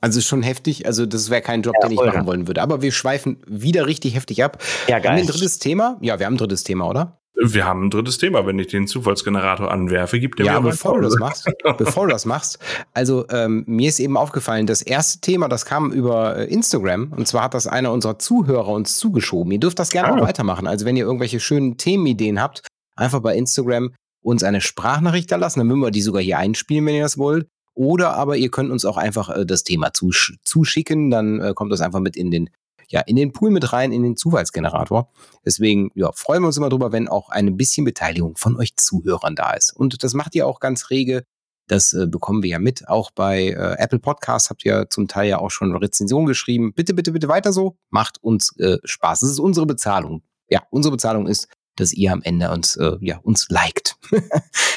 Also 0.00 0.18
ist 0.18 0.26
schon 0.26 0.42
heftig. 0.42 0.86
Also 0.86 1.04
das 1.06 1.28
wäre 1.30 1.42
kein 1.42 1.62
Job, 1.62 1.74
Ja, 1.80 1.88
den 1.88 1.92
ich 1.94 2.02
machen 2.04 2.20
ja. 2.22 2.26
wollen 2.26 2.46
würde. 2.46 2.62
Aber 2.62 2.80
wir 2.82 2.90
schweifen 2.90 3.36
wieder 3.46 3.86
richtig 3.86 4.14
heftig 4.14 4.42
ab. 4.42 4.62
Ja, 4.88 4.96
Haben 4.96 5.02
wir 5.02 5.10
geil. 5.10 5.18
ein 5.20 5.26
drittes 5.26 5.58
Thema? 5.58 5.98
Ja, 6.00 6.18
wir 6.18 6.26
haben 6.26 6.34
ein 6.34 6.38
drittes 6.38 6.64
Thema, 6.64 6.88
oder? 6.88 7.18
Wir 7.42 7.64
haben 7.64 7.86
ein 7.86 7.90
drittes 7.90 8.18
Thema. 8.18 8.46
Wenn 8.46 8.58
ich 8.58 8.66
den 8.68 8.86
Zufallsgenerator 8.86 9.70
anwerfe, 9.70 10.18
gibt 10.18 10.40
er 10.40 10.46
Ja, 10.46 10.52
mir 10.52 10.58
aber 10.58 10.70
bevor 10.70 10.96
du 10.96 11.02
das 11.02 11.16
machst, 11.18 11.48
bevor 11.78 12.06
du 12.06 12.12
das 12.12 12.24
machst, 12.26 12.58
also 12.92 13.26
ähm, 13.30 13.64
mir 13.66 13.88
ist 13.88 13.98
eben 14.00 14.16
aufgefallen, 14.16 14.66
das 14.66 14.82
erste 14.82 15.20
Thema, 15.20 15.48
das 15.48 15.64
kam 15.64 15.92
über 15.92 16.36
äh, 16.36 16.44
Instagram 16.52 17.12
und 17.16 17.28
zwar 17.28 17.44
hat 17.44 17.54
das 17.54 17.66
einer 17.66 17.92
unserer 17.92 18.18
Zuhörer 18.18 18.68
uns 18.68 18.96
zugeschoben. 18.98 19.52
Ihr 19.52 19.60
dürft 19.60 19.78
das 19.78 19.90
gerne 19.90 20.08
Ah. 20.12 20.16
auch 20.18 20.22
weitermachen. 20.26 20.66
Also 20.66 20.84
wenn 20.86 20.96
ihr 20.96 21.04
irgendwelche 21.04 21.40
schönen 21.40 21.76
Themenideen 21.78 22.42
habt, 22.42 22.66
einfach 22.96 23.20
bei 23.20 23.34
Instagram 23.36 23.94
uns 24.22 24.42
eine 24.42 24.60
Sprachnachricht 24.60 25.30
da 25.30 25.36
lassen, 25.36 25.60
dann 25.60 25.68
würden 25.68 25.80
wir 25.80 25.90
die 25.90 26.02
sogar 26.02 26.22
hier 26.22 26.38
einspielen, 26.38 26.86
wenn 26.86 26.94
ihr 26.94 27.02
das 27.02 27.18
wollt. 27.18 27.48
Oder 27.74 28.14
aber 28.14 28.36
ihr 28.36 28.50
könnt 28.50 28.70
uns 28.70 28.84
auch 28.84 28.96
einfach 28.96 29.30
äh, 29.30 29.46
das 29.46 29.64
Thema 29.64 29.92
zusch 29.92 30.36
zuschicken, 30.44 31.10
dann 31.10 31.40
äh, 31.40 31.52
kommt 31.54 31.72
das 31.72 31.80
einfach 31.80 32.00
mit 32.00 32.16
in 32.16 32.30
den 32.30 32.50
ja, 32.90 33.00
in 33.02 33.14
den 33.14 33.32
Pool 33.32 33.50
mit 33.50 33.72
rein, 33.72 33.92
in 33.92 34.02
den 34.02 34.16
Zufallsgenerator. 34.16 35.08
Deswegen 35.44 35.90
ja, 35.94 36.10
freuen 36.12 36.42
wir 36.42 36.48
uns 36.48 36.56
immer 36.56 36.68
drüber, 36.68 36.90
wenn 36.90 37.06
auch 37.06 37.28
ein 37.30 37.56
bisschen 37.56 37.84
Beteiligung 37.84 38.36
von 38.36 38.56
euch 38.56 38.76
Zuhörern 38.76 39.36
da 39.36 39.52
ist. 39.52 39.74
Und 39.74 40.02
das 40.02 40.12
macht 40.12 40.34
ihr 40.34 40.46
auch 40.46 40.58
ganz 40.58 40.90
rege. 40.90 41.22
Das 41.68 41.92
äh, 41.92 42.08
bekommen 42.08 42.42
wir 42.42 42.50
ja 42.50 42.58
mit. 42.58 42.88
Auch 42.88 43.12
bei 43.12 43.50
äh, 43.50 43.76
Apple 43.78 44.00
Podcasts 44.00 44.50
habt 44.50 44.64
ihr 44.64 44.90
zum 44.90 45.06
Teil 45.06 45.28
ja 45.28 45.38
auch 45.38 45.52
schon 45.52 45.74
Rezensionen 45.76 46.26
geschrieben. 46.26 46.72
Bitte, 46.74 46.94
bitte, 46.94 47.12
bitte 47.12 47.28
weiter 47.28 47.52
so. 47.52 47.76
Macht 47.90 48.20
uns 48.22 48.56
äh, 48.58 48.78
Spaß. 48.82 49.20
Das 49.20 49.30
ist 49.30 49.38
unsere 49.38 49.66
Bezahlung. 49.66 50.24
Ja, 50.48 50.64
unsere 50.70 50.90
Bezahlung 50.90 51.28
ist, 51.28 51.46
dass 51.80 51.92
ihr 51.92 52.12
am 52.12 52.22
Ende 52.22 52.50
uns, 52.50 52.76
äh, 52.76 52.96
ja, 53.00 53.18
uns 53.22 53.48
liked. 53.48 53.96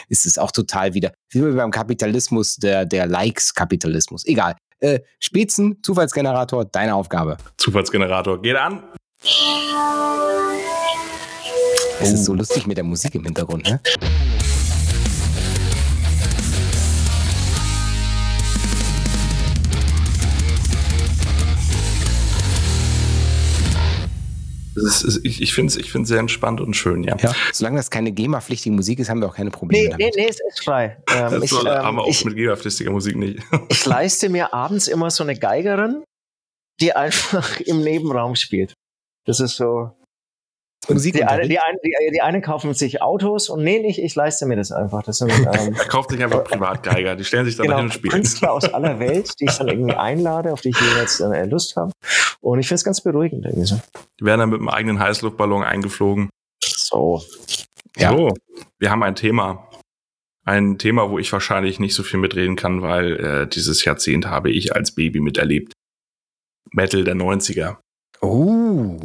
ist 0.09 0.25
es 0.25 0.37
auch 0.37 0.51
total 0.51 0.93
wieder, 0.93 1.11
wie 1.29 1.41
beim 1.41 1.71
Kapitalismus, 1.71 2.55
der, 2.57 2.85
der 2.85 3.05
Likes-Kapitalismus. 3.07 4.25
Egal. 4.25 4.55
Äh, 4.79 4.99
Spitzen, 5.19 5.81
Zufallsgenerator, 5.81 6.65
deine 6.65 6.95
Aufgabe. 6.95 7.37
Zufallsgenerator, 7.57 8.41
geht 8.41 8.55
an. 8.55 8.83
Es 12.01 12.11
ist 12.11 12.25
so 12.25 12.33
lustig 12.33 12.67
mit 12.67 12.75
der 12.77 12.83
Musik 12.83 13.15
im 13.15 13.23
Hintergrund, 13.23 13.69
ne? 13.69 13.79
Ist, 24.83 25.21
ich 25.23 25.41
ich 25.41 25.53
finde 25.53 25.71
es 25.71 25.77
ich 25.77 25.91
find's 25.91 26.09
sehr 26.09 26.19
entspannt 26.19 26.59
und 26.61 26.75
schön, 26.75 27.03
ja. 27.03 27.15
Ja. 27.17 27.33
Solange 27.51 27.77
das 27.77 27.89
keine 27.89 28.11
GEMA-pflichtige 28.11 28.75
Musik 28.75 28.99
ist, 28.99 29.09
haben 29.09 29.21
wir 29.21 29.27
auch 29.27 29.35
keine 29.35 29.51
Probleme 29.51 29.83
Nee, 29.89 29.95
nee, 29.95 30.11
damit. 30.11 30.15
nee, 30.15 30.27
es 30.29 30.39
ist 30.49 30.63
frei. 30.63 30.97
Ähm, 31.13 31.31
Das 31.31 31.43
ich, 31.43 31.49
soll, 31.49 31.67
ähm, 31.67 31.73
haben 31.73 31.95
wir 31.97 32.03
auch 32.03 32.07
ich, 32.09 32.25
mit 32.25 32.35
geberpflichtiger 32.35 32.91
Musik 32.91 33.15
nicht. 33.15 33.39
ich 33.69 33.85
leiste 33.85 34.29
mir 34.29 34.53
abends 34.53 34.87
immer 34.87 35.09
so 35.11 35.23
eine 35.23 35.35
Geigerin, 35.37 36.03
die 36.81 36.93
einfach 36.93 37.59
im 37.61 37.81
Nebenraum 37.81 38.35
spielt. 38.35 38.73
Das 39.25 39.39
ist 39.39 39.55
so. 39.55 39.91
Musik 40.89 41.13
Die 41.13 41.23
eine, 41.23 41.47
die, 41.47 41.59
eine, 41.59 41.77
die, 41.83 42.11
die 42.13 42.21
eine 42.21 42.41
kaufen 42.41 42.73
sich 42.73 43.01
Autos 43.01 43.49
und 43.49 43.63
nee, 43.63 43.77
ich, 43.87 44.01
ich 44.01 44.15
leiste 44.15 44.45
mir 44.45 44.55
das 44.55 44.71
einfach. 44.71 45.03
Das 45.03 45.17
sind 45.19 45.31
ähm, 45.53 45.75
Er 45.75 45.85
kauft 45.85 46.11
sich 46.11 46.23
einfach 46.23 46.43
Privatgeiger, 46.43 47.15
die 47.15 47.23
stellen 47.23 47.45
sich 47.45 47.55
dann 47.55 47.65
genau, 47.65 47.77
hin 47.77 47.85
und 47.85 47.93
spielen. 47.93 48.11
Künstler 48.11 48.51
aus 48.51 48.73
aller 48.73 48.99
Welt, 48.99 49.31
die 49.39 49.45
ich 49.45 49.57
dann 49.57 49.69
irgendwie 49.69 49.95
einlade, 49.95 50.51
auf 50.51 50.61
die 50.61 50.69
ich 50.69 50.79
jeweils 50.79 51.19
äh, 51.19 51.45
Lust 51.45 51.75
habe. 51.75 51.91
Und 52.41 52.59
ich 52.59 52.67
finde 52.67 52.75
es 52.75 52.83
ganz 52.83 53.01
beruhigend 53.01 53.45
irgendwie 53.45 53.65
so. 53.65 53.79
Die 54.19 54.25
werden 54.25 54.39
dann 54.39 54.49
mit 54.49 54.59
einem 54.59 54.69
eigenen 54.69 54.99
Heißluftballon 54.99 55.63
eingeflogen. 55.63 56.29
So. 56.63 57.23
Ja. 57.97 58.11
So, 58.11 58.33
wir 58.79 58.91
haben 58.91 59.03
ein 59.03 59.15
Thema. 59.15 59.69
Ein 60.45 60.77
Thema, 60.77 61.09
wo 61.09 61.19
ich 61.19 61.31
wahrscheinlich 61.31 61.79
nicht 61.79 61.95
so 61.95 62.03
viel 62.03 62.19
mitreden 62.19 62.57
kann, 62.57 62.81
weil 62.81 63.15
äh, 63.15 63.47
dieses 63.47 63.85
Jahrzehnt 63.85 64.25
habe 64.25 64.51
ich 64.51 64.75
als 64.75 64.93
Baby 64.93 65.21
miterlebt. 65.21 65.71
Metal 66.71 67.03
der 67.05 67.15
90er. 67.15 67.77
Oh, 68.19 68.99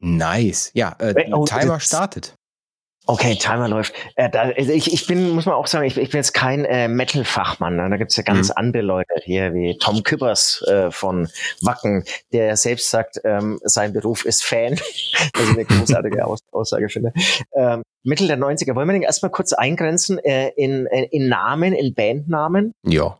nice. 0.00 0.70
Ja, 0.74 0.94
äh, 0.98 1.14
Oh, 1.32 1.44
Timer 1.44 1.80
startet. 1.80 2.34
Okay, 3.04 3.34
Timer 3.34 3.66
läuft. 3.66 3.92
Äh, 4.14 4.30
da, 4.30 4.42
also 4.42 4.70
ich, 4.72 4.92
ich 4.92 5.08
bin, 5.08 5.30
muss 5.30 5.44
man 5.44 5.56
auch 5.56 5.66
sagen, 5.66 5.84
ich, 5.84 5.96
ich 5.98 6.10
bin 6.10 6.18
jetzt 6.18 6.34
kein 6.34 6.64
äh, 6.64 6.86
Metal-Fachmann. 6.86 7.74
Ne? 7.74 7.90
Da 7.90 7.96
gibt's 7.96 8.14
ja 8.16 8.22
ganz 8.22 8.50
Mhm. 8.50 8.54
andere 8.56 8.82
Leute 8.84 9.14
hier, 9.24 9.52
wie 9.54 9.76
Tom 9.78 10.04
Küppers 10.04 10.62
äh, 10.68 10.92
von 10.92 11.28
Wacken, 11.62 12.04
der 12.32 12.46
ja 12.46 12.56
selbst 12.56 12.90
sagt, 12.90 13.20
ähm, 13.24 13.58
sein 13.64 13.92
Beruf 13.92 14.24
ist 14.24 14.44
Fan. 14.44 14.74
Was 15.34 15.42
ich 15.42 15.48
eine 15.48 15.64
großartige 15.64 16.24
Aus 16.24 16.38
Aussage 16.52 16.88
finde. 16.88 17.12
Ähm, 17.56 17.82
Mittel 18.04 18.28
der 18.28 18.38
90er. 18.38 18.76
Wollen 18.76 18.86
wir 18.86 18.92
den 18.92 19.02
erstmal 19.02 19.32
kurz 19.32 19.52
eingrenzen 19.52 20.18
äh, 20.20 20.50
in, 20.56 20.86
in, 20.86 21.04
in 21.10 21.28
Namen, 21.28 21.72
in 21.72 21.94
Bandnamen? 21.94 22.72
Ja. 22.86 23.18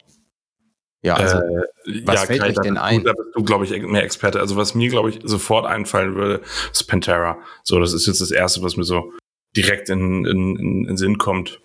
Ja, 1.05 1.14
also, 1.14 1.38
äh, 1.38 2.03
was 2.05 2.24
fällt 2.24 2.40
Kai, 2.40 2.48
euch 2.48 2.55
da 2.55 2.62
denn 2.62 2.74
bist 2.74 2.84
ein? 2.84 2.98
Du, 2.98 3.05
da 3.05 3.12
bist 3.12 3.28
du, 3.34 3.42
glaube 3.42 3.64
ich, 3.64 3.82
mehr 3.82 4.05
Experte. 4.05 4.38
Also 4.40 4.57
was 4.57 4.74
mir, 4.74 4.88
glaube 4.88 5.11
ich, 5.11 5.18
sofort 5.24 5.66
einfallen 5.66 6.14
würde, 6.14 6.42
ist 6.70 6.84
Pantera. 6.84 7.38
So, 7.64 7.80
das 7.80 7.92
ist 7.92 8.07
jetzt 8.07 8.20
das 8.20 8.30
Erste, 8.30 8.62
was 8.62 8.76
mir 8.76 8.84
so 8.84 9.12
direkt 9.57 9.88
in, 9.90 10.24
in, 10.24 10.57
in, 10.57 10.59
in 10.59 10.84
den 10.86 10.96
Sinn 10.96 11.18
kommt. 11.18 11.61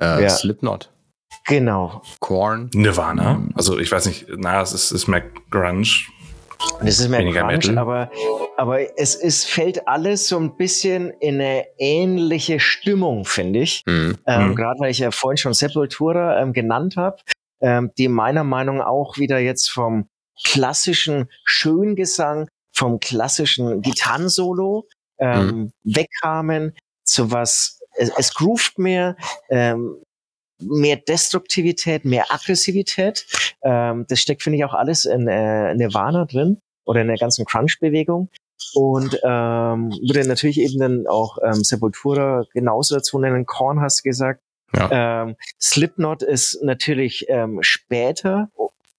äh, 0.00 0.22
ja. 0.22 0.28
Slipknot, 0.30 0.90
Genau. 1.46 2.02
Korn. 2.20 2.70
Nirvana. 2.74 3.42
Also 3.54 3.78
ich 3.78 3.92
weiß 3.92 4.06
nicht, 4.06 4.26
na, 4.36 4.62
es 4.62 4.72
ist, 4.72 4.90
ist 4.92 5.06
mehr 5.06 5.22
Grunge. 5.50 5.86
Das 6.80 6.98
ist 6.98 7.08
mehr 7.08 7.20
Weniger 7.20 7.42
Grunge, 7.42 7.52
Metal. 7.54 7.78
aber, 7.78 8.10
aber 8.56 8.98
es, 8.98 9.14
es 9.14 9.44
fällt 9.44 9.86
alles 9.86 10.28
so 10.28 10.38
ein 10.38 10.56
bisschen 10.56 11.10
in 11.20 11.36
eine 11.36 11.64
ähnliche 11.78 12.58
Stimmung, 12.58 13.24
finde 13.24 13.60
ich. 13.60 13.82
Mhm. 13.86 14.16
Ähm, 14.26 14.48
Mhm. 14.48 14.54
Gerade 14.56 14.80
weil 14.80 14.90
ich 14.90 14.98
ja 14.98 15.10
vorhin 15.10 15.36
schon 15.36 15.52
Sepultura 15.54 16.40
ähm, 16.40 16.52
genannt 16.52 16.96
habe, 16.96 17.18
ähm, 17.60 17.90
die 17.98 18.08
meiner 18.08 18.44
Meinung 18.44 18.80
auch 18.80 19.18
wieder 19.18 19.38
jetzt 19.38 19.70
vom 19.70 20.08
klassischen 20.44 21.28
Schöngesang, 21.44 22.48
vom 22.72 23.00
klassischen 23.00 23.82
Gitarrensolo 23.82 24.86
ähm, 25.18 25.72
wegkamen 25.82 26.76
zu 27.04 27.30
was, 27.32 27.80
es, 27.96 28.10
es 28.16 28.34
groovt 28.34 28.78
mehr, 28.78 29.16
ähm, 29.50 29.96
mehr 30.60 30.96
Destruktivität, 30.96 32.04
mehr 32.04 32.30
Aggressivität. 32.30 33.26
Ähm, 33.62 34.06
das 34.08 34.20
steckt, 34.20 34.42
finde 34.42 34.58
ich, 34.58 34.64
auch 34.64 34.74
alles 34.74 35.04
in 35.04 35.26
äh, 35.28 35.74
Nirvana 35.74 36.24
drin 36.24 36.60
oder 36.84 37.00
in 37.00 37.08
der 37.08 37.16
ganzen 37.16 37.44
Crunch-Bewegung. 37.44 38.28
Und 38.74 39.14
ähm, 39.22 39.90
würde 40.06 40.26
natürlich 40.26 40.60
eben 40.60 40.80
dann 40.80 41.06
auch 41.06 41.38
ähm, 41.42 41.62
Sepultura 41.64 42.44
genauso 42.52 42.96
dazu 42.96 43.18
nennen. 43.18 43.46
Korn 43.46 43.80
hast 43.80 44.00
du 44.00 44.08
gesagt. 44.08 44.42
Ähm, 44.90 45.36
Slipknot 45.60 46.22
ist 46.22 46.62
natürlich 46.62 47.26
ähm, 47.28 47.58
später 47.62 48.50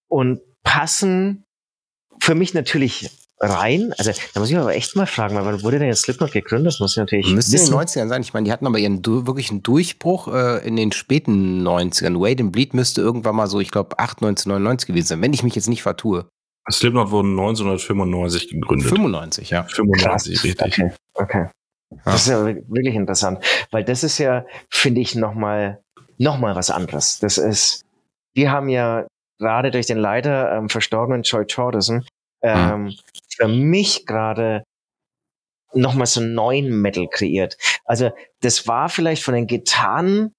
und 0.07 0.41
passen 0.63 1.45
für 2.19 2.35
mich 2.35 2.53
natürlich 2.53 3.09
rein. 3.39 3.93
Also 3.97 4.11
da 4.33 4.39
muss 4.39 4.49
ich 4.49 4.57
aber 4.57 4.75
echt 4.75 4.95
mal 4.95 5.05
fragen, 5.05 5.35
weil 5.35 5.45
wann 5.45 5.63
wurde 5.63 5.79
denn 5.79 5.87
jetzt 5.87 6.01
Slipknot 6.01 6.31
gegründet? 6.31 6.73
Das 6.73 6.79
muss 6.79 6.91
ich 6.91 6.97
natürlich 6.97 7.31
Müsste 7.31 7.57
in 7.57 7.65
den 7.65 7.73
90ern 7.73 8.07
sein. 8.07 8.21
Ich 8.21 8.33
meine, 8.33 8.45
die 8.45 8.51
hatten 8.51 8.67
aber 8.67 8.79
ihren 8.79 9.01
du 9.01 9.25
wirklichen 9.25 9.63
Durchbruch 9.63 10.27
äh, 10.33 10.67
in 10.67 10.75
den 10.75 10.91
späten 10.91 11.65
90ern. 11.65 12.19
Wade 12.19 12.43
and 12.43 12.51
Bleed 12.51 12.73
müsste 12.73 13.01
irgendwann 13.01 13.35
mal 13.35 13.47
so, 13.47 13.59
ich 13.59 13.71
glaube, 13.71 13.97
8, 13.97 14.17
1999 14.21 14.87
gewesen 14.87 15.07
sein, 15.07 15.21
wenn 15.21 15.33
ich 15.33 15.43
mich 15.43 15.55
jetzt 15.55 15.69
nicht 15.69 15.83
vertue. 15.83 16.27
Slipknot 16.69 17.11
wurden 17.11 17.31
1995 17.31 18.49
gegründet. 18.49 18.89
95, 18.89 19.49
ja. 19.49 19.63
95, 19.63 20.43
richtig. 20.43 20.79
Okay, 20.79 20.91
okay. 21.13 21.49
Das 22.05 22.21
ist 22.21 22.27
ja 22.27 22.45
wirklich 22.45 22.95
interessant, 22.95 23.43
weil 23.71 23.83
das 23.83 24.03
ist 24.03 24.19
ja, 24.19 24.45
finde 24.69 25.01
ich, 25.01 25.15
nochmal 25.15 25.81
noch 26.17 26.37
mal 26.37 26.55
was 26.55 26.69
anderes. 26.69 27.19
Das 27.19 27.37
ist, 27.37 27.85
die 28.35 28.49
haben 28.49 28.69
ja 28.69 29.07
gerade 29.39 29.71
durch 29.71 29.87
den 29.87 29.97
leider 29.97 30.51
ähm, 30.51 30.69
verstorbenen 30.69 31.23
Joy 31.23 31.45
Jordison 31.47 32.05
ähm, 32.41 32.93
für 33.29 33.47
mich 33.47 34.05
gerade 34.05 34.63
nochmal 35.73 36.07
so 36.07 36.19
einen 36.19 36.33
neuen 36.33 36.81
Metal 36.81 37.07
kreiert. 37.07 37.57
Also 37.85 38.11
das 38.41 38.67
war 38.67 38.89
vielleicht 38.89 39.23
von 39.23 39.33
den 39.33 39.47
Gitarren 39.47 40.33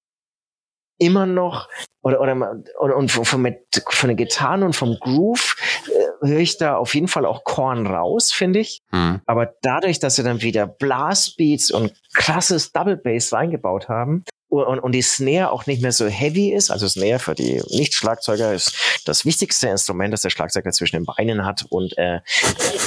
immer 0.99 1.27
noch 1.27 1.69
oder 2.03 2.21
oder 2.21 2.63
oder 2.79 2.97
und 2.97 3.11
von, 3.11 3.25
von, 3.25 3.43
mit, 3.43 3.83
von 3.89 4.09
den 4.09 4.17
Gitarren 4.17 4.63
und 4.63 4.77
vom 4.77 4.97
Groove 5.01 5.57
äh, 5.89 6.10
höre 6.21 6.39
ich 6.39 6.59
da 6.59 6.77
auf 6.77 6.95
jeden 6.95 7.09
Fall 7.09 7.27
auch 7.27 7.45
Korn 7.45 7.87
raus, 7.87 8.33
finde 8.33 8.61
ich. 8.61 8.81
Mhm. 8.93 9.21
Aber 9.27 9.55
dadurch, 9.63 9.99
dass 9.99 10.17
sie 10.17 10.23
dann 10.23 10.43
wieder 10.43 10.67
Blastbeats 10.67 11.71
und 11.71 11.93
krasses 12.15 12.73
Double 12.73 12.97
Bass 12.97 13.33
reingebaut 13.33 13.89
haben 13.89 14.25
und, 14.49 14.65
und, 14.65 14.81
und 14.81 14.93
die 14.93 15.03
Snare 15.03 15.51
auch 15.53 15.67
nicht 15.67 15.81
mehr 15.81 15.93
so 15.93 16.07
heavy 16.07 16.53
ist, 16.53 16.71
also 16.71 16.89
Snare 16.89 17.19
für 17.19 17.35
die 17.35 17.63
Nicht-Schlagzeuger 17.71 18.53
ist 18.53 19.03
das 19.07 19.25
wichtigste 19.25 19.69
Instrument, 19.69 20.13
das 20.13 20.23
der 20.23 20.31
Schlagzeuger 20.31 20.73
zwischen 20.73 20.97
den 20.97 21.07
Beinen 21.07 21.45
hat 21.45 21.65
und 21.71 21.97
äh, 21.97 22.21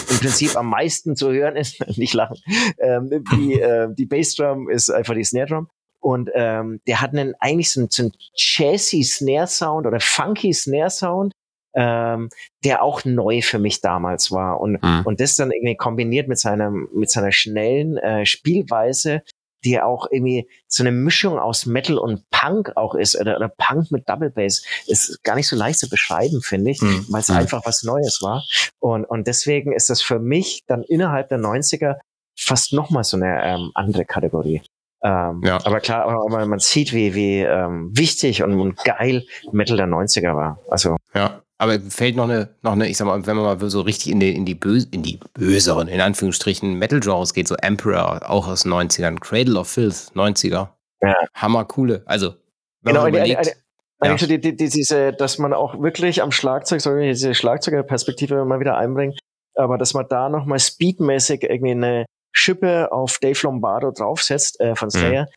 im 0.10 0.20
Prinzip 0.20 0.56
am 0.56 0.70
meisten 0.70 1.16
zu 1.16 1.32
hören 1.32 1.56
ist, 1.56 1.80
nicht 1.98 2.14
lachen, 2.14 2.38
ähm, 2.80 3.24
die, 3.34 3.60
äh, 3.60 3.88
die 3.94 4.06
Bassdrum 4.06 4.70
ist 4.70 4.90
einfach 4.90 5.16
die 5.16 5.24
Snare 5.24 5.48
Drum. 5.48 5.68
Und 6.00 6.30
ähm, 6.34 6.82
der 6.86 7.00
hat 7.00 7.12
einen 7.12 7.34
eigentlich 7.40 7.72
so 7.72 7.80
einen, 7.80 7.90
so 7.90 8.04
einen 8.04 8.12
jazzy 8.36 9.04
Snare 9.04 9.48
Sound 9.48 9.88
oder 9.88 10.02
funky 10.02 10.52
Snare 10.52 10.90
Sound, 10.90 11.32
ähm, 11.76 12.30
der 12.64 12.84
auch 12.84 13.04
neu 13.06 13.42
für 13.42 13.60
mich 13.60 13.82
damals 13.82 14.32
war. 14.32 14.60
Und, 14.62 14.82
Mhm. 14.84 15.02
und 15.06 15.20
das 15.20 15.36
dann 15.36 15.52
irgendwie 15.52 15.76
kombiniert 15.76 16.28
mit 16.28 16.40
seinem, 16.40 16.88
mit 16.94 17.10
seiner 17.10 17.32
schnellen 17.32 17.98
äh, 17.98 18.26
Spielweise, 18.26 19.22
die 19.66 19.80
auch 19.82 20.08
irgendwie 20.12 20.48
so 20.68 20.84
eine 20.84 20.92
Mischung 20.92 21.40
aus 21.40 21.66
Metal 21.66 21.98
und 21.98 22.30
Punk 22.30 22.74
auch 22.76 22.96
ist, 22.96 23.18
oder, 23.20 23.38
oder 23.38 23.48
Punk 23.58 23.92
mit 23.92 24.10
Double 24.10 24.30
Bass, 24.30 24.66
ist 24.88 25.24
gar 25.24 25.36
nicht 25.36 25.48
so 25.48 25.56
leicht 25.56 25.80
zu 25.80 25.90
beschreiben, 25.90 26.42
finde 26.42 26.72
ich, 26.72 26.82
Mhm. 26.82 27.06
weil 27.10 27.22
es 27.22 27.30
Mhm. 27.30 27.38
einfach 27.38 27.66
was 27.66 27.84
Neues 27.84 28.22
war. 28.22 28.44
Und, 28.80 29.06
und 29.06 29.26
deswegen 29.28 29.72
ist 29.72 29.90
das 29.90 30.02
für 30.02 30.20
mich 30.20 30.64
dann 30.68 30.84
innerhalb 30.84 31.30
der 31.30 31.38
90er 31.40 31.96
fast 32.38 32.74
nochmal 32.74 33.04
so 33.06 33.16
eine 33.16 33.42
ähm, 33.44 33.72
andere 33.74 34.04
Kategorie. 34.06 34.62
Ähm, 35.02 35.42
Ja. 35.46 35.60
Aber 35.66 35.80
klar, 35.80 36.06
aber, 36.08 36.46
man 36.46 36.60
sieht, 36.60 36.92
wie, 36.94 37.14
wie 37.16 37.40
ähm, 37.42 37.90
wichtig 37.94 38.44
und, 38.44 38.60
und 38.60 38.78
geil 38.84 39.26
Metal 39.52 39.78
der 39.78 39.88
90er 39.88 40.36
war. 40.36 40.60
Also 40.70 40.98
Ja. 41.14 41.42
Aber 41.64 41.80
fällt 41.80 42.18
noch 42.18 42.26
eine, 42.26 42.50
noch 42.62 42.74
eine, 42.74 42.90
ich 42.90 42.98
sag 42.98 43.06
mal, 43.06 43.26
wenn 43.26 43.38
man 43.38 43.58
mal 43.58 43.70
so 43.70 43.80
richtig 43.80 44.12
in 44.12 44.20
die, 44.20 44.36
in 44.36 44.44
die, 44.44 44.54
böse, 44.54 44.90
in 44.92 45.02
die 45.02 45.18
böseren, 45.34 45.88
in 45.88 46.02
Anführungsstrichen, 46.02 46.74
Metal-Genres 46.74 47.34
geht, 47.34 47.48
so 47.48 47.56
Emperor, 47.56 48.30
auch 48.30 48.50
aus 48.50 48.64
den 48.64 48.74
90ern, 48.74 49.18
Cradle 49.22 49.58
of 49.58 49.70
Filth, 49.70 50.12
90er. 50.14 50.68
Ja. 51.02 51.16
Hammer 51.34 51.64
coole. 51.64 52.04
Also, 52.06 52.34
wenn 52.82 52.96
genau, 52.96 53.04
man 53.04 53.16
eine, 53.16 53.22
eine, 53.22 53.32
überlegt, 53.32 53.56
eine, 54.02 54.12
eigentlich 54.12 54.22
so 54.22 54.28
die, 54.28 54.42
die, 54.42 54.58
die, 54.58 54.68
diese, 54.68 55.14
dass 55.14 55.38
man 55.38 55.54
auch 55.54 55.82
wirklich 55.82 56.22
am 56.22 56.34
Schlagzeug, 56.34 56.86
ich 56.86 57.12
diese 57.12 57.34
Schlagzeugerperspektive 57.34 58.44
mal 58.44 58.60
wieder 58.60 58.76
einbringen, 58.76 59.16
aber 59.56 59.78
dass 59.78 59.94
man 59.94 60.06
da 60.10 60.28
nochmal 60.28 60.60
speedmäßig 60.60 61.44
irgendwie 61.44 61.72
eine 61.72 62.06
Schippe 62.34 62.92
auf 62.92 63.20
Dave 63.20 63.40
Lombardo 63.42 63.92
draufsetzt 63.92 64.60
äh, 64.60 64.76
von 64.76 64.92
Slayer. 64.92 65.30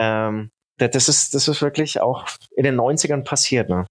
Ähm, 0.00 0.48
das, 0.78 0.92
das 0.92 1.08
ist, 1.10 1.34
das 1.34 1.46
ist 1.46 1.60
wirklich 1.60 2.00
auch 2.00 2.26
in 2.56 2.64
den 2.64 2.80
90ern 2.80 3.22
passiert, 3.22 3.68
ne? 3.68 3.84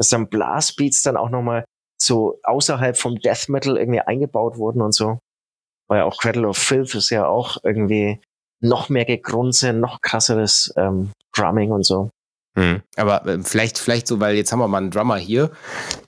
Dass 0.00 0.08
dann 0.08 0.28
Blastbeats 0.28 1.02
dann 1.02 1.18
auch 1.18 1.28
nochmal 1.28 1.64
so 2.00 2.40
außerhalb 2.42 2.96
vom 2.96 3.20
Death 3.20 3.48
Metal 3.48 3.76
irgendwie 3.76 4.00
eingebaut 4.00 4.56
wurden 4.56 4.80
und 4.80 4.92
so. 4.92 5.18
Weil 5.88 6.02
auch 6.02 6.18
Cradle 6.18 6.48
of 6.48 6.56
Filth 6.56 6.94
ist 6.94 7.10
ja 7.10 7.26
auch 7.26 7.58
irgendwie 7.62 8.20
noch 8.60 8.88
mehr 8.88 9.04
Gegrunze, 9.04 9.72
noch 9.72 10.00
krasseres 10.00 10.72
ähm, 10.76 11.10
Drumming 11.34 11.72
und 11.72 11.84
so. 11.84 12.10
Hm. 12.56 12.82
Aber 12.96 13.26
äh, 13.26 13.38
vielleicht, 13.42 13.78
vielleicht 13.78 14.06
so, 14.06 14.18
weil 14.20 14.34
jetzt 14.34 14.52
haben 14.52 14.58
wir 14.58 14.68
mal 14.68 14.78
einen 14.78 14.90
Drummer 14.90 15.16
hier. 15.16 15.50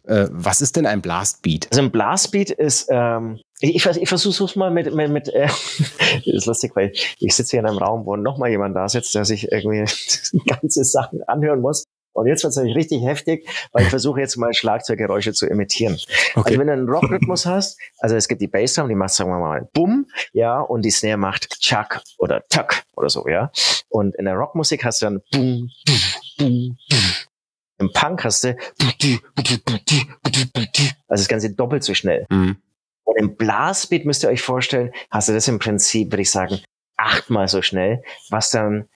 Äh, 0.04 0.26
was 0.30 0.60
ist 0.60 0.76
denn 0.76 0.86
ein 0.86 1.00
Blastbeat? 1.00 1.68
Also 1.70 1.82
ein 1.82 1.90
Blastbeat 1.90 2.50
ist, 2.50 2.88
ähm, 2.90 3.40
ich, 3.60 3.86
ich, 3.86 4.08
versuche 4.08 4.44
es 4.44 4.56
mal 4.56 4.70
mit, 4.70 4.92
mit, 4.92 5.10
mit 5.10 5.28
äh, 5.28 5.46
das 6.26 6.26
ist 6.26 6.46
lustig, 6.46 6.72
weil 6.74 6.92
ich 7.18 7.34
sitze 7.34 7.52
hier 7.52 7.60
in 7.60 7.66
einem 7.66 7.78
Raum, 7.78 8.06
wo 8.06 8.16
noch 8.16 8.38
mal 8.38 8.50
jemand 8.50 8.74
da 8.74 8.88
sitzt, 8.88 9.14
der 9.14 9.24
sich 9.24 9.52
irgendwie 9.52 9.84
ganze 10.46 10.84
Sachen 10.84 11.22
anhören 11.28 11.60
muss. 11.60 11.84
Und 12.12 12.26
jetzt 12.26 12.42
wird 12.42 12.50
es 12.50 12.56
nämlich 12.56 12.76
richtig 12.76 13.02
heftig, 13.04 13.48
weil 13.72 13.84
ich 13.84 13.88
versuche 13.88 14.20
jetzt 14.20 14.36
mal 14.36 14.52
Schlagzeuggeräusche 14.52 15.32
zu 15.32 15.46
imitieren. 15.46 15.98
Okay. 16.34 16.42
Also 16.44 16.58
wenn 16.60 16.66
du 16.66 16.72
einen 16.74 16.88
Rockrhythmus 16.88 17.46
hast, 17.46 17.80
also 17.98 18.16
es 18.16 18.28
gibt 18.28 18.40
die 18.40 18.48
Bassdrum, 18.48 18.88
die 18.88 18.94
macht, 18.94 19.10
sagen 19.10 19.30
wir 19.30 19.38
mal, 19.38 19.68
Bumm, 19.72 20.06
ja, 20.32 20.60
und 20.60 20.84
die 20.84 20.90
Snare 20.90 21.16
macht 21.16 21.60
Chuck 21.60 22.00
oder 22.18 22.42
Tuck 22.48 22.82
oder 22.94 23.08
so, 23.08 23.26
ja. 23.28 23.50
Und 23.88 24.14
in 24.16 24.26
der 24.26 24.34
Rockmusik 24.34 24.84
hast 24.84 25.02
du 25.02 25.06
dann 25.06 25.20
Bum, 25.30 25.70
Bum, 25.86 25.96
Bum, 26.38 26.76
Bum. 26.88 27.16
Im 27.78 27.92
Punk 27.92 28.24
hast 28.24 28.44
du 28.44 28.56
also 31.08 31.22
das 31.22 31.28
Ganze 31.28 31.52
doppelt 31.52 31.82
so 31.82 31.94
schnell. 31.94 32.26
Hm. 32.30 32.56
Und 33.04 33.16
im 33.18 33.36
Blastbeat 33.36 34.04
müsst 34.04 34.22
ihr 34.22 34.28
euch 34.28 34.42
vorstellen, 34.42 34.92
hast 35.10 35.28
du 35.28 35.32
das 35.32 35.48
im 35.48 35.58
Prinzip, 35.58 36.12
würde 36.12 36.22
ich 36.22 36.30
sagen, 36.30 36.60
achtmal 36.96 37.48
so 37.48 37.60
schnell, 37.60 38.02
was 38.30 38.50
dann 38.50 38.88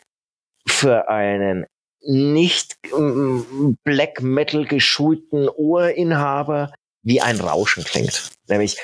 für 0.68 1.08
einen 1.08 1.66
nicht 2.06 2.76
mm, 2.96 3.74
Black 3.84 4.22
Metal 4.22 4.64
geschulten 4.64 5.48
Ohrinhaber 5.48 6.72
wie 7.02 7.20
ein 7.20 7.40
Rauschen 7.40 7.84
klingt. 7.84 8.30
Nämlich 8.48 8.78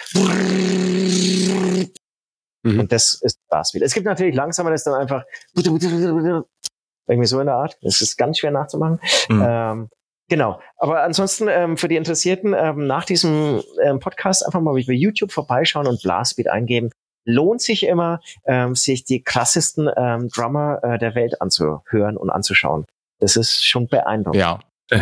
Mhm. 2.62 2.80
und 2.80 2.92
das 2.92 3.20
ist 3.22 3.40
Blastbeat. 3.48 3.82
Es 3.82 3.94
gibt 3.94 4.06
natürlich 4.06 4.34
langsamer, 4.34 4.70
das 4.70 4.84
dann 4.84 4.94
einfach 4.94 5.24
irgendwie 5.54 7.26
so 7.26 7.40
in 7.40 7.46
der 7.46 7.56
Art. 7.56 7.76
Das 7.82 8.00
ist 8.00 8.16
ganz 8.16 8.38
schwer 8.38 8.52
nachzumachen. 8.52 9.00
Mhm. 9.28 9.44
Ähm, 9.44 9.88
genau. 10.28 10.60
Aber 10.76 11.02
ansonsten 11.02 11.48
ähm, 11.48 11.76
für 11.76 11.88
die 11.88 11.96
Interessierten 11.96 12.54
ähm, 12.56 12.86
nach 12.86 13.04
diesem 13.04 13.62
ähm, 13.82 13.98
Podcast 13.98 14.46
einfach 14.46 14.60
mal 14.60 14.74
bei 14.74 14.80
YouTube 14.80 15.32
vorbeischauen 15.32 15.86
und 15.86 16.02
Blastbeat 16.02 16.48
eingeben. 16.48 16.90
Lohnt 17.24 17.60
sich 17.60 17.84
immer, 17.84 18.20
ähm, 18.46 18.74
sich 18.74 19.04
die 19.04 19.22
krassesten 19.22 19.88
ähm, 19.96 20.28
Drummer 20.28 20.80
äh, 20.82 20.98
der 20.98 21.14
Welt 21.14 21.40
anzuhören 21.40 22.16
und 22.16 22.30
anzuschauen. 22.30 22.84
Das 23.22 23.36
ist 23.36 23.64
schon 23.64 23.86
beeindruckend. 23.86 24.40
Ja. 24.40 24.58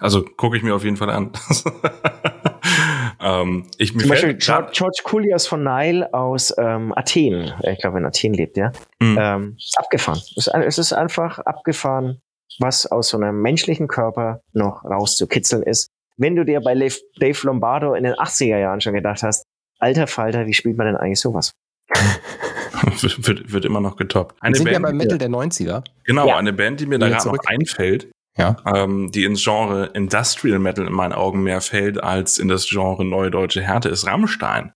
Also 0.00 0.22
gucke 0.22 0.56
ich 0.56 0.62
mir 0.62 0.76
auf 0.76 0.84
jeden 0.84 0.96
Fall 0.96 1.10
an. 1.10 1.32
ähm, 3.20 3.66
ich 3.78 3.94
mir 3.94 4.02
Zum 4.02 4.10
Beispiel 4.10 4.34
George, 4.34 4.70
George 4.72 5.00
Kulias 5.02 5.48
von 5.48 5.64
Nile 5.64 6.14
aus 6.14 6.54
ähm, 6.56 6.92
Athen. 6.96 7.52
Ich 7.64 7.80
glaube, 7.80 7.98
in 7.98 8.06
Athen 8.06 8.32
lebt 8.32 8.56
er. 8.56 8.70
Hm. 9.02 9.18
Ähm, 9.20 9.56
abgefahren. 9.74 10.22
Es 10.36 10.78
ist, 10.78 10.92
einfach 10.92 11.40
abgefahren, 11.40 12.20
was 12.60 12.86
aus 12.86 13.08
so 13.08 13.16
einem 13.16 13.42
menschlichen 13.42 13.88
Körper 13.88 14.40
noch 14.52 14.84
rauszukitzeln 14.84 15.64
ist. 15.64 15.90
Wenn 16.16 16.36
du 16.36 16.44
dir 16.44 16.60
bei 16.60 16.74
Dave 16.74 17.38
Lombardo 17.42 17.94
in 17.94 18.04
den 18.04 18.14
80er 18.14 18.58
Jahren 18.58 18.80
schon 18.80 18.94
gedacht 18.94 19.24
hast, 19.24 19.46
alter 19.80 20.06
Falter, 20.06 20.46
wie 20.46 20.54
spielt 20.54 20.76
man 20.76 20.86
denn 20.86 20.96
eigentlich 20.96 21.18
sowas? 21.18 21.54
wird, 23.02 23.52
wird 23.52 23.64
immer 23.64 23.80
noch 23.80 23.96
getoppt. 23.96 24.36
Wir 24.36 24.42
Eine 24.42 24.56
sind 24.56 24.66
ja 24.66 24.72
Band, 24.74 24.84
beim 24.84 24.96
Metal 24.96 25.18
der 25.18 25.28
90er. 25.28 25.84
genau, 26.04 26.26
Ja. 26.28 26.36
eine 26.36 26.52
Band, 26.52 26.80
die 26.80 26.86
mir 26.86 26.98
da 26.98 27.08
gerade 27.08 27.28
noch 27.28 27.38
einfällt, 27.46 28.08
Ja. 28.36 28.56
ähm, 28.74 29.10
die 29.12 29.24
ins 29.24 29.42
Genre 29.42 29.90
Industrial 29.94 30.58
Metal 30.58 30.86
in 30.86 30.92
meinen 30.92 31.12
Augen 31.12 31.42
mehr 31.42 31.60
fällt 31.60 32.02
als 32.02 32.38
in 32.38 32.48
das 32.48 32.68
Genre 32.68 33.04
Neue 33.04 33.30
Deutsche 33.30 33.62
Härte, 33.62 33.88
ist 33.88 34.06
Rammstein. 34.06 34.72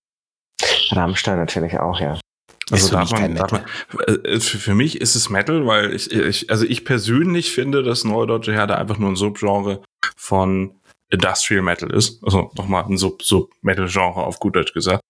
Rammstein 0.91 1.39
natürlich 1.39 1.79
auch, 1.79 2.01
ja. 2.01 2.19
Ist 2.71 2.89
für 2.89 2.95
darf 2.95 3.11
mich 3.11 3.21
kein 3.21 3.35
darf 3.35 3.53
man, 3.53 3.63
äh, 4.07 4.41
für, 4.41 4.59
für 4.59 4.75
mich 4.75 5.01
ist 5.01 5.15
es 5.15 5.29
Metal, 5.29 5.67
weil 5.67 5.93
ich, 5.95 6.11
ich, 6.13 6.49
also 6.51 6.65
ich 6.65 6.85
persönlich 6.85 7.53
finde, 7.53 7.83
dass 7.83 8.05
Neue 8.05 8.27
Deutsche 8.27 8.53
Härte 8.53 8.79
einfach 8.79 8.99
nur 8.99 9.11
ein 9.11 9.17
Subgenre 9.17 9.83
von 10.17 10.81
Industrial 11.11 11.63
Metal 11.63 11.91
ist. 11.93 12.23
Also 12.25 12.51
nochmal 12.57 12.85
ein 12.85 12.97
Sub, 12.97 13.23
Sub-Metal-Genre 13.23 14.23
auf 14.25 14.39
gut 14.39 14.57
Deutsch 14.57 14.73
gesagt. 14.73 15.01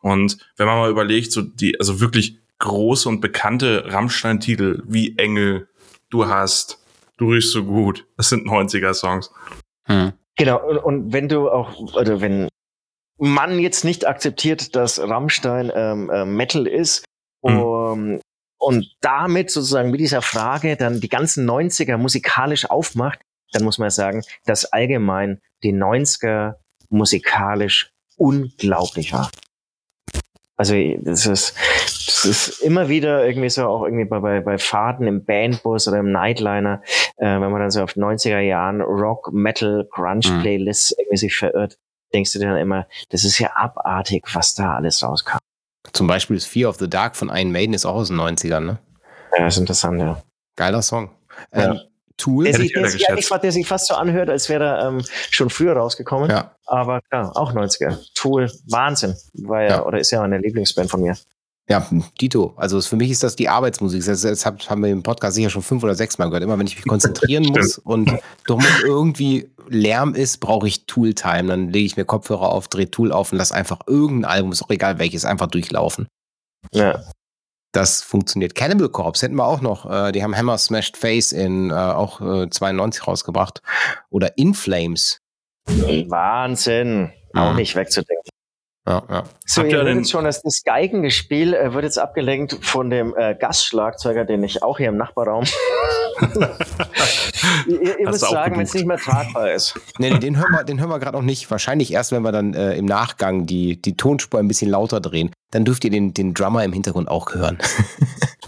Und 0.00 0.38
wenn 0.56 0.66
man 0.66 0.78
mal 0.78 0.90
überlegt, 0.90 1.32
so 1.32 1.42
die, 1.42 1.78
also 1.80 2.00
wirklich 2.00 2.38
große 2.58 3.08
und 3.08 3.20
bekannte 3.20 3.84
Rammstein-Titel 3.92 4.82
wie 4.86 5.16
Engel, 5.18 5.68
Du 6.10 6.26
hast, 6.26 6.82
Du 7.16 7.32
riechst 7.32 7.52
so 7.52 7.64
gut, 7.64 8.06
das 8.16 8.28
sind 8.28 8.46
90er-Songs. 8.46 9.30
Hm. 9.84 10.12
Genau, 10.36 10.64
und, 10.64 10.78
und 10.78 11.12
wenn 11.12 11.28
du 11.28 11.50
auch, 11.50 11.78
oder 11.94 12.20
wenn 12.20 12.48
man 13.18 13.58
jetzt 13.58 13.84
nicht 13.84 14.06
akzeptiert, 14.06 14.76
dass 14.76 15.00
Rammstein 15.00 15.72
ähm, 15.74 16.10
ähm, 16.12 16.36
Metal 16.36 16.66
ist, 16.66 17.04
Hm. 17.44 17.58
um, 17.60 18.20
und 18.58 18.96
damit 19.00 19.50
sozusagen 19.50 19.90
mit 19.90 20.00
dieser 20.00 20.22
Frage 20.22 20.76
dann 20.76 21.00
die 21.00 21.08
ganzen 21.08 21.48
90er 21.48 21.96
musikalisch 21.96 22.68
aufmacht, 22.68 23.20
dann 23.52 23.64
muss 23.64 23.78
man 23.78 23.90
sagen, 23.90 24.24
dass 24.44 24.64
allgemein 24.64 25.40
die 25.62 25.72
90er 25.72 26.56
musikalisch 26.90 27.90
unglaublich 28.16 29.12
war. 29.12 29.30
Also 30.56 30.74
das 30.98 31.26
ist, 31.26 31.54
das 32.22 32.48
ist 32.48 32.60
immer 32.60 32.88
wieder 32.88 33.26
irgendwie 33.26 33.48
so, 33.50 33.66
auch 33.66 33.84
irgendwie 33.84 34.04
bei, 34.04 34.20
bei, 34.20 34.40
bei 34.40 34.58
Fahrten 34.58 35.06
im 35.06 35.24
Bandbus 35.24 35.88
oder 35.88 35.98
im 35.98 36.12
Nightliner, 36.12 36.82
äh, 37.16 37.26
wenn 37.26 37.50
man 37.50 37.60
dann 37.60 37.70
so 37.70 37.82
auf 37.82 37.94
90er 37.94 38.40
Jahren 38.40 38.80
Rock, 38.80 39.32
Metal, 39.32 39.86
Grunge 39.90 40.20
Mhm. 40.28 40.40
Playlists 40.40 40.92
irgendwie 40.98 41.16
sich 41.16 41.36
verirrt, 41.36 41.78
denkst 42.14 42.32
du 42.32 42.38
dir 42.38 42.48
dann 42.48 42.58
immer, 42.58 42.86
das 43.10 43.24
ist 43.24 43.38
ja 43.38 43.50
abartig, 43.54 44.24
was 44.34 44.54
da 44.54 44.74
alles 44.76 45.02
rauskam. 45.02 45.38
Zum 45.92 46.06
Beispiel 46.06 46.36
ist 46.36 46.46
Fear 46.46 46.68
of 46.70 46.76
the 46.76 46.88
Dark 46.88 47.16
von 47.16 47.28
Iron 47.28 47.50
Maiden 47.52 47.74
ist 47.74 47.86
auch 47.86 47.94
aus 47.96 48.08
den 48.08 48.18
90ern, 48.20 48.60
ne? 48.60 48.78
Ja, 49.36 49.44
das 49.44 49.54
ist 49.54 49.60
interessant, 49.60 50.00
ja. 50.00 50.22
Geiler 50.56 50.82
Song. 50.82 51.10
Ja. 51.54 51.72
Ähm, 51.72 51.80
Tool. 52.16 52.44
Der 52.46 52.54
sich, 52.54 52.66
ich 52.66 52.72
der, 52.72 52.88
sich, 52.90 53.06
ja, 53.08 53.38
der 53.38 53.52
sich 53.52 53.66
fast 53.68 53.86
so 53.86 53.94
anhört, 53.94 54.28
als 54.28 54.48
wäre 54.48 54.64
er 54.64 54.88
ähm, 54.88 55.04
schon 55.30 55.50
früher 55.50 55.74
rausgekommen. 55.74 56.28
Ja. 56.28 56.56
Aber 56.66 57.00
klar, 57.02 57.30
auch 57.36 57.52
90er. 57.54 57.96
Tool, 58.14 58.50
Wahnsinn. 58.66 59.14
War 59.34 59.62
ja, 59.62 59.68
Ja. 59.68 59.86
oder 59.86 60.00
ist 60.00 60.10
ja 60.10 60.20
eine 60.22 60.38
Lieblingsband 60.38 60.90
von 60.90 61.00
mir. 61.00 61.16
Ja, 61.70 61.86
Dito. 62.20 62.54
Also 62.56 62.80
für 62.80 62.96
mich 62.96 63.10
ist 63.10 63.22
das 63.22 63.36
die 63.36 63.48
Arbeitsmusik. 63.48 64.02
Das, 64.04 64.22
das 64.22 64.46
hab- 64.46 64.68
haben 64.70 64.82
wir 64.82 64.90
im 64.90 65.02
Podcast 65.02 65.34
sicher 65.34 65.50
schon 65.50 65.62
fünf 65.62 65.82
oder 65.84 65.94
sechs 65.94 66.16
Mal 66.16 66.26
gehört. 66.26 66.42
Immer 66.42 66.58
wenn 66.58 66.66
ich 66.66 66.76
mich 66.76 66.86
konzentrieren 66.86 67.44
muss 67.52 67.76
und 67.78 68.10
doch 68.46 68.56
mal 68.56 68.80
irgendwie 68.84 69.50
Lärm 69.68 70.14
ist, 70.14 70.38
brauche 70.38 70.66
ich 70.66 70.86
Tool-Time. 70.86 71.48
Dann 71.48 71.68
lege 71.68 71.84
ich 71.84 71.96
mir 71.98 72.06
Kopfhörer 72.06 72.50
auf, 72.52 72.68
drehe 72.68 72.90
Tool 72.90 73.12
auf 73.12 73.32
und 73.32 73.38
lass 73.38 73.52
einfach 73.52 73.80
irgendein 73.86 74.30
Album, 74.30 74.52
ist 74.52 74.62
auch 74.62 74.70
egal 74.70 74.98
welches, 74.98 75.26
einfach 75.26 75.48
durchlaufen. 75.48 76.08
Ja. 76.72 77.02
Das 77.72 78.00
funktioniert. 78.02 78.54
Cannibal 78.54 78.88
Corpse 78.88 79.26
hätten 79.26 79.36
wir 79.36 79.44
auch 79.46 79.60
noch. 79.60 79.84
Äh, 79.90 80.12
die 80.12 80.22
haben 80.22 80.34
Hammer 80.34 80.56
Smashed 80.56 80.96
Face 80.96 81.32
in 81.32 81.68
äh, 81.68 81.74
auch 81.74 82.22
äh, 82.22 82.48
92 82.48 83.06
rausgebracht. 83.06 83.60
Oder 84.08 84.38
In 84.38 84.54
Flames. 84.54 85.18
Wahnsinn. 85.66 87.12
Auch 87.34 87.50
Mhm. 87.50 87.56
nicht 87.56 87.76
wegzudenken. 87.76 88.30
Ja, 88.88 89.02
ja. 89.10 89.24
So, 89.44 89.60
Habt 89.60 89.72
ihr 89.72 89.86
jetzt 89.86 90.10
schon, 90.10 90.24
dass 90.24 90.40
das 90.40 90.62
Geigengespiel 90.64 91.52
äh, 91.52 91.74
wird 91.74 91.84
jetzt 91.84 91.98
abgelenkt 91.98 92.58
von 92.62 92.88
dem 92.88 93.14
äh, 93.18 93.34
Gastschlagzeuger, 93.34 94.24
den 94.24 94.42
ich 94.42 94.62
auch 94.62 94.78
hier 94.78 94.88
im 94.88 94.96
Nachbarraum. 94.96 95.44
ihr 97.66 97.98
ihr 97.98 98.08
müsst 98.08 98.20
sagen, 98.20 98.56
wenn 98.56 98.62
es 98.62 98.72
nicht 98.72 98.86
mehr 98.86 98.96
tragbar 98.96 99.52
ist. 99.52 99.78
Nee, 99.98 100.08
nee, 100.10 100.18
den 100.18 100.38
hören 100.38 100.52
wir, 100.52 100.64
den 100.64 100.80
hören 100.80 100.88
wir 100.88 100.98
gerade 101.00 101.18
noch 101.18 101.24
nicht. 101.24 101.50
Wahrscheinlich 101.50 101.92
erst, 101.92 102.12
wenn 102.12 102.22
wir 102.22 102.32
dann 102.32 102.54
äh, 102.54 102.76
im 102.76 102.86
Nachgang 102.86 103.44
die, 103.44 103.80
die 103.80 103.94
Tonspur 103.94 104.40
ein 104.40 104.48
bisschen 104.48 104.70
lauter 104.70 105.00
drehen. 105.00 105.32
Dann 105.50 105.66
dürft 105.66 105.84
ihr 105.84 105.90
den, 105.90 106.14
den 106.14 106.32
Drummer 106.32 106.64
im 106.64 106.72
Hintergrund 106.72 107.08
auch 107.08 107.34
hören. 107.34 107.58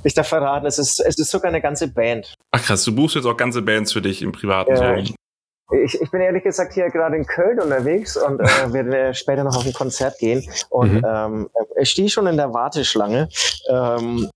Ich 0.02 0.14
darf 0.14 0.28
verraten, 0.28 0.64
es 0.64 0.78
ist, 0.78 0.98
es 0.98 1.18
ist 1.18 1.30
sogar 1.30 1.50
eine 1.50 1.60
ganze 1.60 1.86
Band. 1.86 2.32
Ach 2.52 2.62
krass, 2.62 2.84
du 2.84 2.94
buchst 2.94 3.16
jetzt 3.16 3.26
auch 3.26 3.36
ganze 3.36 3.60
Bands 3.60 3.92
für 3.92 4.00
dich 4.00 4.22
im 4.22 4.32
privaten. 4.32 4.74
Ja. 4.74 5.04
so. 5.04 5.14
Ich, 5.84 6.00
ich 6.00 6.10
bin 6.10 6.20
ehrlich 6.20 6.42
gesagt 6.42 6.72
hier 6.74 6.88
gerade 6.90 7.16
in 7.16 7.26
Köln 7.26 7.60
unterwegs 7.60 8.16
und 8.16 8.40
äh, 8.40 8.44
werde 8.72 9.14
später 9.14 9.44
noch 9.44 9.56
auf 9.56 9.66
ein 9.66 9.72
Konzert 9.72 10.18
gehen. 10.18 10.48
Und 10.68 10.94
Mhm. 10.94 11.06
ähm, 11.06 11.50
ich 11.80 11.90
stehe 11.90 12.08
schon 12.08 12.26
in 12.26 12.36
der 12.36 12.52
Warteschlange. 12.52 13.28
Ähm, 13.68 14.28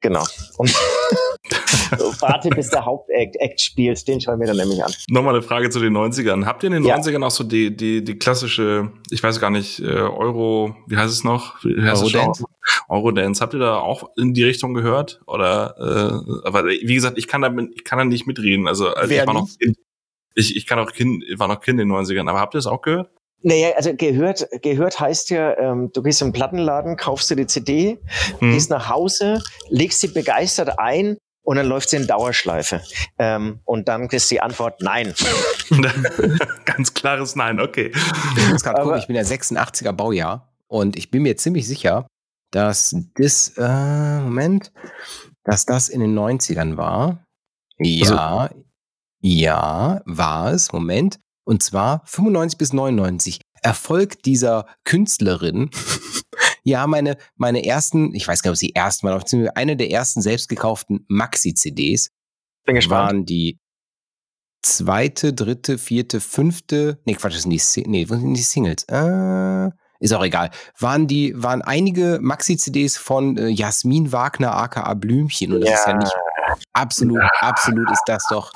genau. 0.00 0.24
Und 0.58 0.74
warte, 2.20 2.50
bis 2.50 2.70
der 2.70 2.84
Hauptakt 2.84 3.36
Act 3.36 3.60
spielt. 3.60 4.06
Den 4.08 4.20
schauen 4.20 4.40
wir 4.40 4.46
dann 4.46 4.56
nämlich 4.56 4.82
an. 4.84 4.92
Nochmal 5.08 5.34
eine 5.34 5.42
Frage 5.42 5.70
zu 5.70 5.80
den 5.80 5.96
90ern. 5.96 6.44
Habt 6.46 6.62
ihr 6.62 6.68
in 6.68 6.74
den 6.74 6.84
Ja. 6.84 6.96
90ern 6.96 7.24
auch 7.24 7.30
so 7.30 7.44
die, 7.44 7.74
die, 7.76 8.04
die 8.04 8.18
klassische, 8.18 8.90
ich 9.10 9.22
weiß 9.22 9.40
gar 9.40 9.50
nicht, 9.50 9.80
äh, 9.80 9.86
Euro, 9.86 10.74
wie 10.86 10.96
heißt 10.96 11.12
es 11.12 11.24
noch? 11.24 11.62
Eurodance? 11.64 12.44
Eurodance. 12.88 13.40
Habt 13.42 13.54
ihr 13.54 13.60
da 13.60 13.76
auch 13.76 14.10
in 14.16 14.34
die 14.34 14.44
Richtung 14.44 14.74
gehört? 14.74 15.20
Oder, 15.26 15.74
äh, 15.78 16.46
aber 16.46 16.66
wie 16.66 16.94
gesagt, 16.94 17.18
ich 17.18 17.28
kann 17.28 17.42
da, 17.42 17.50
ich 17.74 17.84
kann 17.84 17.98
da 17.98 18.04
nicht 18.04 18.26
mitreden. 18.26 18.68
Also, 18.68 18.88
äh, 18.94 19.04
Wer 19.08 19.22
ich 19.22 19.26
war 19.26 19.34
noch 19.34 19.48
nicht? 19.60 19.76
Ich, 20.34 20.56
ich 20.56 20.66
kann 20.66 20.78
auch 20.78 20.92
Kind, 20.92 21.24
war 21.36 21.48
noch 21.48 21.60
Kind 21.60 21.80
in 21.80 21.88
den 21.88 21.96
90ern. 21.96 22.28
Aber 22.28 22.40
habt 22.40 22.54
ihr 22.54 22.58
das 22.58 22.66
auch 22.66 22.82
gehört? 22.82 23.10
Naja, 23.42 23.70
also 23.76 23.94
gehört, 23.94 24.46
gehört 24.62 25.00
heißt 25.00 25.30
ja, 25.30 25.56
ähm, 25.58 25.90
du 25.92 26.02
gehst 26.02 26.22
im 26.22 26.32
Plattenladen, 26.32 26.96
kaufst 26.96 27.28
dir 27.28 27.36
die 27.36 27.46
CD, 27.46 27.98
Hm. 28.38 28.52
gehst 28.52 28.70
nach 28.70 28.88
Hause, 28.88 29.42
legst 29.68 30.00
sie 30.00 30.08
begeistert 30.08 30.78
ein 30.78 31.16
und 31.42 31.56
dann 31.56 31.66
läuft 31.66 31.90
sie 31.90 31.96
in 31.96 32.06
Dauerschleife. 32.06 32.82
Ähm, 33.18 33.60
und 33.64 33.88
dann 33.88 34.08
ist 34.08 34.30
die 34.30 34.40
Antwort 34.40 34.80
nein. 34.80 35.12
Ganz 36.64 36.94
klares 36.94 37.34
Nein, 37.34 37.60
okay. 37.60 37.90
Ich 38.54 38.62
gucken, 38.62 38.98
ich 38.98 39.08
bin 39.08 39.16
ja 39.16 39.22
86er 39.22 39.92
Baujahr 39.92 40.52
und 40.68 40.96
ich 40.96 41.10
bin 41.10 41.22
mir 41.22 41.36
ziemlich 41.36 41.66
sicher, 41.66 42.06
dass 42.52 42.94
das, 43.16 43.54
äh, 43.56 44.20
Moment, 44.20 44.72
dass 45.42 45.66
das 45.66 45.88
in 45.88 46.00
den 46.00 46.16
90ern 46.16 46.76
war. 46.76 47.24
Ja, 47.78 48.50
ja, 49.22 50.02
war 50.04 50.52
es, 50.52 50.72
Moment. 50.72 51.18
Und 51.44 51.62
zwar 51.62 52.02
95 52.06 52.58
bis 52.58 52.72
99. 52.72 53.40
Erfolg 53.62 54.22
dieser 54.22 54.66
Künstlerin. 54.84 55.70
ja, 56.64 56.86
meine, 56.86 57.16
meine 57.36 57.64
ersten, 57.64 58.14
ich 58.14 58.26
weiß 58.26 58.42
gar 58.42 58.50
nicht, 58.50 58.56
ob 58.56 58.60
sie 58.60 58.74
ersten 58.74 59.06
waren, 59.06 59.20
aber 59.20 59.56
eine 59.56 59.76
der 59.76 59.90
ersten 59.90 60.20
selbst 60.22 60.48
gekauften 60.48 61.04
Maxi-CDs 61.08 62.10
waren 62.90 63.24
die 63.26 63.58
zweite, 64.62 65.32
dritte, 65.32 65.78
vierte, 65.78 66.20
fünfte, 66.20 67.00
nee, 67.04 67.14
Quatsch, 67.14 67.34
das 67.34 67.42
sind 67.42 67.50
die, 67.52 67.88
nee, 67.88 68.08
wo 68.08 68.14
sind 68.14 68.34
die 68.34 68.42
Singles? 68.42 68.84
Äh, 68.88 69.70
ist 70.00 70.12
auch 70.14 70.24
egal. 70.24 70.50
Waren 70.78 71.06
die, 71.06 71.32
waren 71.36 71.62
einige 71.62 72.18
Maxi-CDs 72.20 72.96
von 72.96 73.36
äh, 73.36 73.48
Jasmin 73.48 74.12
Wagner, 74.12 74.54
aka 74.54 74.92
Blümchen. 74.94 75.52
Und 75.52 75.60
das 75.62 75.70
ist 75.70 75.86
ja 75.86 75.92
Ja. 75.92 75.98
nicht, 75.98 76.12
absolut, 76.72 77.22
absolut 77.40 77.90
ist 77.90 78.02
das 78.06 78.24
doch, 78.28 78.52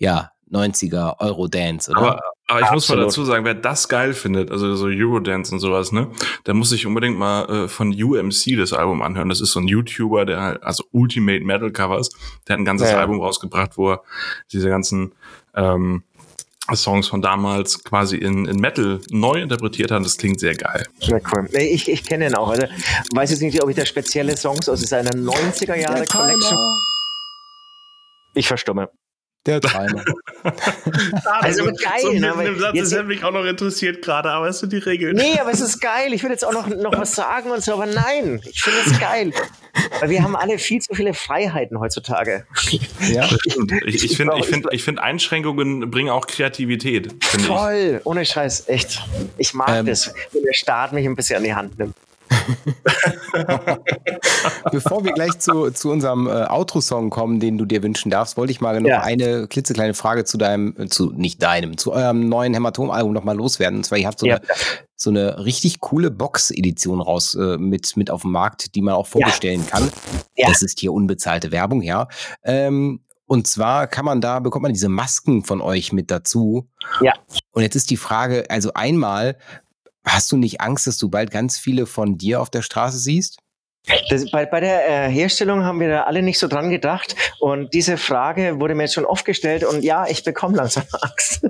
ja, 0.00 0.32
90er 0.50 1.20
Eurodance, 1.20 1.90
oder? 1.92 2.00
Aber, 2.00 2.20
aber 2.48 2.60
ich 2.60 2.70
muss 2.72 2.88
mal 2.88 2.94
Absolut. 2.94 3.06
dazu 3.06 3.24
sagen, 3.24 3.44
wer 3.44 3.54
das 3.54 3.88
geil 3.88 4.14
findet, 4.14 4.50
also 4.50 4.74
so 4.74 4.86
Eurodance 4.86 5.52
und 5.54 5.60
sowas, 5.60 5.92
ne, 5.92 6.10
der 6.46 6.54
muss 6.54 6.70
sich 6.70 6.86
unbedingt 6.86 7.16
mal 7.16 7.44
äh, 7.48 7.68
von 7.68 7.90
UMC 7.92 8.56
das 8.56 8.72
Album 8.72 9.02
anhören. 9.02 9.28
Das 9.28 9.40
ist 9.40 9.52
so 9.52 9.60
ein 9.60 9.68
YouTuber, 9.68 10.24
der 10.26 10.40
halt, 10.40 10.62
also 10.64 10.82
Ultimate 10.90 11.44
Metal 11.44 11.70
Covers, 11.70 12.10
der 12.48 12.54
hat 12.54 12.60
ein 12.60 12.64
ganzes 12.64 12.90
Ja. 12.90 12.98
Album 12.98 13.20
rausgebracht, 13.20 13.76
wo 13.76 13.92
er 13.92 14.02
diese 14.52 14.68
ganzen 14.68 15.14
ähm, 15.54 16.02
Songs 16.74 17.06
von 17.08 17.22
damals 17.22 17.84
quasi 17.84 18.16
in, 18.16 18.46
in 18.46 18.56
Metal 18.56 19.00
neu 19.10 19.40
interpretiert 19.40 19.90
hat. 19.90 20.04
Das 20.04 20.16
klingt 20.16 20.40
sehr 20.40 20.54
geil. 20.54 20.86
Ja, 21.00 21.18
cool. 21.32 21.48
Nee, 21.52 21.68
Ich, 21.68 21.88
ich 21.88 22.04
kenne 22.04 22.26
ihn 22.26 22.34
auch. 22.34 22.48
Also, 22.48 22.66
weiß 23.14 23.30
jetzt 23.30 23.42
nicht, 23.42 23.62
ob 23.62 23.70
ich 23.70 23.76
da 23.76 23.84
spezielle 23.86 24.36
Songs 24.36 24.68
aus 24.68 24.80
seiner 24.80 25.10
90er 25.10 25.76
Jahre 25.76 26.04
Collection. 26.06 26.58
Ich 28.34 28.46
verstumme. 28.48 28.88
Der 29.46 29.60
Timer. 29.60 30.04
Also 31.42 31.64
geil, 31.64 32.00
so 32.02 32.12
ne, 32.12 32.34
im 32.46 32.58
Satz, 32.58 32.74
jetzt- 32.74 32.92
das 32.92 32.98
hätte 32.98 33.08
mich 33.08 33.22
auch 33.24 33.30
noch 33.32 33.44
interessiert 33.44 34.02
gerade, 34.02 34.30
aber 34.30 34.48
es 34.48 34.58
sind 34.60 34.72
die 34.72 34.78
Regeln. 34.78 35.14
Nee, 35.16 35.38
aber 35.38 35.50
es 35.50 35.60
ist 35.60 35.80
geil. 35.80 36.12
Ich 36.14 36.22
will 36.22 36.30
jetzt 36.30 36.44
auch 36.46 36.52
noch, 36.52 36.66
noch 36.68 36.92
was 36.96 37.14
sagen 37.14 37.50
und 37.50 37.62
so, 37.62 37.74
aber 37.74 37.86
nein, 37.86 38.40
ich 38.50 38.60
finde 38.62 38.78
es 38.86 38.98
geil. 38.98 39.32
Weil 40.00 40.10
wir 40.10 40.22
haben 40.22 40.34
alle 40.36 40.58
viel 40.58 40.80
zu 40.80 40.94
viele 40.94 41.12
Freiheiten 41.14 41.78
heutzutage. 41.78 42.46
ja. 43.08 43.28
Und 43.56 43.72
ich 43.86 44.04
ich 44.04 44.16
finde, 44.16 44.36
ich 44.38 44.46
finde, 44.46 44.68
ich 44.72 44.82
finde 44.82 45.02
Einschränkungen 45.02 45.90
bringen 45.90 46.08
auch 46.10 46.26
Kreativität. 46.26 47.12
finde 47.22 47.44
ich. 47.44 47.46
Voll, 47.46 48.00
ohne 48.04 48.24
Scheiß, 48.24 48.68
echt. 48.68 49.02
Ich 49.36 49.52
mag 49.54 49.68
Ähm. 49.70 49.86
das, 49.86 50.12
wenn 50.32 50.42
der 50.42 50.54
Staat 50.54 50.92
mich 50.92 51.04
ein 51.06 51.16
bisschen 51.16 51.36
an 51.36 51.44
die 51.44 51.54
Hand 51.54 51.78
nimmt. 51.78 51.94
Bevor 54.72 55.04
wir 55.04 55.12
gleich 55.12 55.38
zu, 55.38 55.70
zu 55.70 55.90
unserem 55.90 56.26
äh, 56.26 56.30
Outro-Song 56.48 57.10
kommen, 57.10 57.40
den 57.40 57.58
du 57.58 57.64
dir 57.64 57.82
wünschen 57.82 58.10
darfst, 58.10 58.36
wollte 58.36 58.52
ich 58.52 58.60
mal 58.60 58.80
noch 58.80 58.88
Ja. 58.88 59.02
eine 59.02 59.46
klitzekleine 59.48 59.94
Frage 59.94 60.24
zu 60.24 60.38
deinem, 60.38 60.74
äh, 60.78 60.86
zu 60.86 61.10
nicht 61.12 61.42
deinem, 61.42 61.76
zu 61.78 61.92
eurem 61.92 62.28
neuen 62.28 62.54
Hämatom-Album 62.54 63.12
noch 63.12 63.24
mal 63.24 63.36
loswerden. 63.36 63.78
Und 63.78 63.84
zwar, 63.84 63.98
ihr 63.98 64.06
habt 64.06 64.18
so, 64.20 64.26
Ja. 64.26 64.36
eine, 64.36 64.44
so 64.96 65.10
eine 65.10 65.44
richtig 65.44 65.80
coole 65.80 66.10
Box-Edition 66.10 67.00
raus 67.00 67.34
äh, 67.34 67.56
mit, 67.58 67.96
mit 67.96 68.10
auf 68.10 68.22
dem 68.22 68.32
Markt, 68.32 68.74
die 68.74 68.82
man 68.82 68.94
auch 68.94 69.06
vorbestellen 69.06 69.66
kann. 69.66 69.90
Ja. 70.36 70.48
Das 70.48 70.62
ist 70.62 70.78
hier 70.80 70.92
unbezahlte 70.92 71.52
Werbung, 71.52 71.82
ja. 71.82 72.08
Ähm, 72.44 73.00
und 73.26 73.46
zwar 73.46 73.86
kann 73.86 74.04
man 74.04 74.20
da, 74.20 74.40
bekommt 74.40 74.64
man 74.64 74.72
diese 74.72 74.88
Masken 74.88 75.44
von 75.44 75.60
euch 75.60 75.92
mit 75.92 76.10
dazu. 76.10 76.68
Ja. 77.00 77.12
Und 77.52 77.62
jetzt 77.62 77.76
ist 77.76 77.90
die 77.90 77.96
Frage, 77.96 78.44
also 78.50 78.72
einmal, 78.74 79.36
hast 80.04 80.32
du 80.32 80.36
nicht 80.36 80.60
Angst, 80.60 80.86
dass 80.86 80.98
du 80.98 81.08
bald 81.08 81.30
ganz 81.30 81.58
viele 81.58 81.86
von 81.86 82.18
dir 82.18 82.40
auf 82.40 82.50
der 82.50 82.62
Straße 82.62 82.98
siehst? 82.98 83.38
Das, 84.10 84.30
bei, 84.30 84.44
bei 84.44 84.60
der 84.60 84.88
äh, 84.88 85.10
Herstellung 85.10 85.64
haben 85.64 85.80
wir 85.80 85.88
da 85.88 86.02
alle 86.02 86.22
nicht 86.22 86.38
so 86.38 86.48
dran 86.48 86.70
gedacht. 86.70 87.16
Und 87.40 87.72
diese 87.72 87.96
Frage 87.96 88.60
wurde 88.60 88.74
mir 88.74 88.82
jetzt 88.82 88.94
schon 88.94 89.06
oft 89.06 89.24
gestellt. 89.24 89.64
Und 89.64 89.82
ja, 89.82 90.06
ich 90.06 90.22
bekomme 90.22 90.56
langsam 90.56 90.84
Angst. 91.00 91.42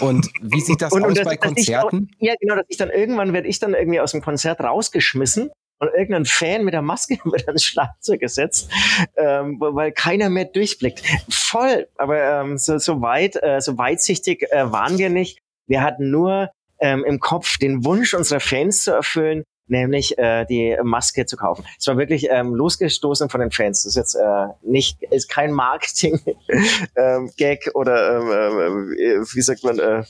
Und 0.00 0.28
wie 0.40 0.60
sieht 0.60 0.80
das 0.80 0.92
und, 0.92 1.04
aus 1.04 1.10
und 1.10 1.24
bei 1.24 1.36
dass 1.36 1.52
ich 1.56 1.76
auch, 1.76 1.90
Konzerten? 1.90 2.10
ja, 2.20 2.34
genau, 2.40 2.56
dass 2.56 2.64
ich 2.68 2.78
dann 2.78 2.90
irgendwann 2.90 3.32
werde 3.32 3.48
ich 3.48 3.58
dann 3.58 3.74
irgendwie 3.74 4.00
aus 4.00 4.12
dem 4.12 4.22
Konzert 4.22 4.60
rausgeschmissen 4.60 5.50
und 5.78 5.88
irgendein 5.88 6.24
Fan 6.24 6.64
mit 6.64 6.74
der 6.74 6.82
Maske 6.82 7.18
wird 7.24 7.46
ans 7.46 7.64
Schlagzeug 7.64 8.20
gesetzt, 8.20 8.70
ähm, 9.16 9.58
weil 9.60 9.92
keiner 9.92 10.30
mehr 10.30 10.46
durchblickt. 10.46 11.02
Voll, 11.30 11.86
aber 11.96 12.40
ähm, 12.40 12.58
so, 12.58 12.78
so 12.78 13.02
weit, 13.02 13.36
äh, 13.42 13.60
so 13.60 13.76
weitsichtig 13.76 14.50
äh, 14.50 14.72
waren 14.72 14.98
wir 14.98 15.10
nicht. 15.10 15.38
Wir 15.66 15.82
hatten 15.82 16.10
nur 16.10 16.50
ähm, 16.80 17.04
im 17.04 17.20
Kopf 17.20 17.58
den 17.58 17.84
Wunsch 17.84 18.14
unserer 18.14 18.40
Fans 18.40 18.82
zu 18.82 18.92
erfüllen, 18.92 19.44
nämlich 19.66 20.18
äh, 20.18 20.44
die 20.46 20.76
Maske 20.82 21.26
zu 21.26 21.36
kaufen. 21.36 21.64
Es 21.78 21.86
war 21.86 21.96
wirklich 21.96 22.28
ähm, 22.30 22.54
losgestoßen 22.54 23.28
von 23.28 23.40
den 23.40 23.50
Fans. 23.50 23.82
Das 23.82 23.90
ist 23.90 23.96
jetzt 23.96 24.14
äh, 24.14 24.46
nicht, 24.62 25.02
ist 25.10 25.28
kein 25.28 25.52
Marketing 25.52 26.20
ähm, 26.96 27.30
Gag 27.36 27.70
oder 27.74 28.18
ähm, 28.18 28.92
äh, 28.98 29.20
wie 29.34 29.42
sagt 29.42 29.64
man 29.64 29.78
äh, 29.78 30.04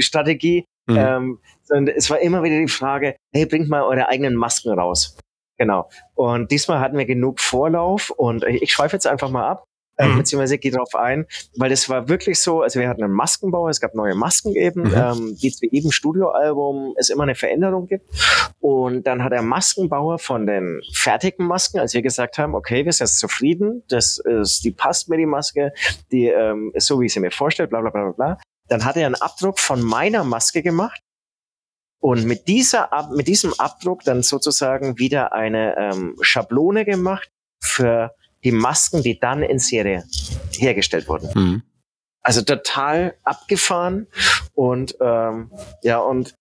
Strategie. 0.00 0.64
Mhm. 0.86 0.96
Ähm, 0.98 1.38
sondern 1.62 1.94
es 1.96 2.10
war 2.10 2.20
immer 2.20 2.42
wieder 2.42 2.58
die 2.58 2.68
Frage, 2.68 3.16
hey, 3.32 3.46
bringt 3.46 3.70
mal 3.70 3.82
eure 3.82 4.08
eigenen 4.08 4.34
Masken 4.34 4.78
raus. 4.78 5.16
Genau. 5.56 5.88
Und 6.14 6.50
diesmal 6.50 6.80
hatten 6.80 6.98
wir 6.98 7.06
genug 7.06 7.40
Vorlauf 7.40 8.10
und 8.10 8.44
ich 8.44 8.72
schweife 8.72 8.96
jetzt 8.96 9.06
einfach 9.06 9.30
mal 9.30 9.48
ab. 9.48 9.64
Ähm, 9.96 10.12
Mhm. 10.14 10.18
beziehungsweise 10.18 10.58
gehe 10.58 10.72
drauf 10.72 10.94
ein, 10.96 11.26
weil 11.56 11.70
das 11.70 11.88
war 11.88 12.08
wirklich 12.08 12.40
so, 12.40 12.62
also 12.62 12.80
wir 12.80 12.88
hatten 12.88 13.04
einen 13.04 13.12
Maskenbauer, 13.12 13.70
es 13.70 13.80
gab 13.80 13.94
neue 13.94 14.14
Masken 14.16 14.54
eben, 14.56 14.82
Mhm. 14.88 14.94
ähm, 14.94 15.36
wie 15.40 15.52
zu 15.52 15.66
jedem 15.66 15.92
Studioalbum 15.92 16.94
es 16.96 17.10
immer 17.10 17.22
eine 17.22 17.34
Veränderung 17.36 17.86
gibt. 17.86 18.08
Und 18.60 19.06
dann 19.06 19.22
hat 19.22 19.30
der 19.32 19.42
Maskenbauer 19.42 20.18
von 20.18 20.46
den 20.46 20.80
fertigen 20.92 21.46
Masken, 21.46 21.78
als 21.78 21.94
wir 21.94 22.02
gesagt 22.02 22.38
haben, 22.38 22.54
okay, 22.54 22.84
wir 22.84 22.92
sind 22.92 23.06
jetzt 23.06 23.18
zufrieden, 23.20 23.84
das 23.88 24.18
ist, 24.18 24.64
die 24.64 24.72
passt 24.72 25.08
mir 25.08 25.16
die 25.16 25.26
Maske, 25.26 25.72
die 26.10 26.26
ähm, 26.26 26.72
ist 26.74 26.86
so, 26.86 27.00
wie 27.00 27.06
ich 27.06 27.12
sie 27.12 27.20
mir 27.20 27.30
vorstelle, 27.30 27.68
bla 27.68 27.80
bla 27.80 27.90
bla 27.90 28.10
bla. 28.12 28.38
Dann 28.68 28.84
hat 28.84 28.96
er 28.96 29.06
einen 29.06 29.14
Abdruck 29.14 29.60
von 29.60 29.82
meiner 29.82 30.24
Maske 30.24 30.62
gemacht 30.62 31.00
und 32.00 32.24
mit 32.24 32.48
dieser 32.48 32.88
mit 33.14 33.28
diesem 33.28 33.52
Abdruck 33.58 34.02
dann 34.04 34.22
sozusagen 34.22 34.98
wieder 34.98 35.32
eine 35.32 35.76
ähm, 35.78 36.16
Schablone 36.20 36.84
gemacht 36.84 37.28
für 37.62 38.12
die 38.44 38.52
Masken, 38.52 39.02
die 39.02 39.18
dann 39.18 39.42
in 39.42 39.58
Serie 39.58 40.04
hergestellt 40.52 41.08
wurden. 41.08 41.30
Mhm. 41.34 41.62
Also 42.22 42.42
total 42.42 43.16
abgefahren 43.24 44.06
und 44.54 44.96
ähm, 45.00 45.50
ja 45.82 45.98
und 45.98 46.34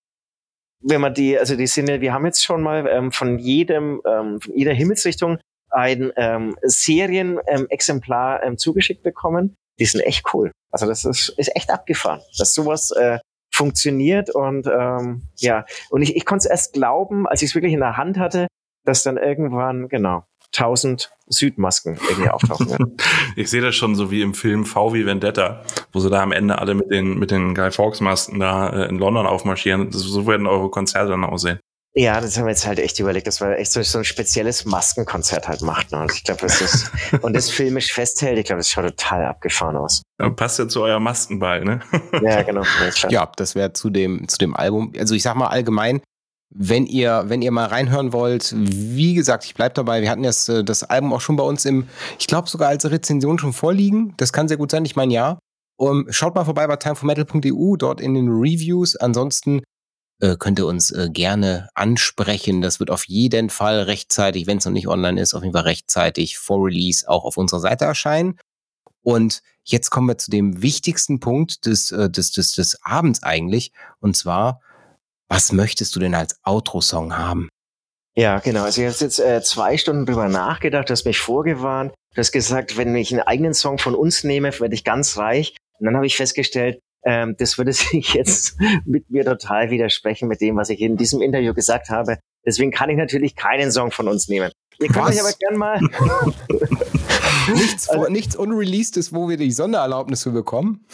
wenn 0.84 1.02
man 1.02 1.14
die, 1.14 1.38
also 1.38 1.56
die 1.56 1.68
sind 1.68 1.90
ja, 1.90 2.02
wir 2.02 2.14
haben 2.14 2.26
jetzt 2.26 2.44
schon 2.44 2.62
mal 2.62 2.88
ähm, 2.88 3.12
von 3.12 3.40
jedem, 3.40 4.02
ähm, 4.06 4.40
von 4.42 4.56
jeder 4.56 4.74
Himmelsrichtung 4.74 5.40
ein 5.70 6.12
ähm, 6.18 6.56
Serienexemplar 6.62 8.44
ähm, 8.44 8.58
zugeschickt 8.58 9.02
bekommen. 9.02 9.56
Die 9.80 9.86
sind 9.86 10.02
echt 10.02 10.34
cool. 10.34 10.52
Also 10.72 10.86
das 10.86 11.04
ist, 11.04 11.30
ist 11.30 11.56
echt 11.56 11.72
abgefahren, 11.72 12.22
dass 12.38 12.54
sowas 12.54 12.92
äh, 12.92 13.20
funktioniert 13.52 14.30
und 14.30 14.68
ähm, 14.68 15.28
ja, 15.38 15.66
und 15.90 16.02
ich, 16.02 16.16
ich 16.16 16.26
konnte 16.26 16.46
es 16.46 16.50
erst 16.50 16.74
glauben, 16.74 17.28
als 17.28 17.42
ich 17.42 17.50
es 17.50 17.56
wirklich 17.56 17.74
in 17.74 17.80
der 17.80 17.98
Hand 17.98 18.18
hatte, 18.18 18.48
dass 18.84 19.04
dann 19.04 19.18
irgendwann, 19.18 19.90
genau, 19.90 20.26
1000 20.56 21.12
Südmasken 21.28 21.98
irgendwie 22.10 22.30
auftauchen 22.30 22.70
werden. 22.70 22.98
Ich 23.36 23.50
sehe 23.50 23.62
das 23.62 23.76
schon 23.76 23.96
so 23.96 24.12
wie 24.12 24.22
im 24.22 24.34
Film 24.34 24.66
V 24.66 24.94
wie 24.94 25.06
Vendetta, 25.06 25.64
wo 25.92 26.00
sie 26.00 26.10
da 26.10 26.22
am 26.22 26.32
Ende 26.32 26.60
alle 26.60 26.76
mit 26.76 26.92
den, 26.92 27.18
mit 27.18 27.32
den 27.32 27.56
Guy 27.56 27.72
Fawkes 27.72 28.00
Masken 28.00 28.40
da 28.40 28.70
äh, 28.70 28.90
in 28.90 29.00
London 29.00 29.26
aufmarschieren. 29.26 29.90
Das, 29.90 30.02
so 30.02 30.28
werden 30.28 30.46
eure 30.46 30.70
Konzerte 30.70 31.10
dann 31.10 31.24
aussehen. 31.24 31.60
Ja, 31.96 32.20
das 32.20 32.38
haben 32.38 32.46
wir 32.46 32.50
jetzt 32.50 32.66
halt 32.66 32.80
echt 32.80 33.00
überlegt, 33.00 33.28
dass 33.28 33.40
wir 33.40 33.56
echt 33.58 33.72
so, 33.72 33.82
so 33.84 34.00
ein 34.00 34.04
spezielles 34.04 34.66
Maskenkonzert 34.66 35.48
halt 35.48 35.62
macht. 35.62 35.92
Ne? 35.92 36.02
Und 36.02 36.12
ich 36.12 36.24
glaube, 36.24 36.42
das 36.42 36.60
ist, 36.60 36.92
und 37.22 37.34
das 37.34 37.52
filmisch 37.52 37.94
festhält, 37.94 38.40
ich 38.40 38.46
glaube, 38.46 38.60
das 38.60 38.70
schaut 38.70 38.86
total 38.86 39.26
abgefahren 39.26 39.76
aus. 39.76 40.02
Ja, 40.20 40.30
passt 40.30 40.58
ja 40.58 40.68
zu 40.68 40.82
euer 40.82 41.00
Maskenball, 41.00 41.64
ne? 41.64 41.82
Ja, 42.22 42.42
genau. 42.42 42.64
Ja, 43.10 43.32
das 43.36 43.54
wäre 43.54 43.74
zu 43.74 43.92
dem, 43.92 44.28
zu 44.28 44.38
dem 44.40 44.56
Album. 44.56 44.92
Also 44.98 45.14
ich 45.14 45.22
sag 45.22 45.36
mal 45.36 45.48
allgemein, 45.48 46.02
wenn 46.56 46.86
ihr, 46.86 47.26
wenn 47.28 47.42
ihr 47.42 47.52
mal 47.52 47.66
reinhören 47.66 48.14
wollt, 48.14 48.54
wie 48.56 49.16
gesagt, 49.16 49.46
ich 49.46 49.56
bleib 49.56 49.74
dabei. 49.74 50.02
Wir 50.02 50.10
hatten 50.10 50.24
das, 50.24 50.48
äh, 50.50 50.64
das 50.64 50.84
Album 50.84 51.14
auch 51.14 51.22
schon 51.22 51.36
bei 51.36 51.44
uns 51.44 51.66
im, 51.66 51.88
ich 52.20 52.28
glaube 52.28 52.50
sogar 52.50 52.70
als 52.70 52.90
Rezension 52.90 53.40
schon 53.40 53.54
vorliegen. 53.54 54.14
Das 54.18 54.34
kann 54.34 54.48
sehr 54.48 54.58
gut 54.58 54.72
sein, 54.72 54.86
ich 54.86 54.96
meine 54.96 55.14
ja. 55.14 55.40
Um, 55.76 56.06
schaut 56.10 56.36
mal 56.36 56.46
vorbei 56.46 56.68
bei 56.68 56.76
timeformetal.eu, 56.76 57.76
dort 57.78 58.00
in 58.00 58.14
den 58.14 58.30
Reviews. 58.30 58.96
Ansonsten 58.96 59.62
äh, 60.22 60.38
könnt 60.38 60.60
ihr 60.60 60.68
uns 60.68 60.92
äh, 60.92 61.10
gerne 61.12 61.70
ansprechen. 61.74 62.62
Das 62.62 62.80
wird 62.80 62.92
auf 62.92 63.06
jeden 63.06 63.50
Fall 63.50 63.82
rechtzeitig, 63.82 64.46
wenn 64.46 64.60
es 64.60 64.66
noch 64.66 64.72
nicht 64.72 64.88
online 64.88 65.20
ist, 65.20 65.34
auf 65.34 65.42
jeden 65.42 65.54
Fall 65.54 65.64
rechtzeitig 65.64 66.38
vor 66.38 66.66
Release 66.66 67.10
auch 67.10 67.26
auf 67.26 67.38
unserer 67.38 67.60
Seite 67.60 67.86
erscheinen. 67.86 68.38
Und 69.02 69.42
jetzt 69.64 69.90
kommen 69.90 70.08
wir 70.08 70.18
zu 70.18 70.30
dem 70.30 70.62
wichtigsten 70.62 71.20
Punkt 71.20 71.66
des, 71.66 71.92
äh, 71.92 72.10
des, 72.10 72.32
des, 72.32 72.52
des 72.54 72.84
Abends 72.84 73.24
eigentlich. 73.24 73.72
Und 74.00 74.16
zwar, 74.16 74.62
was 75.34 75.52
möchtest 75.52 75.96
du 75.96 76.00
denn 76.00 76.14
als 76.14 76.36
Outro-Song 76.44 77.18
haben? 77.18 77.50
Ja, 78.16 78.38
genau. 78.38 78.64
Also 78.64 78.82
ich 78.82 78.88
habe 78.88 79.04
jetzt 79.04 79.20
äh, 79.20 79.42
zwei 79.42 79.78
Stunden 79.78 80.06
drüber 80.06 80.30
nachgedacht, 80.30 80.90
du 80.90 80.92
hast 80.92 81.06
mich 81.06 81.18
vorgewarnt. 81.18 81.92
Du 82.14 82.20
hast 82.20 82.32
gesagt, 82.32 82.78
wenn 82.78 82.96
ich 82.96 83.12
einen 83.12 83.24
eigenen 83.24 83.56
Song 83.56 83.80
von 83.80 83.96
uns 83.96 84.24
nehme, 84.24 84.58
werde 84.60 84.76
ich 84.76 84.84
ganz 84.84 85.18
reich. 85.18 85.56
Und 85.80 85.88
dann 85.88 85.96
habe 85.96 86.06
ich 86.06 86.16
festgestellt, 86.16 86.80
ähm, 87.04 87.36
das 87.40 87.58
würde 87.58 87.74
sich 87.74 88.14
jetzt 88.14 88.58
mit 88.86 89.10
mir 89.10 89.26
total 89.26 89.72
widersprechen 89.72 90.28
mit 90.28 90.40
dem, 90.40 90.56
was 90.56 90.70
ich 90.70 90.80
in 90.80 90.98
diesem 90.98 91.22
Interview 91.24 91.56
gesagt 91.56 91.90
habe. 91.90 92.20
Deswegen 92.46 92.70
kann 92.72 92.92
ich 92.92 92.98
natürlich 92.98 93.36
keinen 93.36 93.72
Song 93.72 93.90
von 93.90 94.08
uns 94.08 94.28
nehmen. 94.28 94.52
Ihr 94.80 94.90
könnt 94.90 95.06
Was? 95.06 95.16
euch 95.16 95.22
aber 95.22 95.34
gern 95.40 95.58
mal. 95.58 95.80
Nichts, 97.56 97.90
Also- 97.90 98.10
nichts 98.10 98.36
Unreleased 98.36 99.14
wo 99.14 99.28
wir 99.28 99.38
die 99.38 99.52
Sondererlaubnis 99.52 100.24
für 100.24 100.32
bekommen. 100.32 100.86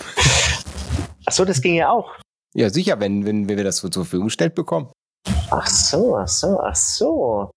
Achso, 1.26 1.44
das 1.46 1.62
ging 1.62 1.76
ja 1.76 1.92
auch. 1.92 2.12
Ja, 2.60 2.70
sicher, 2.70 3.00
wenn, 3.00 3.26
wenn, 3.26 3.48
wenn 3.48 3.56
wir 3.56 3.64
das 3.64 3.78
so 3.78 3.88
zur 3.88 4.04
Verfügung 4.04 4.28
gestellt 4.28 4.54
bekommen. 4.54 4.92
Ach 5.50 5.66
so, 5.66 6.18
ach 6.18 6.28
so, 6.28 6.60
ach 6.60 6.76
so. 6.76 7.52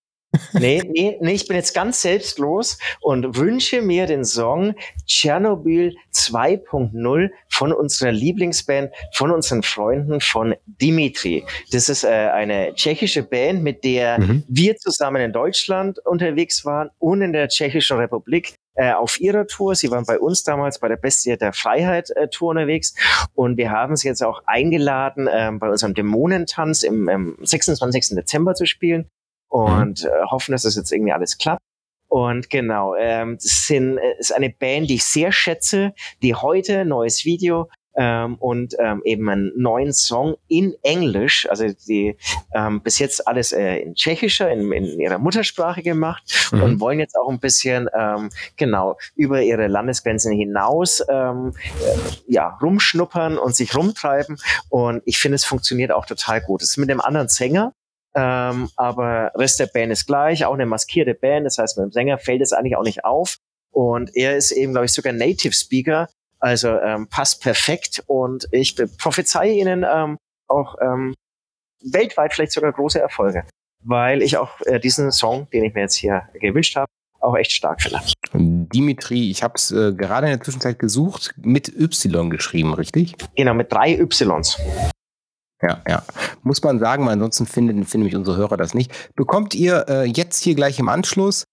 Nee, 0.52 0.80
nee, 0.94 1.18
nee, 1.20 1.32
ich 1.32 1.48
bin 1.48 1.56
jetzt 1.56 1.74
ganz 1.74 2.02
selbstlos 2.02 2.78
und 3.00 3.36
wünsche 3.36 3.82
mir 3.82 4.06
den 4.06 4.24
Song 4.24 4.76
Tschernobyl 5.04 5.96
2.0 6.14 7.30
von 7.48 7.72
unserer 7.72 8.12
Lieblingsband, 8.12 8.92
von 9.12 9.32
unseren 9.32 9.64
Freunden 9.64 10.20
von 10.20 10.54
Dimitri. 10.66 11.44
Das 11.72 11.88
ist 11.88 12.04
äh, 12.04 12.08
eine 12.08 12.72
tschechische 12.74 13.24
Band, 13.24 13.64
mit 13.64 13.82
der 13.82 14.20
Mhm. 14.20 14.44
wir 14.46 14.76
zusammen 14.76 15.20
in 15.20 15.32
Deutschland 15.32 15.98
unterwegs 16.06 16.64
waren 16.64 16.90
und 17.00 17.22
in 17.22 17.32
der 17.32 17.48
Tschechischen 17.48 17.96
Republik 17.98 18.54
äh, 18.74 18.92
auf 18.92 19.20
ihrer 19.20 19.46
Tour. 19.46 19.74
Sie 19.74 19.90
waren 19.90 20.04
bei 20.04 20.18
uns 20.18 20.44
damals 20.44 20.78
bei 20.78 20.88
der 20.88 20.96
Bestie 20.96 21.36
der 21.36 21.52
Freiheit 21.52 22.10
äh, 22.10 22.28
Tour 22.28 22.50
unterwegs 22.50 22.94
und 23.34 23.56
wir 23.56 23.70
haben 23.70 23.96
sie 23.96 24.08
jetzt 24.08 24.22
auch 24.22 24.42
eingeladen, 24.46 25.28
ähm, 25.30 25.58
bei 25.58 25.68
unserem 25.68 25.94
Dämonentanz 25.94 26.82
im, 26.82 27.08
im 27.08 27.36
26. 27.40 28.16
Dezember 28.16 28.54
zu 28.54 28.66
spielen 28.66 29.08
und 29.48 30.04
äh, 30.04 30.08
hoffen, 30.30 30.52
dass 30.52 30.62
das 30.62 30.76
jetzt 30.76 30.92
irgendwie 30.92 31.12
alles 31.12 31.38
klappt. 31.38 31.62
Und 32.08 32.50
genau, 32.50 32.94
ähm, 32.94 33.36
sind, 33.38 33.96
äh, 33.96 34.18
ist 34.18 34.34
eine 34.34 34.50
Band, 34.50 34.90
die 34.90 34.96
ich 34.96 35.04
sehr 35.04 35.32
schätze, 35.32 35.94
die 36.22 36.34
heute 36.34 36.80
ein 36.80 36.88
neues 36.88 37.24
Video 37.24 37.70
ähm, 37.96 38.36
und 38.36 38.74
ähm, 38.78 39.02
eben 39.04 39.28
einen 39.28 39.52
neuen 39.56 39.92
Song 39.92 40.36
in 40.48 40.74
Englisch, 40.82 41.48
also 41.48 41.66
die 41.88 42.16
ähm, 42.54 42.80
bis 42.82 42.98
jetzt 42.98 43.26
alles 43.26 43.52
äh, 43.52 43.76
in 43.78 43.94
tschechischer, 43.94 44.50
in, 44.50 44.70
in 44.72 45.00
ihrer 45.00 45.18
Muttersprache 45.18 45.82
gemacht 45.82 46.22
Mhm. 46.52 46.62
und 46.62 46.80
wollen 46.80 46.98
jetzt 46.98 47.16
auch 47.16 47.28
ein 47.28 47.40
bisschen 47.40 47.88
ähm, 47.96 48.30
genau 48.56 48.96
über 49.14 49.42
ihre 49.42 49.66
Landesgrenzen 49.66 50.32
hinaus 50.32 51.02
ähm, 51.08 51.54
äh, 51.84 51.98
ja 52.26 52.58
rumschnuppern 52.60 53.38
und 53.38 53.56
sich 53.56 53.74
rumtreiben. 53.76 54.36
Und 54.68 55.02
ich 55.04 55.18
finde 55.18 55.36
es 55.36 55.44
funktioniert 55.44 55.92
auch 55.92 56.06
total 56.06 56.40
gut. 56.40 56.62
Es 56.62 56.70
ist 56.70 56.76
mit 56.76 56.90
einem 56.90 57.00
anderen 57.00 57.28
Sänger, 57.28 57.74
ähm, 58.14 58.68
aber 58.76 59.32
Rest 59.34 59.60
der 59.60 59.66
Band 59.66 59.92
ist 59.92 60.06
gleich, 60.06 60.44
auch 60.44 60.54
eine 60.54 60.66
maskierte 60.66 61.14
Band, 61.14 61.46
das 61.46 61.58
heißt 61.58 61.78
mit 61.78 61.86
dem 61.86 61.92
Sänger 61.92 62.18
fällt 62.18 62.42
es 62.42 62.52
eigentlich 62.52 62.76
auch 62.76 62.84
nicht 62.84 63.04
auf. 63.04 63.36
Und 63.70 64.14
er 64.14 64.36
ist 64.36 64.50
eben 64.52 64.72
glaube 64.72 64.84
ich 64.86 64.92
sogar 64.92 65.12
Native 65.12 65.54
Speaker, 65.54 66.08
also 66.42 66.76
ähm, 66.80 67.06
passt 67.06 67.40
perfekt 67.40 68.02
und 68.06 68.48
ich 68.50 68.76
prophezeie 68.98 69.52
ihnen 69.52 69.86
ähm, 69.88 70.18
auch 70.48 70.74
ähm, 70.82 71.14
weltweit 71.84 72.34
vielleicht 72.34 72.52
sogar 72.52 72.72
große 72.72 73.00
Erfolge, 73.00 73.44
weil 73.80 74.22
ich 74.22 74.36
auch 74.36 74.60
äh, 74.62 74.80
diesen 74.80 75.12
Song, 75.12 75.48
den 75.50 75.62
ich 75.62 75.74
mir 75.74 75.82
jetzt 75.82 75.94
hier 75.94 76.28
gewünscht 76.34 76.74
habe, 76.74 76.90
auch 77.20 77.36
echt 77.36 77.52
stark 77.52 77.80
finde. 77.80 78.00
Dimitri, 78.34 79.30
ich 79.30 79.44
habe 79.44 79.54
es 79.54 79.70
äh, 79.70 79.92
gerade 79.92 80.26
in 80.26 80.32
der 80.32 80.42
Zwischenzeit 80.42 80.80
gesucht, 80.80 81.32
mit 81.36 81.68
Y 81.68 82.28
geschrieben, 82.28 82.74
richtig? 82.74 83.14
Genau, 83.36 83.54
mit 83.54 83.72
drei 83.72 83.96
Ys. 83.96 84.58
Ja, 85.62 85.80
ja. 85.88 86.02
Muss 86.42 86.60
man 86.64 86.80
sagen, 86.80 87.06
weil 87.06 87.12
ansonsten 87.12 87.46
finden, 87.46 87.84
finden 87.84 88.06
mich 88.06 88.16
unsere 88.16 88.36
Hörer 88.36 88.56
das 88.56 88.74
nicht. 88.74 89.14
Bekommt 89.14 89.54
ihr 89.54 89.86
äh, 89.88 90.04
jetzt 90.06 90.42
hier 90.42 90.56
gleich 90.56 90.80
im 90.80 90.88
Anschluss. 90.88 91.44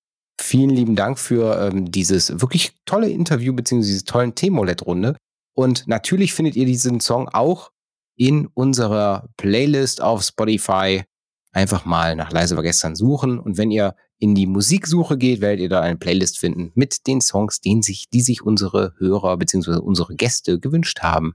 Vielen 0.42 0.70
lieben 0.70 0.96
Dank 0.96 1.20
für 1.20 1.62
ähm, 1.62 1.92
dieses 1.92 2.40
wirklich 2.40 2.72
tolle 2.86 3.10
Interview 3.10 3.54
beziehungsweise 3.54 3.92
diese 3.92 4.06
tollen 4.06 4.36
Themolett-Runde. 4.36 5.18
Und 5.54 5.86
natürlich 5.88 6.34
findet 6.34 6.56
ihr 6.56 6.66
diesen 6.66 7.02
Song 7.02 7.28
auch 7.28 7.72
in 8.16 8.48
unserer 8.54 9.28
Playlist 9.36 10.02
auf 10.02 10.24
Spotify. 10.24 11.04
Einfach 11.52 11.84
mal 11.84 12.16
nach 12.16 12.32
Leise 12.32 12.56
war 12.56 12.64
gestern 12.64 12.96
suchen. 12.96 13.38
Und 13.38 13.58
wenn 13.58 13.70
ihr 13.70 13.96
in 14.18 14.34
die 14.34 14.48
Musiksuche 14.48 15.18
geht, 15.18 15.42
werdet 15.42 15.60
ihr 15.60 15.70
da 15.70 15.82
eine 15.82 15.98
Playlist 15.98 16.40
finden 16.40 16.72
mit 16.74 17.06
den 17.06 17.20
Songs, 17.20 17.60
den 17.60 17.82
sich, 17.82 18.10
die 18.10 18.22
sich 18.22 18.42
unsere 18.42 18.94
Hörer 18.98 19.36
beziehungsweise 19.36 19.82
unsere 19.82 20.16
Gäste 20.16 20.58
gewünscht 20.58 21.02
haben. 21.02 21.34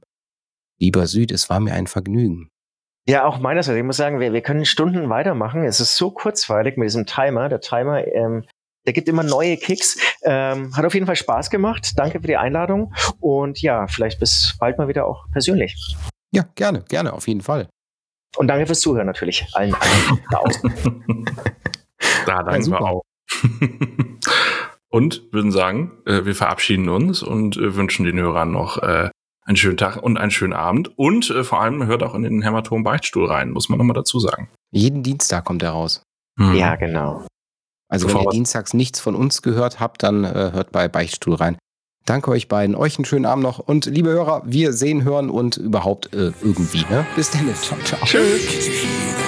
Lieber 0.79 1.07
Süd, 1.07 1.31
es 1.31 1.51
war 1.51 1.61
mir 1.61 1.75
ein 1.75 1.87
Vergnügen. 1.87 2.49
Ja, 3.07 3.27
auch 3.27 3.39
meinerseits. 3.39 3.77
Ich 3.77 3.85
muss 3.85 3.99
sagen, 3.99 4.19
wir, 4.19 4.33
wir 4.33 4.41
können 4.41 4.65
Stunden 4.65 5.11
weitermachen. 5.11 5.65
Es 5.65 5.79
ist 5.79 5.95
so 5.97 6.11
kurzweilig 6.11 6.79
mit 6.79 6.87
diesem 6.87 7.05
Timer. 7.05 7.51
Der 7.51 7.61
Timer, 7.61 8.07
ähm, 8.07 8.45
der 8.87 8.93
gibt 8.93 9.09
immer 9.09 9.23
neue 9.23 9.57
Kicks. 9.57 9.99
Ähm, 10.23 10.77
hat 10.77 10.85
auf 10.85 10.95
jeden 10.95 11.07
Fall 11.07 11.17
Spaß 11.17 11.51
gemacht. 11.51 11.93
Danke 11.97 12.21
für 12.21 12.27
die 12.27 12.37
Einladung. 12.37 12.95
Und 13.21 13.61
ja, 13.63 13.87
vielleicht 13.87 14.21
bis 14.21 14.57
bald 14.59 14.79
mal 14.79 14.89
wieder 14.89 15.07
auch 15.07 15.27
persönlich. 15.33 15.97
Ja, 16.33 16.47
gerne, 16.55 16.83
gerne, 16.89 17.13
auf 17.13 17.29
jeden 17.29 17.41
Fall. 17.41 17.69
Und 18.37 18.49
danke 18.49 18.67
fürs 18.67 18.81
Zuhören 18.81 19.07
natürlich. 19.07 19.47
Allen, 19.53 19.75
allen 19.75 20.21
da 20.31 20.39
außen. 20.39 20.75
Da 22.27 22.43
danken 22.43 22.55
wir 22.55 22.63
super. 22.63 22.81
auch. 22.81 23.03
und 24.89 25.33
würden 25.33 25.53
sagen, 25.53 25.93
äh, 26.07 26.25
wir 26.25 26.35
verabschieden 26.35 26.89
uns 26.89 27.23
und 27.23 27.57
äh, 27.57 27.75
wünschen 27.75 28.05
den 28.05 28.19
Hörern 28.19 28.51
noch 28.51 28.79
äh, 28.79 29.11
einen 29.45 29.57
schönen 29.57 29.77
Tag 29.77 30.03
und 30.03 30.17
einen 30.17 30.31
schönen 30.31 30.53
Abend. 30.53 30.97
Und 30.99 31.27
vor 31.43 31.61
allem 31.61 31.87
hört 31.87 32.03
auch 32.03 32.15
in 32.15 32.23
den 32.23 32.43
Hämatom 32.43 32.83
Beichtstuhl 32.83 33.27
rein, 33.27 33.51
muss 33.51 33.69
man 33.69 33.79
nochmal 33.79 33.95
dazu 33.95 34.19
sagen. 34.19 34.49
Jeden 34.73 35.03
Dienstag 35.03 35.45
kommt 35.45 35.63
er 35.63 35.71
raus. 35.71 36.03
Hm. 36.39 36.55
Ja, 36.55 36.77
genau. 36.77 37.25
Also 37.95 38.09
Bevor 38.09 38.23
wenn 38.23 38.27
ihr 38.27 38.33
dienstags 38.33 38.75
nichts 38.75 38.99
von 38.99 39.15
uns 39.15 39.41
gehört 39.41 39.79
habt, 39.79 40.03
dann 40.03 40.25
äh, 40.25 40.51
hört 40.53 40.73
bei 40.73 40.89
Beichtstuhl 40.89 41.35
rein. 41.35 41.57
Danke 42.07 42.33
euch 42.33 42.49
beiden, 42.49 42.75
euch 42.75 42.99
einen 42.99 43.05
schönen 43.05 43.25
Abend 43.25 43.45
noch 43.45 43.61
und 43.61 43.87
liebe 43.87 44.11
Hörer, 44.11 44.43
wir 44.45 44.73
sehen, 44.73 45.05
hören 45.05 45.31
und 45.31 45.57
überhaupt 45.57 46.13
äh, 46.13 46.33
irgendwie. 46.43 46.85
Ne? 46.91 47.07
Bis 47.15 47.31
dann, 47.31 47.49
ciao, 47.55 47.79
ciao. 47.85 48.05
Tschüss. 48.05 48.43